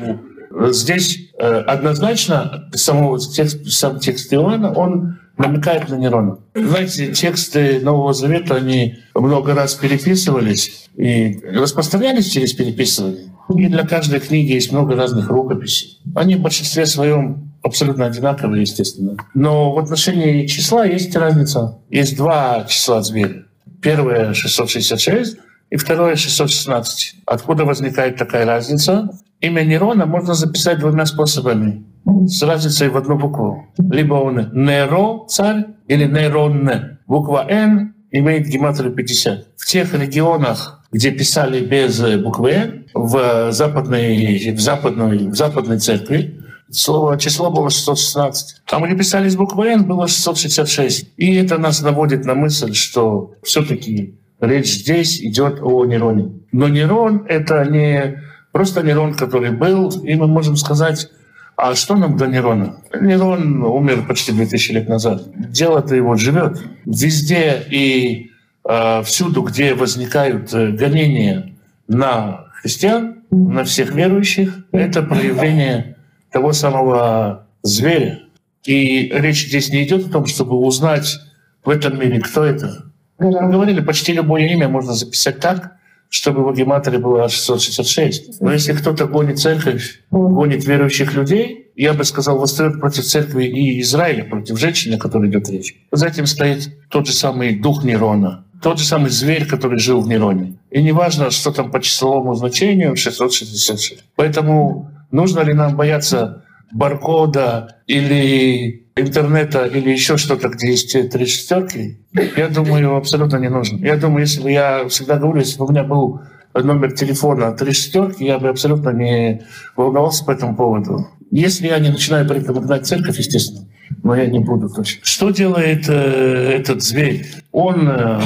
[0.71, 6.37] здесь э, однозначно самого текст, сам текст Иоанна, он намекает на Нерона.
[6.53, 13.33] Знаете, тексты Нового Завета, они много раз переписывались и распространялись через переписывание.
[13.53, 15.99] И для каждой книги есть много разных рукописей.
[16.15, 19.17] Они в большинстве своем абсолютно одинаковые, естественно.
[19.33, 21.79] Но в отношении числа есть разница.
[21.89, 23.45] Есть два числа зверя.
[23.81, 25.37] Первое— 666,
[25.75, 27.15] и второе— 616.
[27.25, 29.09] Откуда возникает такая разница?
[29.41, 31.83] Имя Нерона можно записать двумя способами.
[32.27, 33.67] С разницей в одну букву.
[33.77, 36.69] Либо он Неро, царь, или Нерон.
[37.07, 39.47] Буква «Н» имеет гематрию 50.
[39.57, 46.39] В тех регионах, где писали без буквы «Н», в западной, в западной, в западной церкви,
[46.71, 48.61] слово, число было 616.
[48.65, 51.09] Там, где писали с буквы «Н», было 666.
[51.17, 56.31] И это нас наводит на мысль, что все таки речь здесь идет о Нероне.
[56.51, 61.09] Но Нерон— это не просто Нерон, который был, и мы можем сказать,
[61.57, 62.81] а что нам до Нерона?
[62.99, 65.23] Нерон умер почти 2000 лет назад.
[65.35, 66.61] Дело-то его живет.
[66.85, 68.31] Везде и
[68.67, 71.55] э, всюду, где возникают э, гонения
[71.87, 75.95] на христиан, на всех верующих, это проявление
[76.31, 78.21] того самого зверя.
[78.65, 81.19] И речь здесь не идет о том, чтобы узнать
[81.63, 82.84] в этом мире, кто это.
[83.17, 85.77] Мы говорили, почти любое имя можно записать так,
[86.09, 88.41] чтобы в гематрии было 666.
[88.41, 93.81] Но если кто-то гонит церковь, гонит верующих людей, я бы сказал, восстает против церкви и
[93.81, 95.75] Израиля, против женщины, о которой идет речь.
[95.91, 100.07] За этим стоит тот же самый дух Нерона, тот же самый зверь, который жил в
[100.07, 100.57] Нероне.
[100.71, 104.03] И неважно, что там по числовому значению 666.
[104.15, 111.99] Поэтому нужно ли нам бояться баркода или интернета или еще что-то, где есть три шестерки,
[112.37, 113.83] я думаю, абсолютно не нужен.
[113.83, 116.21] Я думаю, если бы я всегда говорю, если бы у меня был
[116.53, 119.41] номер телефона три шестерки, я бы абсолютно не
[119.75, 121.09] волновался по этому поводу.
[121.29, 123.67] Если я не начинаю при этом гнать церковь, естественно,
[124.01, 125.01] но я не буду точно.
[125.03, 127.25] Что делает э, этот зверь?
[127.51, 128.19] Он э,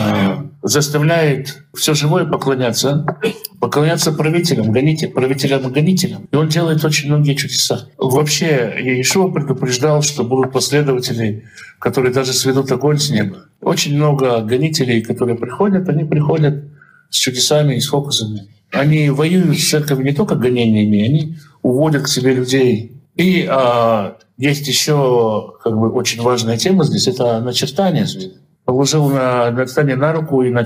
[0.62, 3.06] заставляет все живое поклоняться,
[3.60, 6.28] поклоняться правителям, гонителям, правителям гонителям.
[6.32, 7.88] И он делает очень многие чудеса.
[7.98, 11.46] Вообще, Иешуа предупреждал, что будут последователи,
[11.78, 13.46] которые даже сведут огонь с неба.
[13.62, 16.64] Очень много гонителей, которые приходят, они приходят
[17.10, 18.48] с чудесами и с фокусами.
[18.72, 22.94] Они воюют с церковью не только гонениями, они уводят к себе людей.
[23.16, 28.36] И а, есть еще как бы очень важная тема здесь— это начертание зверя
[28.70, 30.64] положил на начертание на руку и на.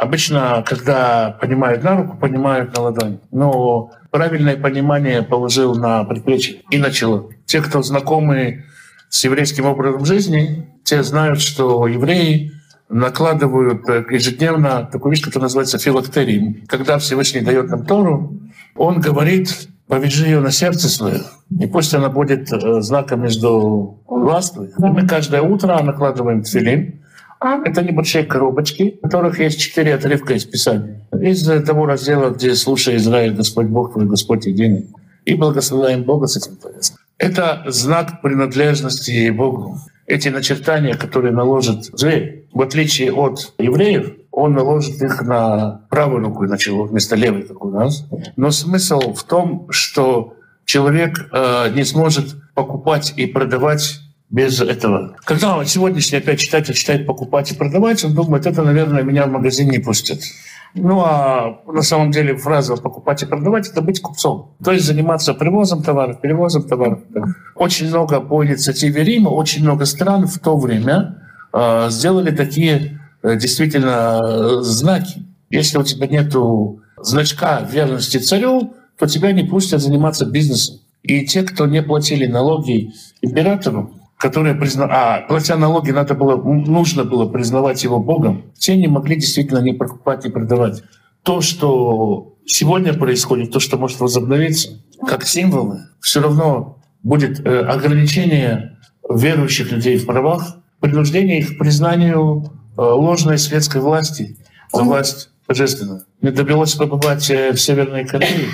[0.00, 3.18] Обычно, когда понимают на руку, понимают на ладонь.
[3.30, 7.28] Но правильное понимание положил на предплечье и на чело.
[7.44, 8.64] Те, кто знакомы
[9.10, 12.52] с еврейским образом жизни, те знают, что евреи
[12.88, 16.64] накладывают ежедневно такую вещь, которая называется филактерием.
[16.66, 18.40] Когда Всевышний дает нам Тору,
[18.76, 21.20] он говорит, повяжи ее на сердце свое,
[21.50, 24.78] и пусть она будет э, знаком между глаз твоих.
[24.78, 26.99] Мы каждое утро накладываем тфилин,
[27.40, 31.06] это небольшие коробочки, в которых есть четыре отрывка из Писания.
[31.12, 34.88] Из того раздела, где «Слушай, Израиль, Господь Бог твой, Господь единый».
[35.24, 36.98] И благословляем Бога с этим повестом.
[37.18, 39.78] Это знак принадлежности Богу.
[40.06, 46.44] Эти начертания, которые наложит зверь, в отличие от евреев, он наложит их на правую руку
[46.44, 48.06] и на чело вместо левой, как у нас.
[48.36, 50.34] Но смысл в том, что
[50.64, 54.00] человек э, не сможет покупать и продавать
[54.30, 55.16] без этого.
[55.24, 59.68] Когда сегодняшний опять читатель читает покупать и продавать, он думает, это, наверное, меня в магазин
[59.68, 60.20] не пустят.
[60.74, 64.54] Ну а на самом деле фраза «покупать и продавать»— это быть купцом.
[64.62, 67.00] То есть заниматься привозом товаров, перевозом товаров.
[67.56, 71.16] Очень много по инициативе Рима, очень много стран в то время
[71.52, 75.24] э, сделали такие э, действительно знаки.
[75.50, 76.32] Если у тебя нет
[76.98, 80.76] значка верности царю, то тебя не пустят заниматься бизнесом.
[81.02, 82.92] И те, кто не платили налоги
[83.22, 84.86] императору, которые призна...
[84.90, 89.72] а, платя налоги, надо было, нужно было признавать его Богом, те не могли действительно не
[89.72, 90.82] покупать, не продавать.
[91.22, 98.78] То, что сегодня происходит, то, что может возобновиться, как символы, все равно будет э, ограничение
[99.08, 102.44] верующих людей в правах, принуждение их к признанию
[102.76, 104.36] э, ложной светской власти
[104.70, 106.02] за власть божественную.
[106.20, 108.48] Мне довелось побывать э, в Северной Корее.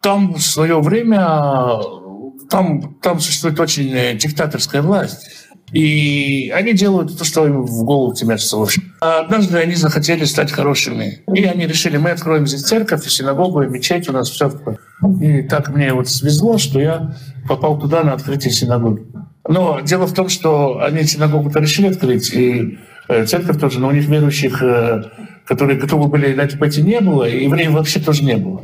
[0.00, 1.78] Там в свое время
[2.50, 5.28] там, там существует очень э, диктаторская власть.
[5.72, 8.56] И они делают то, что им в голову темятся.
[8.56, 8.92] В общем.
[9.00, 11.22] А однажды они захотели стать хорошими.
[11.32, 14.52] И они решили, мы откроем здесь церковь, и синагогу, и мечеть у нас все.
[15.20, 17.16] И так мне вот свезло, что я
[17.48, 19.06] попал туда на открытие синагоги.
[19.48, 22.78] Но дело в том, что они синагогу-то решили открыть, и
[23.08, 25.02] э, церковь тоже, но у них верующих, э,
[25.46, 28.62] которые готовы были на это пойти, не было, и евреев вообще тоже не было.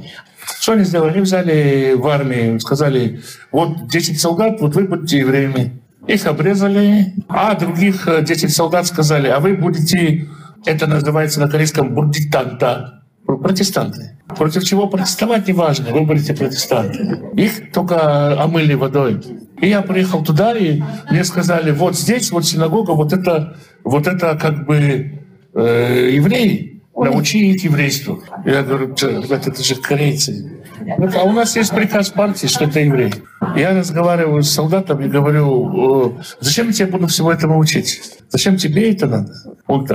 [0.61, 1.13] Что они сделали?
[1.13, 3.21] Они взяли в армии, сказали,
[3.53, 5.83] вот 10 солдат, вот вы будете евреями.
[6.07, 10.29] Их обрезали, а других 10 э, солдат сказали, а вы будете,
[10.65, 14.19] это называется на корейском бурдитанта, протестанты.
[14.29, 17.21] Против чего протестовать, неважно, вы будете протестанты.
[17.35, 19.21] Их только омыли водой.
[19.61, 24.37] И я приехал туда, и мне сказали, вот здесь, вот синагога, вот это, вот это
[24.37, 25.23] как бы
[25.55, 28.23] э, евреи научи их еврейству.
[28.45, 30.53] Я говорю, ребята, это же корейцы.
[30.99, 33.13] Ну, а у нас есть приказ партии, что это еврей.
[33.57, 38.01] Я разговариваю с солдатом и говорю, зачем я тебе буду всего этому учить?
[38.29, 39.33] Зачем тебе это надо?
[39.67, 39.87] Он,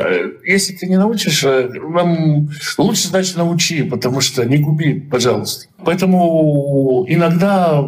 [0.45, 5.68] если ты не научишь, э, нам лучше, значит, научи, потому что не губи, пожалуйста.
[5.86, 7.82] Поэтому иногда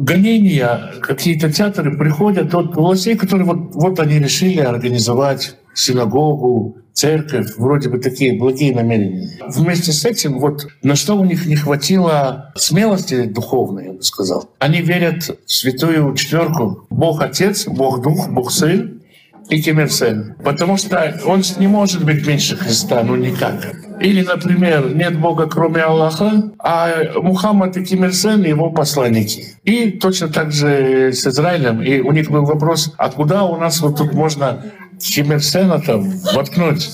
[0.00, 7.88] гонения, какие-то театры приходят от властей, которые вот, вот они решили организовать синагогу, церковь, вроде
[7.88, 9.30] бы такие благие намерения.
[9.46, 14.50] Вместе с этим, вот на что у них не хватило смелости духовной, я бы сказал.
[14.58, 16.86] Они верят в святую четверку.
[16.90, 19.00] Бог Отец, Бог Дух, Бог Сын
[19.48, 20.34] и Кимирсен.
[20.42, 23.76] Потому что он не может быть меньше Христа, ну никак.
[24.00, 29.44] Или, например, нет Бога, кроме Аллаха, а Мухаммад и Кимирсен— его посланники.
[29.62, 31.80] И точно так же с Израилем.
[31.80, 34.64] И у них был вопрос, а куда у нас вот тут можно
[34.98, 36.88] Кимирсена там воткнуть.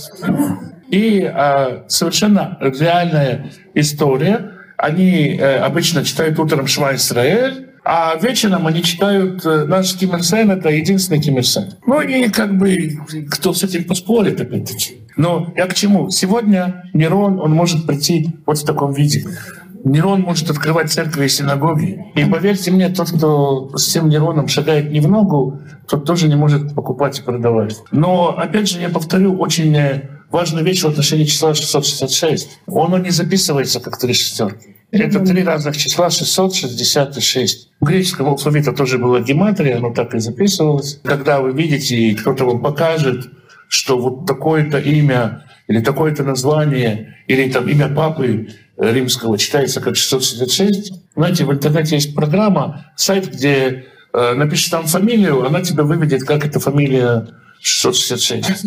[0.91, 4.53] И а, совершенно реальная история.
[4.77, 10.69] Они э, обычно читают утром Шма Исраэль, а вечером они читают э, наш Ким это
[10.71, 11.39] единственный Ким
[11.87, 12.99] Ну и как бы
[13.31, 15.03] кто с этим поспорит, опять-таки.
[15.17, 16.11] Но я к чему?
[16.11, 19.25] Сегодня Нерон, он может прийти вот в таком виде.
[19.85, 22.07] Нерон может открывать церкви и синагоги.
[22.15, 26.37] И поверьте мне, тот, кто с тем Нероном шагает не в ногу, тот тоже не
[26.37, 27.77] может покупать и продавать.
[27.91, 29.77] Но, опять же, я повторю, очень
[30.31, 32.61] важную вещь в отношении числа 666.
[32.67, 34.77] Оно не записывается как три шестерки.
[34.91, 37.69] Это три разных числа 666.
[37.81, 41.01] В греческом алфавите тоже была гематрия, оно так и записывалось.
[41.05, 43.27] Когда вы видите, и кто-то вам покажет,
[43.69, 50.93] что вот такое-то имя или такое-то название, или там имя папы римского читается как 666.
[51.15, 56.45] Знаете, в интернете есть программа, сайт, где э, напишешь там фамилию, она тебя выведет, как
[56.45, 57.29] эта фамилия
[57.61, 58.67] 666.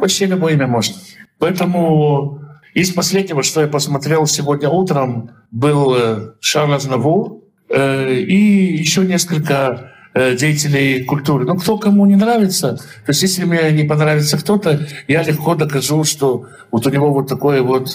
[0.00, 0.94] Почти любое имя можно.
[1.38, 2.40] Поэтому
[2.74, 9.92] из последнего, что я посмотрел сегодня утром, был э, Шарль Азнавур э, и еще несколько
[10.14, 11.44] э, деятелей культуры.
[11.44, 12.76] Ну, кто кому не нравится.
[12.76, 17.28] То есть, если мне не понравится кто-то, я легко докажу, что вот у него вот
[17.28, 17.88] такое вот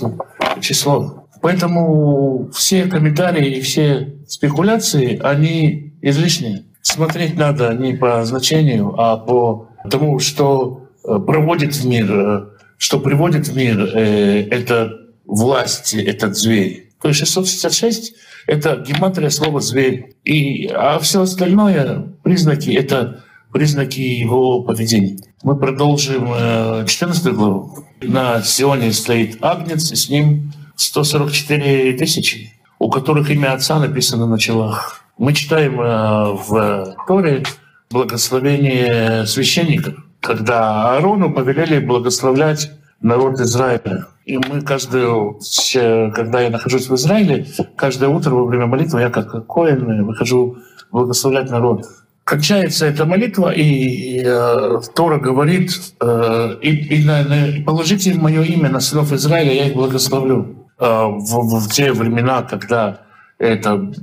[0.60, 1.25] число.
[1.42, 6.66] Поэтому все комментарии и все спекуляции, они излишние.
[6.82, 12.46] Смотреть надо не по значению, а по тому, что э, проводит в мир, э,
[12.78, 14.92] что приводит в мир э, это
[15.26, 16.92] власти, этот зверь.
[17.02, 18.14] То есть 666—
[18.48, 20.16] это гематрия слова «зверь».
[20.24, 25.18] И, а все остальное— признаки— это признаки его поведения.
[25.44, 26.28] Мы продолжим
[26.86, 27.86] 14 главу.
[28.02, 34.38] На Сионе стоит Агнец, и с ним 144 тысячи, у которых имя Отца написано на
[34.38, 35.02] челах.
[35.18, 37.44] Мы читаем э, в Торе
[37.90, 42.72] благословение священников, когда Аарону повелели благословлять
[43.02, 44.08] народ Израиля.
[44.26, 45.40] И мы каждую,
[46.14, 47.46] когда я нахожусь в Израиле,
[47.78, 50.58] каждое утро во время молитвы я как коин выхожу
[50.92, 51.86] благословлять народ.
[52.24, 55.70] Кончается эта молитва, и э, Тора говорит,
[56.02, 60.65] э, и, и, и положите мое имя на сынов Израиля, я их благословлю.
[60.78, 63.02] Э, в, в те времена, когда
[63.38, 63.94] это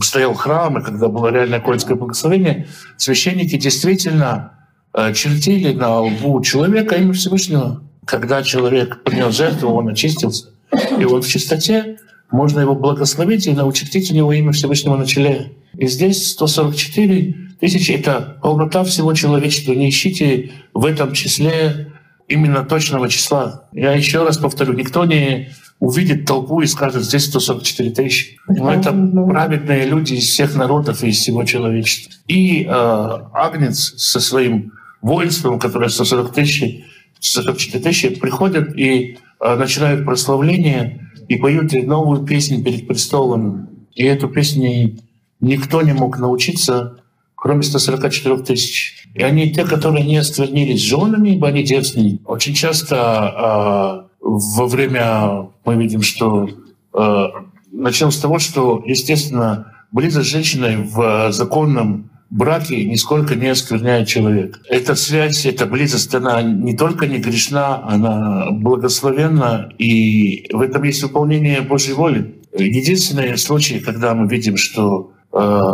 [0.00, 4.52] стоял храм, и когда было реальное коинское благословение, священники действительно
[4.94, 7.82] э, чертили на лбу человека имя Всевышнего.
[8.04, 10.50] Когда человек принес жертву, он очистился,
[10.98, 11.98] и он в чистоте,
[12.30, 15.52] можно его благословить и научертить у него имя Всевышнего на челе.
[15.74, 19.72] И здесь 144 тысячи— это полнота всего человечества.
[19.72, 21.92] Не ищите в этом числе
[22.28, 23.64] именно точного числа.
[23.72, 28.38] Я еще раз повторю, никто не увидит толпу и скажет, здесь 144 тысячи.
[28.48, 32.12] Но это праведные люди из всех народов и из всего человечества.
[32.26, 36.84] И э, Агнец со своим воинством, которое 140 тысяч,
[37.20, 43.68] 144 тысячи, приходят и э, начинают прославление и поют новую песню перед престолом.
[43.94, 44.96] И эту песню
[45.40, 47.02] никто не мог научиться,
[47.36, 49.06] кроме 144 тысяч.
[49.14, 52.20] И они те, которые не осквернились женами, ибо они девственники.
[52.24, 56.48] Очень часто э, во время мы видим, что
[56.94, 57.26] э,
[57.72, 64.60] начнем с того, что, естественно, близость с женщиной в законном браке нисколько не оскверняет человека.
[64.68, 71.02] Эта связь, эта близость, она не только не грешна, она благословенна, и в этом есть
[71.02, 72.34] выполнение Божьей воли.
[72.56, 75.72] Единственный случай, когда мы видим, что э,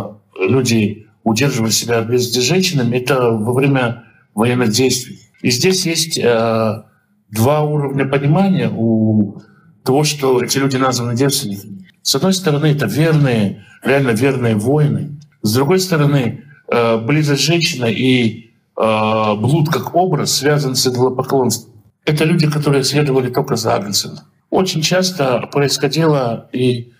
[0.48, 4.05] люди удерживают себя от близости с женщинами, это во время
[4.35, 5.18] военных действий.
[5.43, 6.82] И здесь есть э,
[7.31, 9.41] два уровня понимания у
[9.85, 11.87] того, что эти люди названы девственниками.
[12.03, 15.19] С одной стороны, это верные, реально верные воины.
[15.43, 21.75] С другой стороны, э, близость женщины и э, блуд как образ связан с идолопоклонством.
[22.05, 24.13] Это люди, которые следовали только за Агнцем.
[24.51, 26.93] Очень часто происходило, и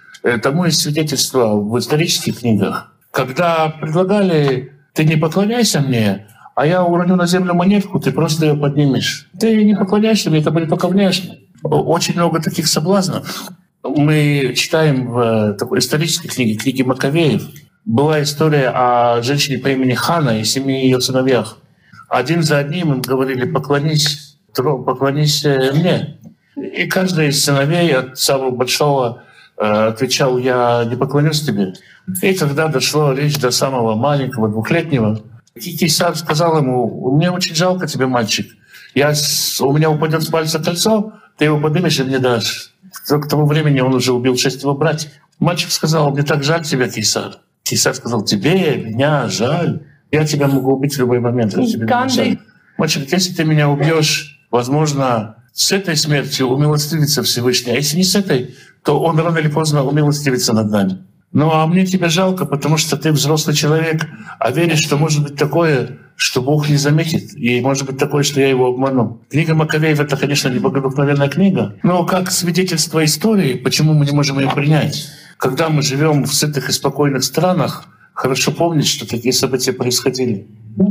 [0.43, 7.17] тому есть свидетельство в исторических книгах, когда предлагали «ты не поклоняйся мне, а я уроню
[7.17, 9.29] на землю монетку, ты просто ее поднимешь.
[9.39, 11.39] Ты не поклоняешься мне, будет только внешне.
[11.63, 13.51] Очень много таких соблазнов.
[13.83, 17.43] Мы читаем в э, такой исторической книге, книге Маковеев,
[17.85, 21.59] была история о женщине по имени Хана и семи ее сыновьях.
[22.09, 26.19] Один за одним им говорили, поклонись, поклонись э, мне.
[26.57, 29.23] И каждый из сыновей от самого большого
[29.59, 31.75] э, отвечал, я не поклонюсь тебе.
[32.23, 35.21] И когда дошло речь до самого маленького, двухлетнего,
[35.59, 38.47] Кисар сказал ему, мне очень жалко тебе, мальчик.
[38.95, 39.13] Я,
[39.61, 42.75] у меня упадет с пальца кольцо, ты его поднимешь и мне дашь.
[43.09, 45.11] К тому времени он уже убил шесть его братьев.
[45.39, 47.39] Мальчик сказал, мне так жаль тебя, Кисар.
[47.63, 49.83] Кисар сказал, тебе, меня жаль.
[50.11, 51.55] Я тебя могу убить в любой момент.
[52.77, 57.73] Мальчик, если ты меня убьешь, возможно, с этой смертью умилостивится Всевышний.
[57.73, 58.55] А если не с этой,
[58.85, 61.05] то он рано или поздно умилостивится над нами.
[61.35, 64.07] Ну а мне тебя жалко, потому что ты взрослый человек,
[64.39, 68.41] а веришь, что может быть такое, что Бог не заметит, и может быть такое, что
[68.41, 69.21] я его обману.
[69.29, 74.49] Книга Маковеев— это, конечно, неблагословенная книга, но как свидетельство истории, почему мы не можем ее
[74.49, 75.09] принять?
[75.37, 80.47] Когда мы живем в сытых и спокойных странах, хорошо помнить, что такие события происходили.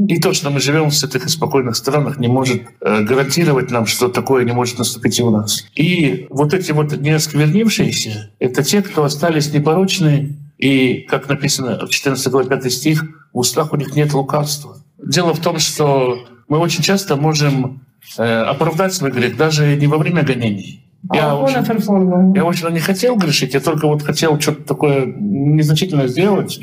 [0.07, 3.85] И то, что мы живем в сытых и спокойных странах, не может э, гарантировать нам,
[3.85, 5.65] что такое не может наступить и у нас.
[5.75, 11.89] И вот эти вот не осквернившиеся— это те, кто остались непорочные, и, как написано в
[11.89, 14.77] 14 главе 5 стих, в устах у них нет лукавства.
[15.05, 17.81] Дело в том, что мы очень часто можем
[18.17, 20.85] э, оправдать свой грех даже не во время гонений.
[21.13, 26.07] Я, а очень, я очень не хотел грешить, я только вот хотел что-то такое незначительное
[26.07, 26.61] сделать.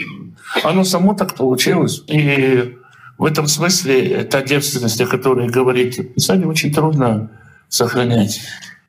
[0.62, 2.02] Оно само так получилось.
[2.06, 2.76] И
[3.18, 7.30] в этом смысле та девственность, о которой говорит Писание, очень трудно
[7.68, 8.40] сохранять.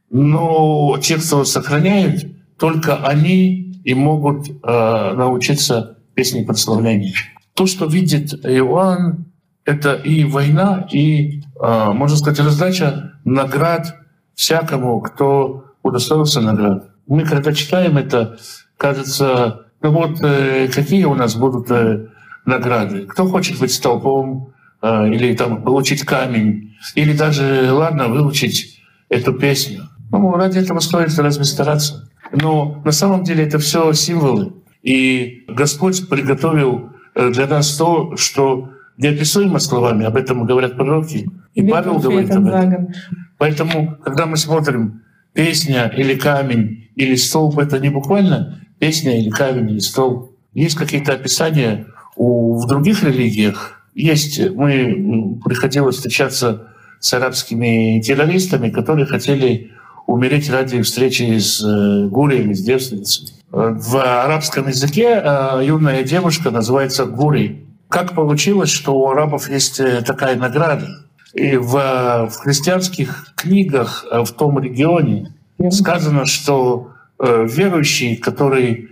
[0.10, 2.26] Но те, кто сохраняют,
[2.58, 7.14] только они и могут э, научиться песне прославления.
[7.54, 9.26] То, что видит Иоанн,
[9.66, 13.96] это и война, и, э, можно сказать, раздача наград
[14.36, 16.90] всякому, кто удостоился наград.
[17.08, 18.38] Мы, когда читаем это,
[18.78, 22.08] кажется, ну вот э, какие у нас будут э,
[22.46, 23.06] награды.
[23.08, 29.84] Кто хочет быть столпом э, или там получить камень, или даже, ладно, выучить эту песню.
[30.12, 32.10] Ну, ради этого стоит разве стараться.
[32.32, 34.54] Но на самом деле это все символы.
[34.84, 41.30] И Господь приготовил для нас то, что неописуемо словами, об этом говорят пророки.
[41.54, 42.90] И Век Павел говорит об этом.
[43.38, 45.02] Поэтому, когда мы смотрим
[45.34, 50.32] песня или камень или столб, это не буквально песня или камень или столб.
[50.56, 51.86] Есть какие-то описания
[52.16, 56.68] у, в других религиях есть, мы приходилось встречаться
[57.00, 59.72] с арабскими террористами, которые хотели
[60.08, 63.30] умереть ради встречи с э, гуриями, с девственницами.
[63.52, 67.66] В арабском языке э, юная девушка называется гурий.
[67.88, 70.88] Как получилось, что у арабов есть э, такая награда?
[71.34, 71.74] И в,
[72.30, 75.34] в христианских книгах в том регионе
[75.70, 76.91] сказано, что
[77.22, 78.90] верующий, который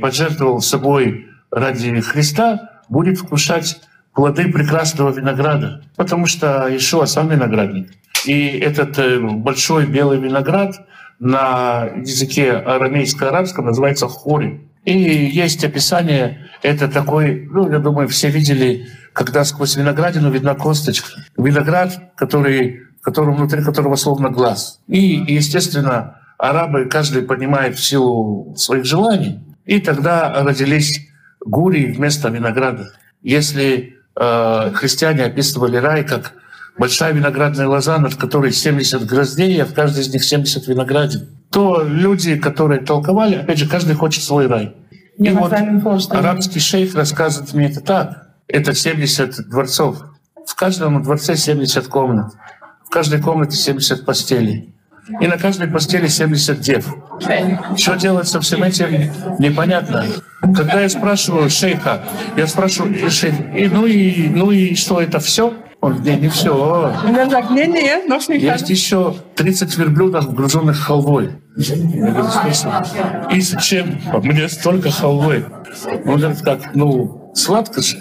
[0.00, 3.80] пожертвовал собой ради Христа будет вкушать
[4.14, 7.90] плоды прекрасного винограда, потому что Ишуа сам виноградник.
[8.26, 10.74] И этот э, большой белый виноград
[11.20, 14.60] на языке арамейско-арабском называется хори.
[14.84, 21.10] И есть описание, это такой, ну, я думаю, все видели, когда сквозь виноградину видна косточка.
[21.36, 24.80] Виноград, который, который внутри которого словно глаз.
[24.88, 24.98] И,
[25.28, 29.40] естественно, арабы, каждый понимает в силу своих желаний.
[29.66, 31.08] И тогда родились
[31.44, 32.92] гурий вместо винограда.
[33.22, 36.32] Если э, христиане описывали рай как
[36.78, 41.82] большая виноградная лоза, над которой 70 гроздей, а в каждой из них 70 виноградин, то
[41.82, 44.74] люди, которые толковали, опять же, каждый хочет свой рай.
[45.18, 45.52] И вот
[46.10, 48.28] арабский шейх рассказывает мне это так.
[48.46, 50.02] Это 70 дворцов.
[50.46, 52.32] В каждом дворце 70 комнат.
[52.86, 54.74] В каждой комнате 70 постелей
[55.20, 56.86] и на каждой постели 70 дев.
[57.76, 60.04] Что делать со всем этим, непонятно.
[60.40, 62.02] Когда я спрашиваю шейха,
[62.36, 65.54] я спрашиваю шейх, и, ну, и, ну и что, это все?
[65.80, 66.92] Он, не, не все.
[68.52, 71.30] Есть еще 30 верблюдов, груженных халвой.
[71.56, 74.00] Я говорю, и зачем?
[74.22, 75.44] Мне столько халвы.
[76.04, 77.96] Он говорит, как, ну, сладко же.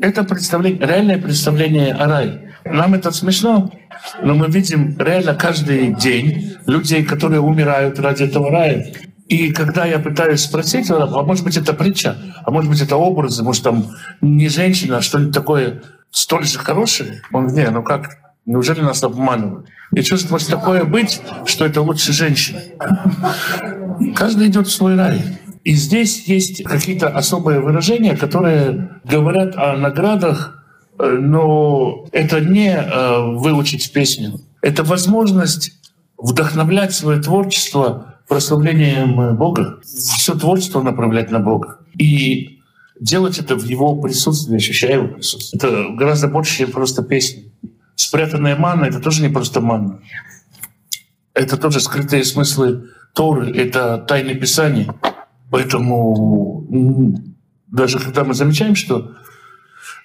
[0.00, 2.47] Это представление, реальное представление о рае.
[2.72, 3.70] Нам это смешно,
[4.22, 8.92] но мы видим реально каждый день людей, которые умирают ради этого рая.
[9.28, 13.42] И когда я пытаюсь спросить, а может быть это притча, а может быть это образы,
[13.42, 13.84] может там
[14.22, 18.08] не женщина, а что-нибудь такое столь же хорошее, он не, ну как,
[18.46, 19.68] неужели нас обманывают?
[19.94, 22.60] И чувствую, может такое быть, что это лучше женщины.
[24.14, 25.22] Каждый идет в свой рай.
[25.64, 30.57] И здесь есть какие-то особые выражения, которые говорят о наградах,
[30.98, 34.40] но это не э, выучить песню.
[34.62, 35.72] Это возможность
[36.16, 41.78] вдохновлять свое творчество прославлением Бога, все творчество направлять на Бога.
[41.96, 42.60] И
[43.00, 45.58] делать это в Его присутствии, ощущая Его присутствие.
[45.58, 47.44] Это гораздо больше, чем просто песня.
[47.94, 50.00] Спрятанная манна— это тоже не просто манна.
[51.34, 54.94] Это тоже скрытые смыслы Торы, это тайны Писания.
[55.50, 56.66] Поэтому
[57.68, 59.12] даже когда мы замечаем, что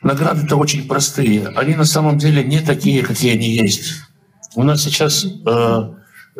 [0.03, 1.47] награды-то очень простые.
[1.55, 3.95] Они на самом деле не такие, какие они есть.
[4.55, 5.93] У нас сейчас э,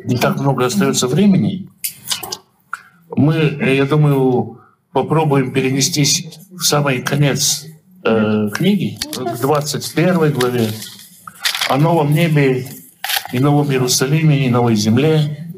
[0.04, 1.70] не так много остается времени.
[3.16, 4.60] Мы, я думаю,
[4.92, 7.66] попробуем перенестись в самый конец
[8.04, 10.70] э, книги, к 21 главе,
[11.70, 12.68] о новом небе
[13.32, 15.52] и новом Иерусалиме и новой земле.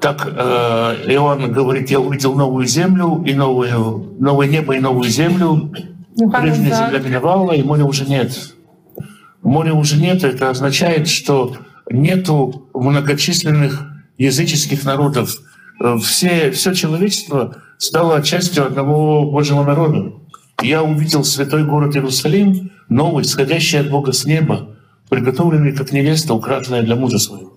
[0.00, 0.30] Так э,
[1.08, 5.70] Иоанн говорит, я увидел новую землю и новую, новое небо и новую землю.
[6.16, 8.54] Ну, Прежняя земля миновала, и моря уже нет.
[9.42, 11.56] Моря уже нет, это означает, что
[11.90, 13.86] нету многочисленных
[14.16, 15.36] языческих народов.
[16.02, 20.12] Все, все человечество стало частью одного Божьего народа.
[20.62, 24.76] Я увидел святой город Иерусалим, новый, сходящий от Бога с неба,
[25.08, 27.54] приготовленный как невеста, украшенная для мужа своего.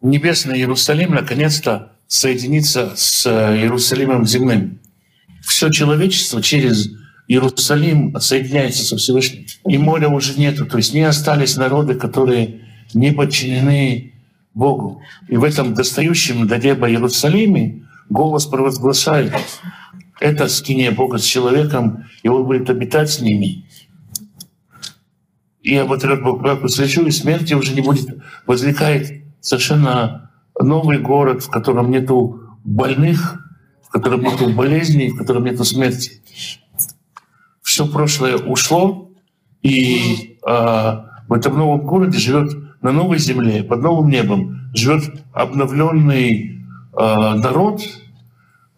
[0.00, 4.78] Небесный Иерусалим наконец-то соединится с э, Иерусалимом земным.
[5.44, 6.90] Все человечество через
[7.28, 9.46] Иерусалим соединяется со Всевышним.
[9.66, 12.62] И моря уже нету, то есть не остались народы, которые
[12.92, 14.14] не подчинены
[14.52, 15.00] Богу.
[15.28, 19.32] И в этом достающем до неба Иерусалиме голос провозглашает,
[20.20, 23.66] это скиния Бога с человеком, и он будет обитать с ними.
[25.62, 28.18] И оботрет Бог браку свечу, и смерти уже не будет.
[28.46, 30.30] Возникает совершенно
[30.60, 33.43] новый город, в котором нету больных,
[33.94, 36.20] котором нету болезней, в котором нету смерти.
[37.62, 39.12] Все прошлое ушло,
[39.62, 40.50] и э,
[41.28, 42.52] в этом новом городе живет
[42.82, 46.60] на новой земле, под новым небом, живет обновленный
[46.92, 47.82] э, народ,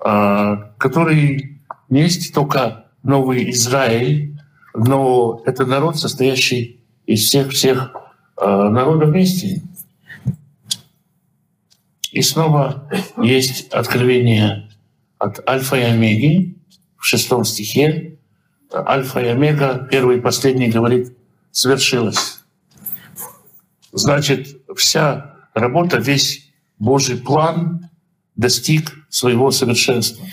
[0.05, 4.39] э, который не есть только новый Израиль,
[4.75, 7.95] но это народ, состоящий из всех-всех
[8.39, 9.63] э, народов вместе.
[12.13, 12.87] И снова
[13.17, 14.66] есть откровение
[15.19, 16.59] от Альфа и Омеги
[16.99, 18.19] в шестом стихе.
[18.73, 21.17] Альфа и Омега, первый и последний, говорит,
[21.51, 22.41] свершилось.
[23.93, 27.89] Значит, вся работа, весь Божий план
[28.35, 30.27] достиг своего совершенства.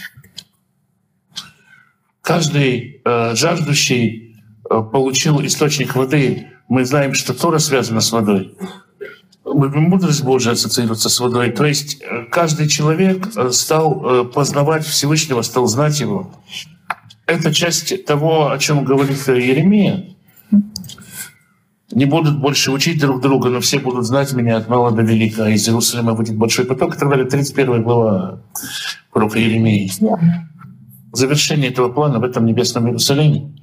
[2.22, 4.36] Каждый э, жаждущий
[4.70, 6.50] э, получил источник воды.
[6.68, 8.58] Мы знаем, что Тора связана с водой.
[9.46, 11.52] Мудрость Божия ассоциируется с водой.
[11.52, 16.34] То есть э, каждый человек э, стал э, познавать Всевышнего, стал знать Его.
[17.26, 20.16] Это часть того, о чем говорит Еремия.
[21.92, 25.50] Не будут больше учить друг друга, но все будут знать меня от мала до велика.
[25.50, 27.26] Из Иерусалима выйдет большой поток и так далее.
[27.26, 28.42] 31 глава
[29.12, 29.92] пророка Еремии.
[31.12, 33.54] Завершение этого плана в этом небесном Иерусалиме.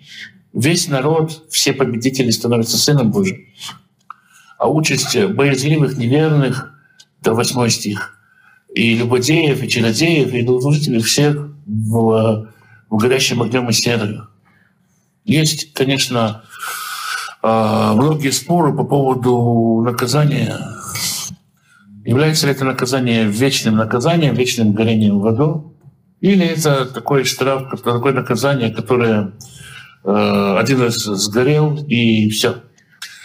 [0.53, 3.39] Весь народ, все победители становятся Сыном Божьим
[4.61, 6.75] а участь боязливых, неверных,
[7.23, 8.15] это восьмой стих,
[8.75, 12.47] и любодеев, и чародеев, и служителей всех в,
[12.91, 14.31] в горящем огнем и серых.
[15.25, 16.43] Есть, конечно,
[17.43, 20.59] а, многие споры по поводу наказания.
[22.05, 25.75] Является ли это наказание вечным наказанием, вечным горением в аду?
[26.21, 29.33] Или это такой штраф, такое наказание, которое
[30.05, 32.57] э, один раз сгорел и все.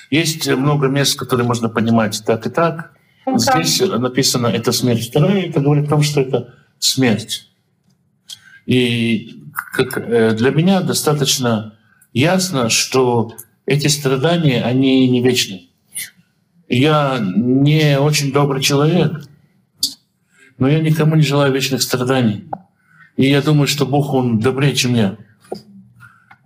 [0.09, 2.93] Есть много мест, которые можно понимать так и так.
[3.25, 5.09] Ну, Здесь написано «это смерть».
[5.09, 7.49] Второе— это говорит о том, что это смерть.
[8.65, 11.77] И как, э, для меня достаточно
[12.13, 15.69] ясно, что эти страдания, они не вечны.
[16.67, 19.23] Я не очень добрый человек,
[20.57, 22.45] но я никому не желаю вечных страданий.
[23.17, 25.17] И я думаю, что Бог, Он добрее, чем я.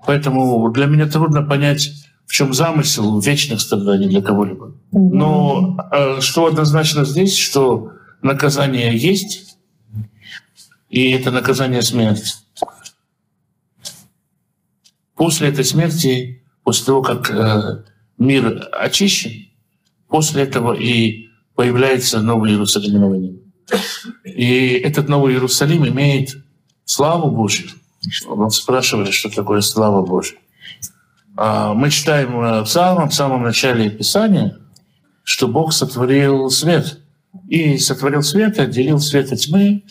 [0.05, 1.91] Поэтому для меня трудно понять,
[2.29, 4.75] в чем замысел вечных страданий для кого-либо.
[4.91, 9.57] Но э, что однозначно здесь, что наказание есть,
[10.91, 12.35] и это наказание смерти.
[15.15, 17.83] После этой смерти, после того, как э,
[18.19, 19.47] мир очищен,
[20.07, 23.39] после этого и появляется Новый Иерусалим и Новый небо.
[24.23, 26.37] И этот Новый Иерусалим имеет
[26.85, 27.71] славу Божью.
[28.27, 30.37] Он спрашивали, что такое слава Божья.
[31.41, 34.57] А, мы читаем э, в самом, самом начале Писания,
[35.23, 36.99] что Бог сотворил свет.
[37.47, 39.85] И сотворил свет, отделил свет от тьмы.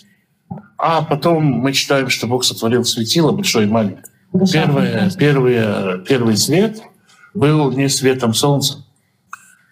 [0.76, 4.04] А потом мы читаем, что Бог сотворил светило большое и маленькое.
[4.52, 6.82] Первое, первое, первый свет
[7.32, 8.84] был не светом солнца.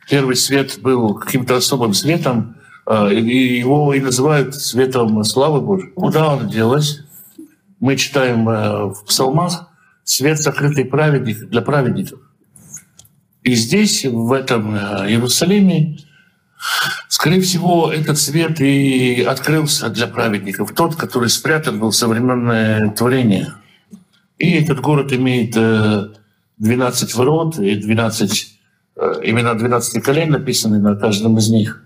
[0.09, 5.90] Первый свет был каким-то особым светом, э, и его и называют светом славы Божьей.
[5.90, 7.01] Куда он делась?
[7.81, 9.69] Мы читаем э, в псалмах,
[10.07, 12.20] свет сокрытый праведник для праведников.
[13.43, 15.99] И здесь, в этом э, Иерусалиме,
[17.09, 20.73] скорее всего, этот свет и открылся для праведников.
[20.74, 23.53] Тот, который спрятан был современное творение.
[24.39, 25.57] И этот город имеет
[26.59, 28.59] 12 э, ворот и 12,
[28.97, 31.83] э, именно 12 колен написаны на каждом из них.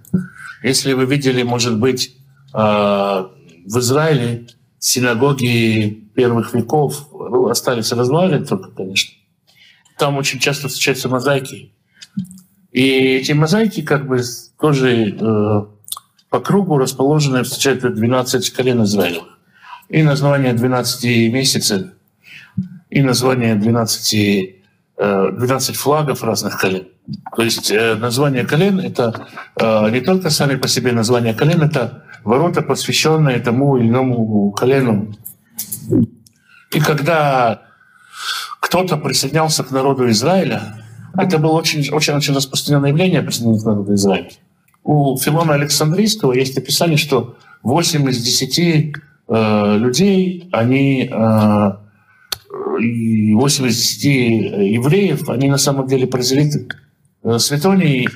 [0.63, 2.17] Если вы видели, может быть,
[2.53, 3.31] в
[3.65, 4.47] Израиле
[4.79, 9.15] синагоги первых веков ну, остались развалины только, конечно.
[9.99, 11.73] Там очень часто встречаются мозаики.
[12.73, 14.21] И эти мозаики как бы
[14.59, 15.63] тоже э,
[16.31, 19.23] по кругу расположены, встречают 12 колен Израиля.
[19.89, 21.89] И название 12 месяцев,
[22.91, 24.57] и название 12,
[24.97, 26.87] 12 флагов разных колен.
[27.37, 29.27] То есть э, название колен— это
[29.57, 35.13] э, не только сами по себе название колен, это ворота, посвященные тому или иному колену.
[36.73, 37.63] И когда
[38.61, 40.85] кто-то присоединялся к народу Израиля,
[41.17, 44.31] это было очень, очень, очень распространенное явление присоединения к народу Израиля.
[44.85, 48.59] У Филона Александрийского есть описание, что 8 из 10
[49.29, 51.73] э, людей, они, э,
[52.51, 56.69] 8 из 10 евреев, они на самом деле прозелиты.
[57.23, 58.09] Э, Светоний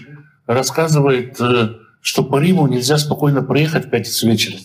[0.46, 4.60] рассказывает, э, что по Риму нельзя спокойно проехать в пятницу вечером,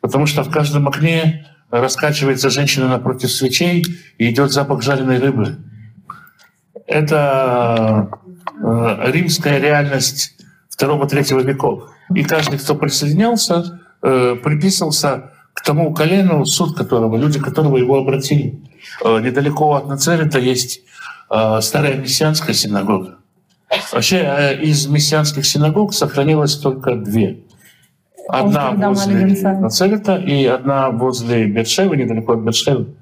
[0.00, 3.84] потому что в каждом окне раскачивается женщина напротив свечей
[4.18, 5.58] и идет запах жареной рыбы.
[6.86, 8.08] Это
[8.62, 10.34] э, римская реальность
[10.70, 11.90] второго-третьего веков.
[12.14, 18.62] И каждый, кто присоединялся, э, приписывался к тому колену, суд которого, люди которого его обратили.
[19.04, 20.82] Э, недалеко от Нацерета есть
[21.60, 23.18] старая мессианская синагога.
[23.92, 27.40] Вообще из мессианских синагог сохранилось только две.
[28.28, 32.94] Одна возле Нацерета и одна возле Бершевы, недалеко от Бершевы.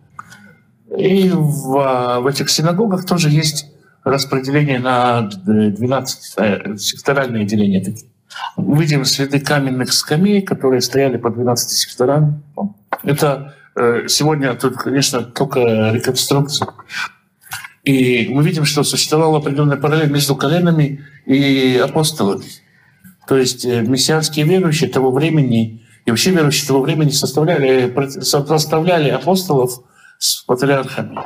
[0.97, 3.67] И в, э, в этих синагогах тоже есть
[4.05, 7.85] распределение на 12 э, секторальные деления.
[8.57, 12.45] Видим следы каменных скамей, которые стояли по 12 секторам.
[13.03, 16.69] Это э, сегодня тут, конечно, только реконструкция.
[17.83, 22.45] И мы видим, что существовала определенная параллель между коленами и апостолами.
[23.27, 29.81] То есть э, мессианские верующие того времени и вообще верующие того времени составляли, сопоставляли апостолов
[30.19, 31.19] с патриархами.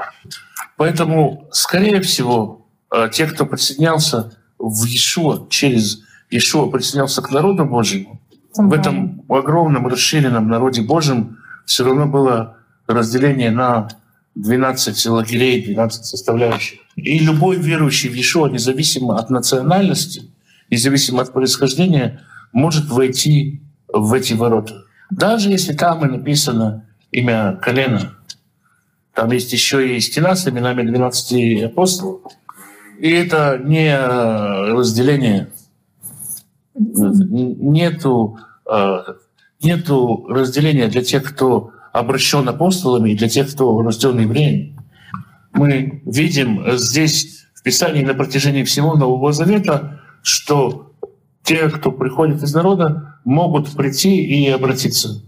[0.77, 8.21] Поэтому, скорее всего, а те, кто присоединялся в Иешуа, через Иешуа присоединялся к народу Божьему,
[8.57, 12.57] в этом огромном расширенном народе Божьем все равно было
[12.87, 13.89] разделение на
[14.35, 16.81] 12 лагерей, 12 составляющих.
[16.97, 20.30] И любой верующий в Иешуа, независимо от национальности,
[20.71, 22.21] независимо от происхождения,
[22.53, 24.85] может войти в эти ворота.
[25.11, 28.13] Даже если там и написано имя колена,
[29.15, 32.33] там есть еще и стена с именами 12 апостолов,
[32.99, 35.53] и это не э, разделение.
[36.75, 38.39] Нету,
[38.71, 38.99] э,
[39.63, 44.79] нету разделения для тех, кто обращен апостолами, и для тех, кто рожден евреем.
[45.53, 50.93] Мы видим здесь в Писании на протяжении всего Нового Завета, что
[51.43, 55.23] те, кто приходит из народа, могут прийти и обратиться.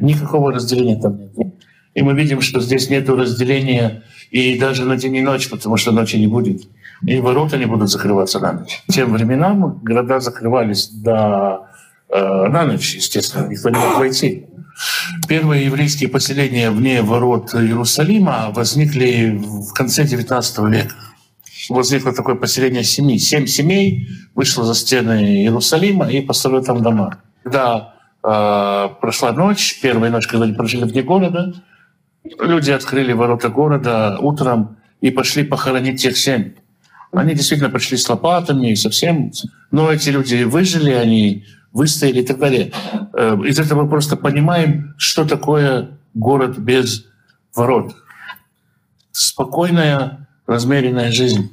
[0.00, 1.54] Никакого разделения там нет.
[1.94, 5.92] И мы видим, что здесь нет разделения и даже на день и ночь, потому что
[5.92, 6.62] ночи не будет
[7.06, 8.82] и ворота не будут закрываться на ночь.
[8.88, 11.66] В те времена города закрывались до,
[12.08, 14.46] э, на ночь, естественно, никто не мог войти.
[15.28, 20.94] Первые еврейские поселения вне ворот Иерусалима возникли в конце XIX века.
[21.68, 23.18] Возникло такое поселение семьи.
[23.18, 27.18] Семь семей вышло за стены Иерусалима и построили там дома.
[27.42, 31.54] Когда э, прошла ночь, первая ночь, когда они прожили вне города,
[32.40, 36.52] люди открыли ворота города утром и пошли похоронить тех семь.
[37.12, 39.30] Они действительно пришли с лопатами и совсем...
[39.70, 42.72] Но эти люди выжили, они выстояли и так далее.
[43.12, 47.06] Э, из этого мы просто понимаем, что такое город без
[47.54, 47.94] ворот.
[49.12, 51.50] Спокойная, размеренная жизнь.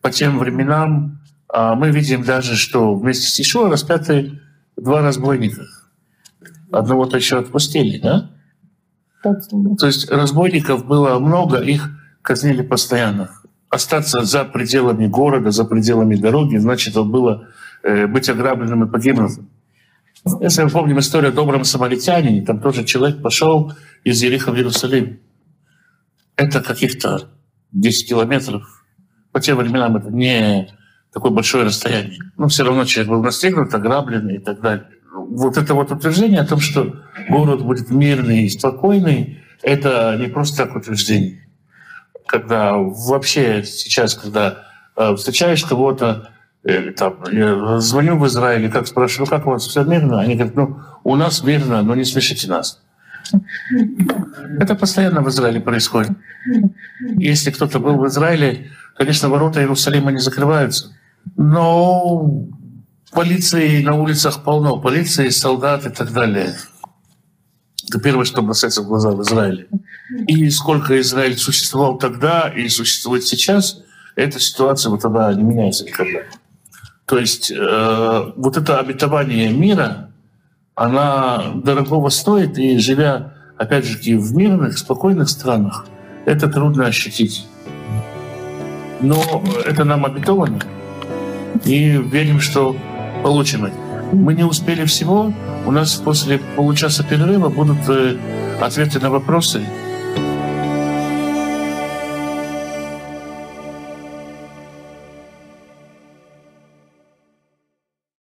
[0.00, 4.40] По тем временам а, мы видим даже, что вместе с Ишуа распяты
[4.76, 5.62] два разбойника.
[6.70, 8.30] Одного-то еще отпустили, да?
[9.22, 11.90] То есть разбойников было много, их
[12.22, 13.30] казнили постоянно
[13.68, 17.48] остаться за пределами города, за пределами дороги, значит, было
[17.82, 19.48] э, быть ограбленным и погибнутым.
[20.40, 23.72] Если мы помним историю о добром самаритянине, там тоже человек пошел
[24.02, 25.20] из Ериха в Иерусалим.
[26.36, 27.28] Это каких-то
[27.72, 28.84] 10 километров.
[29.32, 30.68] По тем временам это не
[31.12, 32.20] такое большое расстояние.
[32.36, 34.86] Но все равно человек был настигнут, ограблен и так далее.
[35.12, 36.96] Вот это вот утверждение о том, что
[37.28, 41.46] город будет мирный и спокойный, это не просто так утверждение
[42.26, 44.64] когда вообще сейчас, когда
[44.96, 46.30] э, встречаешь кого-то,
[46.64, 50.20] э, там, я звоню в Израиль, как спрашиваю, как у вас все мирно?
[50.20, 52.82] Они говорят, ну, у нас мирно, но не смешите нас.
[54.58, 56.12] Это постоянно в Израиле происходит.
[57.00, 60.96] Если кто-то был в Израиле, конечно, ворота Иерусалима не закрываются.
[61.36, 62.46] Но
[63.12, 66.54] полиции на улицах полно, полиции, солдат и так далее.
[67.88, 69.68] Это первое, что бросается в глаза в Израиле.
[70.26, 73.82] И сколько Израиль существовал тогда и существует сейчас,
[74.16, 76.20] эта ситуация вот тогда не меняется никогда.
[77.06, 80.10] То есть э, вот это обетование мира,
[80.76, 85.86] она дорогого стоит, и живя, опять же, в мирных, спокойных странах,
[86.26, 87.46] это трудно ощутить.
[89.00, 90.60] Но это нам обетовано,
[91.64, 92.76] и верим, что
[93.22, 93.76] получим это.
[94.12, 95.32] Мы не успели всего.
[95.64, 98.16] У нас после получаса перерыва будут э,
[98.60, 99.62] ответы на вопросы.